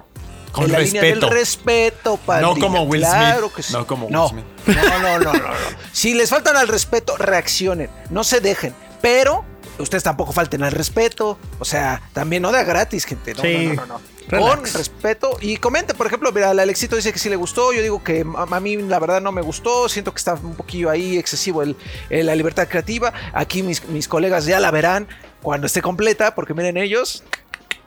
Con 0.51 0.65
en 0.65 0.73
la 0.73 0.79
línea 0.79 1.01
respeto. 1.01 1.25
del 1.27 1.35
respeto, 1.37 2.17
pandilla. 2.17 2.53
No 2.53 2.59
como 2.59 2.83
Will 2.83 2.99
claro 3.01 3.39
Smith. 3.47 3.53
Que 3.55 3.63
sí. 3.63 3.73
No 3.73 3.87
como 3.87 4.05
Will 4.07 4.13
no. 4.13 4.27
Smith. 4.27 4.43
No, 4.67 4.73
no, 4.99 5.19
no, 5.19 5.19
no, 5.19 5.33
no. 5.33 5.49
Si 5.93 6.13
les 6.13 6.29
faltan 6.29 6.57
al 6.57 6.67
respeto, 6.67 7.15
reaccionen, 7.15 7.89
no 8.09 8.25
se 8.25 8.41
dejen, 8.41 8.75
pero 9.01 9.45
ustedes 9.79 10.03
tampoco 10.03 10.31
falten 10.33 10.63
al 10.63 10.71
respeto, 10.71 11.37
o 11.59 11.65
sea, 11.65 12.01
también 12.13 12.41
no 12.41 12.51
da 12.51 12.63
gratis, 12.63 13.05
gente. 13.05 13.33
No, 13.33 13.41
Sí. 13.41 13.67
no, 13.67 13.73
no, 13.75 13.85
no, 13.85 13.85
no. 13.99 14.01
Relax. 14.27 14.55
Con 14.55 14.63
respeto 14.65 15.37
y 15.39 15.55
comenten, 15.55 15.95
por 15.95 16.05
ejemplo, 16.07 16.33
mira, 16.33 16.51
el 16.51 16.59
Alexito 16.59 16.97
dice 16.97 17.13
que 17.13 17.19
sí 17.19 17.29
le 17.29 17.37
gustó, 17.37 17.71
yo 17.71 17.81
digo 17.81 18.03
que 18.03 18.25
a, 18.35 18.59
mí 18.59 18.75
la 18.75 18.99
verdad 18.99 19.21
no 19.21 19.31
me 19.31 19.41
gustó, 19.41 19.87
siento 19.87 20.11
que 20.13 20.17
está 20.17 20.33
un 20.33 20.53
poquillo 20.55 20.89
ahí 20.89 21.17
excesivo 21.17 21.61
el, 21.63 21.77
el- 22.09 22.25
la 22.25 22.35
libertad 22.35 22.67
creativa. 22.67 23.13
Aquí 23.33 23.63
mis, 23.63 23.87
mis 23.87 24.09
colegas 24.09 24.45
ya 24.45 24.59
la 24.59 24.69
verán 24.69 25.07
cuando 25.41 25.65
esté 25.67 25.81
completa, 25.81 26.35
porque 26.35 26.53
miren 26.53 26.75
ellos 26.75 27.23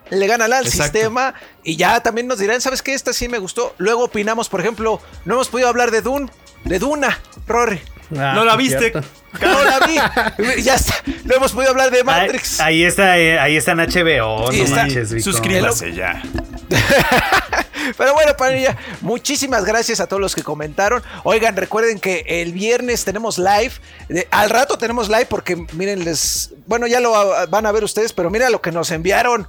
le 0.08 0.26
ganan 0.26 0.50
al 0.54 0.64
Exacto. 0.66 0.82
sistema 0.84 1.34
y 1.62 1.76
ya 1.76 2.00
también 2.00 2.26
nos 2.26 2.38
dirán, 2.38 2.60
¿sabes 2.62 2.80
qué? 2.80 2.94
Esta 2.94 3.12
sí 3.12 3.28
me 3.28 3.38
gustó. 3.38 3.74
Luego 3.76 4.04
opinamos, 4.04 4.48
por 4.48 4.60
ejemplo, 4.60 4.98
no 5.26 5.34
hemos 5.34 5.48
podido 5.48 5.68
hablar 5.68 5.90
de 5.90 6.00
Dune, 6.00 6.30
de 6.64 6.78
Duna, 6.78 7.20
Rory. 7.46 7.80
Ah, 8.18 8.32
no 8.34 8.46
la 8.46 8.56
viste. 8.56 8.78
cierto. 8.90 9.02
No 9.40 9.64
la 9.64 9.80
vi. 9.86 10.62
ya 10.62 10.74
está. 10.74 10.94
No 11.24 11.36
hemos 11.36 11.52
podido 11.52 11.70
hablar 11.70 11.90
de 11.90 11.98
Ahí, 11.98 12.04
Matrix. 12.04 12.60
ahí 12.60 12.84
está, 12.84 13.18
eh, 13.18 13.38
ahí 13.38 13.56
está 13.56 13.72
en 13.72 13.78
HBO. 13.80 14.50
Sí, 14.50 14.58
no 14.58 14.64
está. 14.64 14.76
manches, 14.76 15.12
Vico. 15.12 15.24
Suscríbase 15.30 15.92
ya. 15.94 16.22
Pero 17.96 18.14
bueno, 18.14 18.36
panilla, 18.36 18.76
muchísimas 19.00 19.64
gracias 19.64 20.00
a 20.00 20.06
todos 20.06 20.20
los 20.20 20.34
que 20.34 20.42
comentaron. 20.42 21.02
Oigan, 21.24 21.56
recuerden 21.56 21.98
que 21.98 22.24
el 22.26 22.52
viernes 22.52 23.04
tenemos 23.04 23.38
live. 23.38 23.72
De- 24.08 24.28
al 24.30 24.50
rato 24.50 24.78
tenemos 24.78 25.08
live 25.08 25.26
porque 25.26 25.56
miren, 25.72 26.04
les. 26.04 26.50
Bueno, 26.66 26.86
ya 26.86 27.00
lo 27.00 27.12
van 27.48 27.66
a 27.66 27.72
ver 27.72 27.84
ustedes, 27.84 28.12
pero 28.12 28.30
mira 28.30 28.50
lo 28.50 28.60
que 28.60 28.70
nos 28.72 28.90
enviaron. 28.90 29.48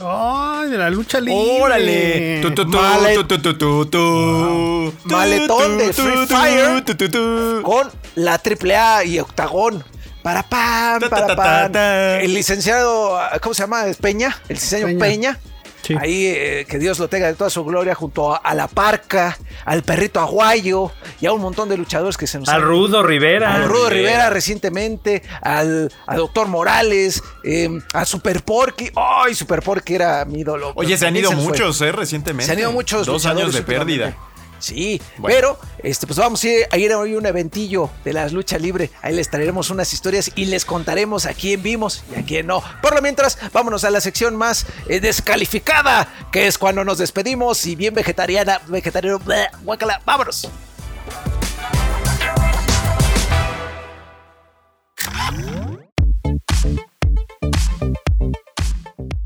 Ay, 0.00 0.70
de 0.70 0.78
la 0.78 0.90
lucha 0.90 1.20
libre. 1.20 1.60
Órale. 1.62 2.40
Tu, 2.42 2.50
tu, 2.54 2.64
tu, 2.70 2.76
Malet- 2.78 3.14
tu, 3.14 3.24
tu, 3.24 3.38
tu, 3.38 3.54
tu, 3.54 3.86
tu. 3.86 4.92
Maletón 5.04 5.78
de 5.78 5.86
Tu, 5.92 6.02
Free 6.02 6.26
tu, 6.26 6.34
Fire. 6.36 6.84
tu, 6.84 6.94
tu, 6.96 7.08
tu. 7.08 7.62
con 7.62 7.90
la 8.16 8.34
AAA 8.38 9.04
y 9.04 9.18
Octagón. 9.20 9.84
Para 10.22 10.42
pan, 10.42 11.00
Ta, 11.00 11.08
ta, 11.10 11.16
para 11.16 11.26
ta, 11.26 11.36
pan. 11.36 11.72
ta. 11.72 12.20
El 12.20 12.32
licenciado, 12.34 13.18
¿cómo 13.42 13.52
se 13.54 13.62
llama? 13.62 13.84
Peña. 14.00 14.34
El 14.48 14.54
licenciado 14.56 14.86
Peña. 14.86 14.98
Peña. 14.98 15.38
Sí. 15.84 15.94
Ahí, 16.00 16.26
eh, 16.26 16.66
que 16.68 16.78
Dios 16.78 16.98
lo 16.98 17.08
tenga 17.08 17.26
de 17.26 17.34
toda 17.34 17.50
su 17.50 17.62
gloria, 17.64 17.94
junto 17.94 18.34
a, 18.34 18.38
a 18.38 18.54
la 18.54 18.68
parca, 18.68 19.36
al 19.66 19.82
perrito 19.82 20.18
aguayo 20.20 20.90
y 21.20 21.26
a 21.26 21.32
un 21.32 21.42
montón 21.42 21.68
de 21.68 21.76
luchadores 21.76 22.16
que 22.16 22.26
se 22.26 22.38
nos 22.38 22.48
Al 22.48 22.62
han- 22.62 22.68
Rudo 22.68 23.02
Rivera. 23.02 23.54
al 23.54 23.68
Rudo 23.68 23.90
Rivera 23.90 24.30
recientemente, 24.30 25.22
al, 25.42 25.92
al 26.06 26.16
Doctor 26.16 26.48
Morales, 26.48 27.22
eh, 27.44 27.68
a 27.92 28.04
Super 28.04 28.42
Porky. 28.42 28.90
¡Ay, 28.96 29.34
Super 29.34 29.60
Porky 29.62 29.94
era 29.96 30.24
mi 30.24 30.40
ídolo! 30.40 30.72
Oye, 30.74 30.96
se 30.96 31.06
han 31.06 31.16
ido 31.16 31.32
muchos, 31.32 31.80
¿eh? 31.82 31.92
Recientemente. 31.92 32.46
Se 32.46 32.52
han 32.52 32.58
ido 32.58 32.72
muchos 32.72 33.06
Dos 33.06 33.26
años 33.26 33.52
de 33.52 33.62
pérdida. 33.62 34.16
Sí, 34.64 35.00
Bueno. 35.18 35.34
pero 35.36 35.58
este, 35.82 36.06
pues 36.06 36.18
vamos 36.18 36.42
a 36.42 36.48
ir 36.48 36.66
a 36.70 36.78
ir 36.78 36.92
hoy 36.94 37.14
un 37.14 37.26
eventillo 37.26 37.90
de 38.04 38.12
las 38.12 38.32
lucha 38.32 38.58
libre. 38.58 38.90
Ahí 39.02 39.14
les 39.14 39.28
traeremos 39.30 39.70
unas 39.70 39.92
historias 39.92 40.30
y 40.34 40.46
les 40.46 40.64
contaremos 40.64 41.26
a 41.26 41.34
quién 41.34 41.62
vimos 41.62 42.02
y 42.14 42.18
a 42.18 42.24
quién 42.24 42.46
no. 42.46 42.62
Por 42.80 42.94
lo 42.94 43.02
mientras, 43.02 43.38
vámonos 43.52 43.84
a 43.84 43.90
la 43.90 44.00
sección 44.00 44.36
más 44.36 44.66
eh, 44.88 45.00
descalificada, 45.00 46.08
que 46.32 46.46
es 46.46 46.56
cuando 46.58 46.84
nos 46.84 46.98
despedimos 46.98 47.66
y 47.66 47.76
bien 47.76 47.92
vegetariana, 47.94 48.60
vegetariano, 48.68 49.18
bleh, 49.18 49.48
guácala, 49.62 50.00
vámonos. 50.06 50.48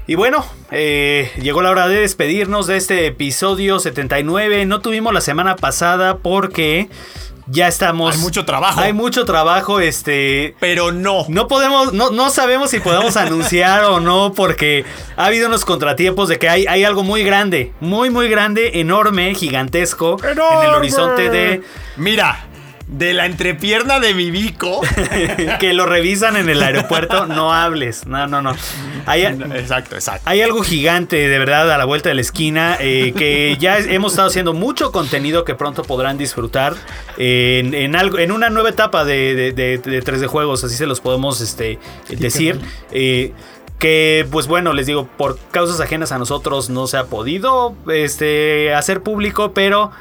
Y 0.09 0.15
bueno, 0.15 0.43
eh, 0.71 1.31
llegó 1.39 1.61
la 1.61 1.69
hora 1.69 1.87
de 1.87 2.01
despedirnos 2.01 2.67
de 2.67 2.79
este 2.79 3.05
episodio 3.05 3.79
79. 3.79 4.65
No 4.65 4.81
tuvimos 4.81 5.13
la 5.13 5.21
semana 5.21 5.55
pasada 5.55 6.17
porque 6.17 6.89
ya 7.47 7.69
estamos. 7.69 8.15
Hay 8.17 8.23
mucho 8.23 8.47
trabajo. 8.47 8.81
Hay 8.81 8.95
mucho 8.95 9.27
trabajo, 9.27 9.81
este. 9.81 10.55
Pero 10.61 10.93
no. 10.93 11.27
No 11.29 11.47
podemos, 11.47 11.93
no, 11.93 12.11
no 12.11 12.31
sabemos 12.31 12.71
si 12.71 12.81
podemos 12.81 13.17
anunciar 13.19 13.85
o 13.85 14.01
no, 14.01 14.33
porque 14.35 14.87
ha 15.19 15.27
habido 15.27 15.47
unos 15.47 15.67
contratiempos 15.67 16.31
de 16.31 16.39
que 16.39 16.49
hay, 16.49 16.65
hay 16.67 16.85
algo 16.85 17.03
muy 17.03 17.23
grande, 17.23 17.75
muy, 17.81 18.09
muy 18.09 18.31
grande, 18.31 18.81
enorme, 18.81 19.35
gigantesco, 19.35 20.17
en 20.23 20.31
el 20.31 20.33
¡Enorme! 20.39 20.69
horizonte 20.69 21.29
de 21.29 21.63
Mira, 21.99 22.48
de 22.89 23.13
la 23.15 23.27
entrepierna 23.27 24.01
de 24.01 24.15
mi 24.15 24.31
bico. 24.31 24.81
que 25.61 25.73
lo 25.75 25.87
revisan 25.87 26.37
en 26.37 26.49
el 26.49 26.63
aeropuerto. 26.63 27.27
No 27.27 27.53
hables, 27.53 28.07
no, 28.07 28.27
no, 28.27 28.43
no. 28.43 28.55
Hay, 29.07 29.23
exacto, 29.25 29.95
exacto. 29.95 30.23
Hay 30.29 30.43
algo 30.43 30.63
gigante, 30.63 31.17
de 31.29 31.39
verdad, 31.39 31.71
a 31.71 31.79
la 31.79 31.85
vuelta 31.85 32.09
de 32.09 32.15
la 32.15 32.21
esquina, 32.21 32.77
eh, 32.81 33.13
que 33.17 33.57
ya 33.59 33.79
hemos 33.79 34.13
estado 34.13 34.29
haciendo 34.29 34.53
mucho 34.55 34.91
contenido 34.93 35.45
que 35.45 35.55
pronto 35.55 35.83
podrán 35.85 36.19
disfrutar 36.19 36.75
en, 37.17 37.75
en 37.75 37.95
algo, 37.97 38.19
en 38.19 38.33
una 38.33 38.51
nueva 38.51 38.71
etapa 38.71 39.05
de, 39.05 39.35
de, 39.35 39.53
de- 39.53 39.79
de 39.79 40.03
3D 40.03 40.27
juegos, 40.27 40.65
así 40.65 40.75
se 40.77 40.87
los 40.87 41.01
podemos 41.01 41.41
este, 41.41 41.79
decir. 42.09 42.61
Eh, 42.91 43.33
que 43.79 44.27
pues 44.33 44.49
bueno, 44.49 44.73
les 44.73 44.87
digo, 44.87 45.09
por 45.17 45.39
causas 45.53 45.79
ajenas 45.81 46.11
a 46.11 46.19
nosotros 46.19 46.69
no 46.69 46.89
se 46.89 46.97
ha 46.97 47.05
podido 47.05 47.77
este, 47.93 48.75
hacer 48.75 49.03
público, 49.03 49.53
pero 49.53 49.93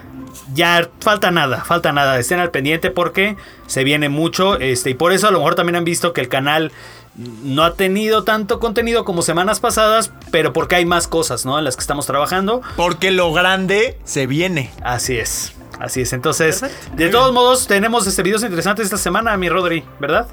ya 0.53 0.89
falta 0.99 1.31
nada, 1.31 1.63
falta 1.63 1.91
nada. 1.91 2.19
Estén 2.19 2.39
al 2.39 2.51
pendiente 2.51 2.91
porque 2.91 3.37
se 3.67 3.83
viene 3.83 4.09
mucho. 4.09 4.59
Este, 4.59 4.91
y 4.91 4.93
por 4.93 5.11
eso 5.11 5.27
a 5.27 5.31
lo 5.31 5.39
mejor 5.39 5.55
también 5.55 5.75
han 5.75 5.85
visto 5.85 6.13
que 6.13 6.21
el 6.21 6.29
canal 6.29 6.71
no 7.15 7.63
ha 7.63 7.73
tenido 7.73 8.23
tanto 8.23 8.59
contenido 8.59 9.03
como 9.03 9.21
semanas 9.21 9.59
pasadas, 9.59 10.11
pero 10.31 10.53
porque 10.53 10.75
hay 10.75 10.85
más 10.85 11.07
cosas, 11.07 11.45
¿no? 11.45 11.57
En 11.57 11.65
las 11.65 11.75
que 11.75 11.81
estamos 11.81 12.05
trabajando. 12.05 12.61
Porque 12.75 13.11
lo 13.11 13.33
grande 13.33 13.97
se 14.03 14.27
viene. 14.27 14.71
Así 14.83 15.17
es. 15.17 15.53
Así 15.79 16.01
es, 16.01 16.13
entonces, 16.13 16.61
Perfecto. 16.61 16.95
de 16.95 17.09
todos 17.09 17.31
modos, 17.33 17.67
tenemos 17.67 18.07
este 18.07 18.23
videos 18.23 18.41
interesantes 18.41 18.85
esta 18.85 18.97
semana, 18.97 19.37
mi 19.37 19.47
Rodri, 19.47 19.83
¿verdad? 19.99 20.27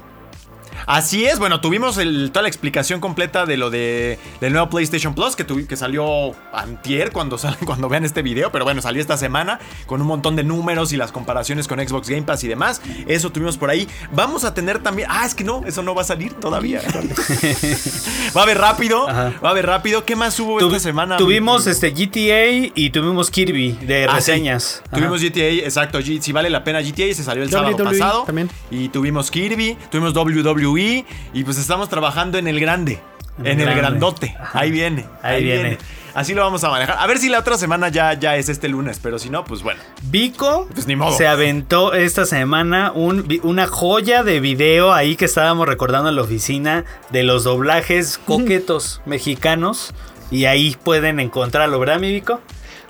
Así 0.85 1.25
es, 1.25 1.39
bueno, 1.39 1.61
tuvimos 1.61 1.97
el- 1.97 2.29
toda 2.31 2.43
la 2.43 2.47
explicación 2.47 2.99
completa 2.99 3.45
de 3.45 3.57
lo 3.57 3.69
de, 3.69 4.19
del 4.41 4.53
nuevo 4.53 4.69
PlayStation 4.69 5.15
Plus 5.15 5.35
que, 5.35 5.45
tuvi- 5.45 5.65
que 5.67 5.75
salió 5.77 6.33
antier 6.53 7.11
cuando, 7.11 7.37
sal- 7.39 7.57
cuando 7.65 7.89
vean 7.89 8.05
este 8.05 8.21
video, 8.21 8.51
pero 8.51 8.65
bueno, 8.65 8.81
salió 8.81 9.01
esta 9.01 9.17
semana 9.17 9.59
con 9.85 10.01
un 10.01 10.07
montón 10.07 10.35
de 10.35 10.43
números 10.43 10.93
y 10.93 10.97
las 10.97 11.11
comparaciones 11.11 11.67
con 11.67 11.79
Xbox 11.79 12.09
Game 12.09 12.23
Pass 12.23 12.43
y 12.43 12.47
demás. 12.47 12.81
Eso 13.07 13.31
tuvimos 13.31 13.57
por 13.57 13.69
ahí. 13.69 13.87
Vamos 14.11 14.43
a 14.45 14.53
tener 14.53 14.79
también... 14.79 15.07
Ah, 15.11 15.25
es 15.25 15.33
que 15.35 15.43
no, 15.43 15.63
eso 15.65 15.81
no 15.81 15.95
va 15.95 16.01
a 16.03 16.05
salir 16.05 16.33
todavía. 16.33 16.81
va 18.35 18.41
a 18.41 18.43
haber 18.43 18.57
rápido, 18.57 19.09
Ajá. 19.09 19.33
va 19.43 19.49
a 19.49 19.51
haber 19.51 19.65
rápido. 19.65 20.05
¿Qué 20.05 20.15
más 20.15 20.39
hubo 20.39 20.59
esta 20.59 20.79
semana? 20.79 21.17
Tuvimos 21.17 21.67
este 21.67 21.91
GTA 21.91 22.71
y 22.75 22.89
tuvimos 22.91 23.31
Kirby 23.31 23.71
de 23.81 24.05
Ah, 24.05 24.09
sí. 24.21 24.31
reseñas. 24.31 24.83
Tuvimos 24.93 25.21
GTA, 25.21 25.49
exacto. 25.65 25.99
Si 26.01 26.31
vale 26.31 26.49
la 26.49 26.63
pena 26.63 26.81
GTA, 26.81 27.13
se 27.13 27.23
salió 27.23 27.43
el 27.43 27.49
sábado 27.49 27.75
WWE 27.75 27.83
pasado. 27.97 28.23
E 28.23 28.25
también. 28.25 28.49
Y 28.71 28.89
tuvimos 28.89 29.31
Kirby, 29.31 29.77
tuvimos 29.89 30.13
WWE. 30.15 30.74
Y 30.81 31.43
pues 31.43 31.57
estamos 31.57 31.89
trabajando 31.89 32.37
en 32.37 32.47
el 32.47 32.59
grande. 32.59 32.99
En 33.39 33.59
En, 33.59 33.67
el 33.67 33.75
grandote. 33.75 34.35
Ahí 34.53 34.71
viene. 34.71 35.05
Ahí 35.21 35.43
viene. 35.43 35.77
Así 36.13 36.33
lo 36.33 36.41
vamos 36.43 36.63
a 36.63 36.69
manejar. 36.69 36.97
A 36.97 37.05
ver 37.07 37.17
si 37.17 37.27
la 37.27 37.39
otra 37.39 37.57
semana 37.57 37.89
ya, 37.89 38.13
ya 38.13 38.37
es 38.37 38.47
este 38.47 38.69
lunes. 38.69 38.99
Pero 39.03 39.19
si 39.19 39.29
no, 39.29 39.43
pues 39.43 39.61
bueno. 39.63 39.81
Vico 40.03 40.67
Pues 40.73 40.87
ni 40.87 40.95
modo. 40.95 41.15
se 41.17 41.27
aventó 41.27 41.93
esta 41.93 42.25
semana 42.25 42.93
un 42.95 43.27
una 43.43 43.67
joya 43.67 44.23
de 44.23 44.39
video 44.39 44.93
ahí 44.93 45.17
que 45.17 45.25
estábamos 45.25 45.67
recordando 45.67 46.07
en 46.07 46.15
la 46.15 46.21
oficina 46.21 46.85
de 47.09 47.23
los 47.23 47.43
doblajes 47.43 48.17
coquetos 48.25 49.01
mexicanos. 49.05 49.93
Y 50.31 50.45
ahí 50.45 50.75
pueden 50.81 51.19
encontrarlo, 51.19 51.77
¿verdad, 51.79 51.99
mi 51.99 52.11
Vico? 52.13 52.39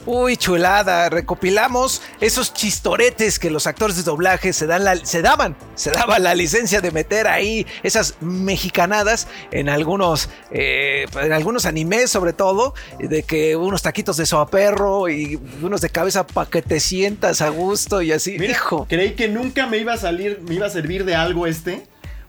Uy, 0.06 0.38
chulada, 0.38 1.10
recopilamos 1.10 2.01
esos 2.22 2.53
chistoretes 2.53 3.39
que 3.39 3.49
los 3.49 3.66
actores 3.66 3.95
de 3.97 4.03
doblaje 4.03 4.53
se, 4.53 4.68
dan 4.68 4.84
la- 4.84 4.97
se 5.03 5.22
daban, 5.24 5.56
se 5.74 5.89
daba 5.91 6.20
la 6.20 6.36
licencia 6.36 6.80
de 6.80 6.91
meter 6.91 7.28
ahí 7.28 7.66
esas 7.82 8.16
mexicanadas 8.22 9.28
en 9.51 9.68
algunos, 9.68 10.30
eh, 10.51 11.06
en 11.22 11.34
algunos 11.34 11.66
animes 11.66 12.12
sobre 12.12 12.34
todo, 12.34 12.76
de 12.99 13.24
que 13.24 13.56
unos 13.56 13.82
taquitos 13.82 14.18
de 14.18 14.26
soaperro 14.28 15.10
y 15.10 15.39
unos 15.62 15.82
de 15.82 15.89
cabeza 15.89 16.28
pa' 16.28 16.45
que 16.47 16.62
te 16.62 16.80
sientas 16.80 17.41
a 17.41 17.49
gusto 17.49 18.01
y 18.03 18.12
así, 18.12 18.36
hijo. 18.36 18.86
creí 18.88 19.14
que 19.16 19.28
nunca 19.28 19.66
me 19.66 19.78
iba 19.78 19.93
a 19.93 19.97
salir, 19.97 20.39
me 20.47 20.53
iba 20.56 20.68
a 20.68 20.70
servir 20.70 21.03
de 21.06 21.16
algo 21.16 21.47
este. 21.47 21.88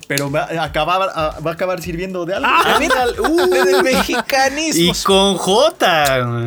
Pero 0.08 0.30
va 0.30 0.44
a 0.44 0.62
acabar, 0.62 1.10
a- 1.16 1.40
va 1.44 1.50
a 1.50 1.54
acabar 1.54 1.82
sirviendo 1.82 2.24
de 2.24 2.34
algo. 2.36 2.46
Ah, 2.48 2.76
mira, 2.78 3.06
uh. 3.28 3.64
del 3.64 3.82
mexicanismo. 3.82 4.92
Y 4.92 4.94
con 5.02 5.36
J. 5.36 6.46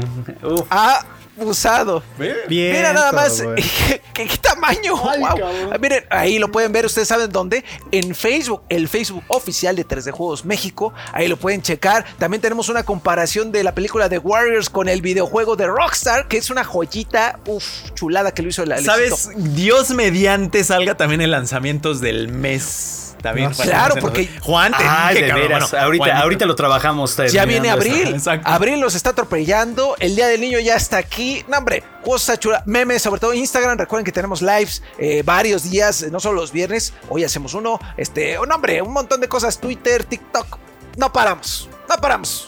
usado. 1.48 2.04
Bien. 2.18 2.72
Mira 2.74 2.94
nada 2.94 3.12
más. 3.12 3.42
¿qué, 4.14 4.28
qué 4.28 4.38
tamaño. 4.38 4.96
Ay, 5.10 5.22
cabrón. 5.22 5.70
Ah, 5.72 5.78
Miren, 5.80 6.04
ahí 6.10 6.40
lo 6.40 6.52
pueden 6.52 6.72
ver, 6.72 6.86
ustedes 6.86 7.08
saben 7.08 7.32
dónde. 7.32 7.64
En 7.92 8.16
Facebook, 8.16 8.64
el 8.70 8.88
Facebook 8.88 9.24
oficial 9.28 9.76
de 9.76 9.86
3D 9.88 10.12
Juegos 10.12 10.46
México. 10.46 10.94
Ahí 11.14 11.28
lo 11.28 11.38
pueden 11.38 11.62
checar. 11.62 12.06
También 12.18 12.42
tenemos 12.42 12.70
una 12.70 12.84
comparación 12.84 13.52
de 13.52 13.64
la 13.64 13.74
película 13.74 14.10
de 14.10 14.18
Warriors 14.18 14.70
con 14.70 14.90
el 14.90 15.02
videojuego 15.02 15.56
de 15.56 15.68
Rockstar, 15.68 16.28
que 16.28 16.38
es 16.38 16.50
una 16.50 16.64
joyita, 16.64 17.40
uf, 17.46 17.66
chulada 17.94 18.34
que 18.34 18.42
lo 18.42 18.50
hizo 18.50 18.64
Alexito. 18.64 18.92
¿Sabes? 18.92 19.30
Dios 19.56 19.92
mediante 19.92 20.64
salga 20.64 20.96
también 20.96 21.22
en 21.22 21.32
lanzamientos 21.32 22.02
del 22.02 22.28
mes. 22.30 23.09
Claro, 23.22 23.96
porque- 24.00 24.30
Juan, 24.42 24.72
te 24.72 24.84
Ay, 24.84 25.16
dije, 25.16 25.26
de 25.26 25.30
cabrón. 25.32 25.48
veras. 25.50 25.72
Bueno, 25.72 25.86
ahorita, 25.86 26.20
ahorita 26.20 26.46
lo 26.46 26.56
trabajamos. 26.56 27.18
Ya 27.32 27.46
viene 27.46 27.68
esta- 27.70 27.74
abril. 27.80 28.08
exacto. 28.16 28.48
Abril 28.50 28.80
los 28.80 28.96
está 28.96 29.12
atropellando. 29.12 29.96
El 30.00 30.16
día 30.16 30.28
del 30.28 30.42
niño 30.42 30.60
ya 30.60 30.76
está 30.76 30.98
aquí. 30.98 31.44
No, 31.48 31.58
hombre, 31.58 31.84
cosa 32.04 32.38
chula. 32.38 32.64
Memes, 32.66 33.02
sobre 33.02 33.20
todo 33.20 33.34
Instagram. 33.34 33.78
Recuerden 33.78 34.06
que 34.06 34.12
tenemos 34.12 34.42
lives 34.42 34.82
eh, 34.98 35.22
varios 35.24 35.70
días, 35.70 36.04
eh, 36.04 36.10
no 36.12 36.20
solo 36.20 36.42
los 36.42 36.52
viernes. 36.52 36.94
Hoy 37.10 37.24
hacemos 37.24 37.54
uno. 37.54 37.80
Este, 37.98 38.38
oh, 38.38 38.46
no, 38.46 38.56
hombre, 38.56 38.82
un 38.82 38.94
montón 38.94 39.22
de 39.22 39.28
cosas. 39.28 39.60
Twitter, 39.60 40.04
TikTok. 40.04 40.58
No 40.98 41.12
paramos. 41.14 41.70
No 41.88 41.96
paramos. 41.98 42.48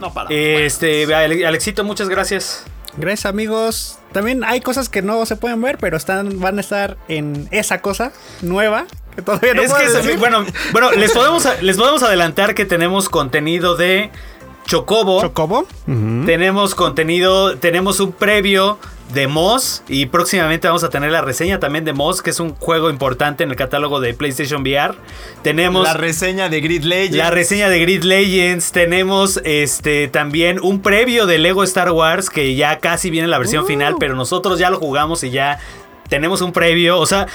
No, 0.00 0.12
para. 0.12 0.30
Este, 0.30 1.12
Ale- 1.14 1.46
Alexito, 1.46 1.84
muchas 1.84 2.08
gracias. 2.08 2.64
Gracias 2.96 3.26
amigos. 3.26 3.98
También 4.12 4.42
hay 4.42 4.60
cosas 4.60 4.88
que 4.88 5.00
no 5.02 5.24
se 5.26 5.36
pueden 5.36 5.60
ver, 5.62 5.78
pero 5.78 5.96
están, 5.96 6.40
van 6.40 6.58
a 6.58 6.60
estar 6.60 6.96
en 7.06 7.46
esa 7.52 7.80
cosa 7.80 8.12
nueva 8.42 8.86
que 9.14 9.22
todavía 9.22 9.54
no 9.54 9.62
es 9.62 9.72
que, 9.72 9.88
decir. 9.88 10.18
bueno, 10.18 10.44
bueno 10.72 10.90
les, 10.92 11.12
podemos, 11.12 11.46
les 11.60 11.76
podemos 11.76 12.02
adelantar 12.02 12.54
que 12.54 12.64
tenemos 12.64 13.08
contenido 13.08 13.76
de 13.76 14.10
Chocobo. 14.66 15.20
Chocobo. 15.20 15.66
Tenemos 15.86 16.74
contenido, 16.74 17.56
tenemos 17.56 17.98
un 17.98 18.12
previo 18.12 18.78
de 19.12 19.26
Moss 19.26 19.82
y 19.88 20.06
próximamente 20.06 20.68
vamos 20.68 20.84
a 20.84 20.90
tener 20.90 21.10
la 21.10 21.20
reseña 21.20 21.58
también 21.58 21.84
de 21.84 21.92
Moss, 21.92 22.22
que 22.22 22.30
es 22.30 22.40
un 22.40 22.54
juego 22.54 22.90
importante 22.90 23.42
en 23.42 23.50
el 23.50 23.56
catálogo 23.56 24.00
de 24.00 24.14
PlayStation 24.14 24.62
VR. 24.62 24.94
Tenemos 25.42 25.82
la 25.82 25.94
reseña 25.94 26.48
de 26.48 26.60
Grid 26.60 26.84
Legends. 26.84 27.16
la 27.16 27.30
reseña 27.30 27.68
de 27.68 27.80
Grid 27.80 28.04
Legends, 28.04 28.72
tenemos 28.72 29.40
este 29.44 30.08
también 30.08 30.60
un 30.62 30.80
previo 30.80 31.26
de 31.26 31.38
Lego 31.38 31.64
Star 31.64 31.90
Wars 31.90 32.30
que 32.30 32.54
ya 32.54 32.78
casi 32.78 33.10
viene 33.10 33.28
la 33.28 33.38
versión 33.38 33.66
final, 33.66 33.96
pero 33.98 34.14
nosotros 34.14 34.58
ya 34.58 34.70
lo 34.70 34.78
jugamos 34.78 35.24
y 35.24 35.30
ya 35.30 35.58
tenemos 36.08 36.42
un 36.42 36.52
previo, 36.52 36.98
o 36.98 37.06
sea, 37.06 37.26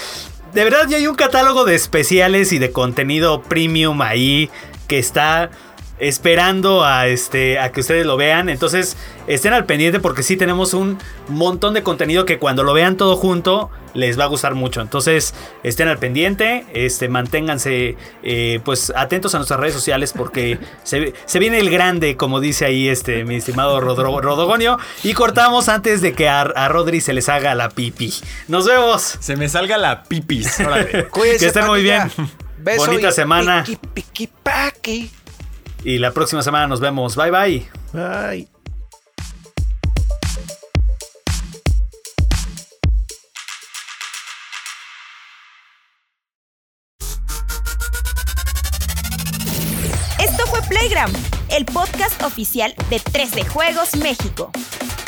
de 0.55 0.63
verdad 0.63 0.87
ya 0.87 0.95
hay 0.95 1.05
un 1.05 1.15
catálogo 1.15 1.65
de 1.65 1.75
especiales 1.75 2.53
y 2.53 2.59
de 2.59 2.71
contenido 2.71 3.43
premium 3.43 4.01
ahí 4.01 4.49
que 4.87 4.99
está 4.99 5.51
esperando 5.99 6.83
a 6.83 7.07
este 7.07 7.59
a 7.59 7.71
que 7.71 7.81
ustedes 7.81 8.05
lo 8.05 8.17
vean. 8.17 8.49
Entonces, 8.49 8.97
estén 9.27 9.53
al 9.53 9.65
pendiente 9.65 9.99
porque 9.99 10.23
sí 10.23 10.37
tenemos 10.37 10.73
un 10.73 10.97
montón 11.29 11.73
de 11.73 11.83
contenido 11.83 12.25
que 12.25 12.37
cuando 12.39 12.63
lo 12.63 12.73
vean 12.73 12.97
todo 12.97 13.15
junto 13.15 13.69
les 13.93 14.19
va 14.19 14.25
a 14.25 14.27
gustar 14.27 14.55
mucho. 14.55 14.81
Entonces, 14.81 15.33
estén 15.63 15.87
al 15.87 15.97
pendiente, 15.97 16.65
este 16.73 17.07
manténganse 17.07 17.95
eh, 18.23 18.59
pues 18.65 18.91
atentos 18.95 19.33
a 19.35 19.37
nuestras 19.37 19.57
redes 19.59 19.73
sociales 19.73 20.11
porque 20.11 20.59
se, 20.83 21.13
se 21.25 21.39
viene 21.39 21.59
el 21.59 21.69
grande, 21.69 22.17
como 22.17 22.41
dice 22.41 22.65
ahí 22.65 22.89
este 22.89 23.23
mi 23.23 23.35
estimado 23.35 23.79
Rodro- 23.79 24.21
Rodogonio 24.21 24.77
y 25.03 25.13
cortamos 25.13 25.69
antes 25.69 26.01
de 26.01 26.11
que 26.13 26.27
a, 26.27 26.41
a 26.41 26.67
Rodri 26.67 26.99
se 26.99 27.13
les 27.13 27.29
haga 27.29 27.55
la 27.55 27.69
pipi. 27.69 28.13
Nos 28.49 28.65
vemos. 28.67 29.01
Se 29.21 29.37
me 29.37 29.47
salga 29.47 29.77
la 29.77 30.03
pipis. 30.03 30.59
Órale. 30.59 31.07
Cuídense, 31.09 31.39
Que 31.39 31.45
estén 31.47 31.65
muy 31.67 31.81
bien. 31.81 32.11
Beso 32.57 32.85
Bonita 32.87 33.09
y 33.09 33.11
semana. 33.13 33.63
piqui, 33.65 33.79
piqui, 33.93 34.29
paqui. 34.43 35.11
Y 35.85 35.99
la 35.99 36.11
próxima 36.11 36.41
semana 36.41 36.67
nos 36.67 36.79
vemos. 36.79 37.15
Bye 37.15 37.29
bye. 37.29 37.69
Ay. 37.93 38.47
Esto 50.19 50.47
fue 50.47 50.59
Playgram, 50.67 51.11
el 51.49 51.65
podcast 51.65 52.23
oficial 52.23 52.73
de 52.89 52.97
3D 52.97 53.47
Juegos 53.47 53.95
México. 53.97 54.51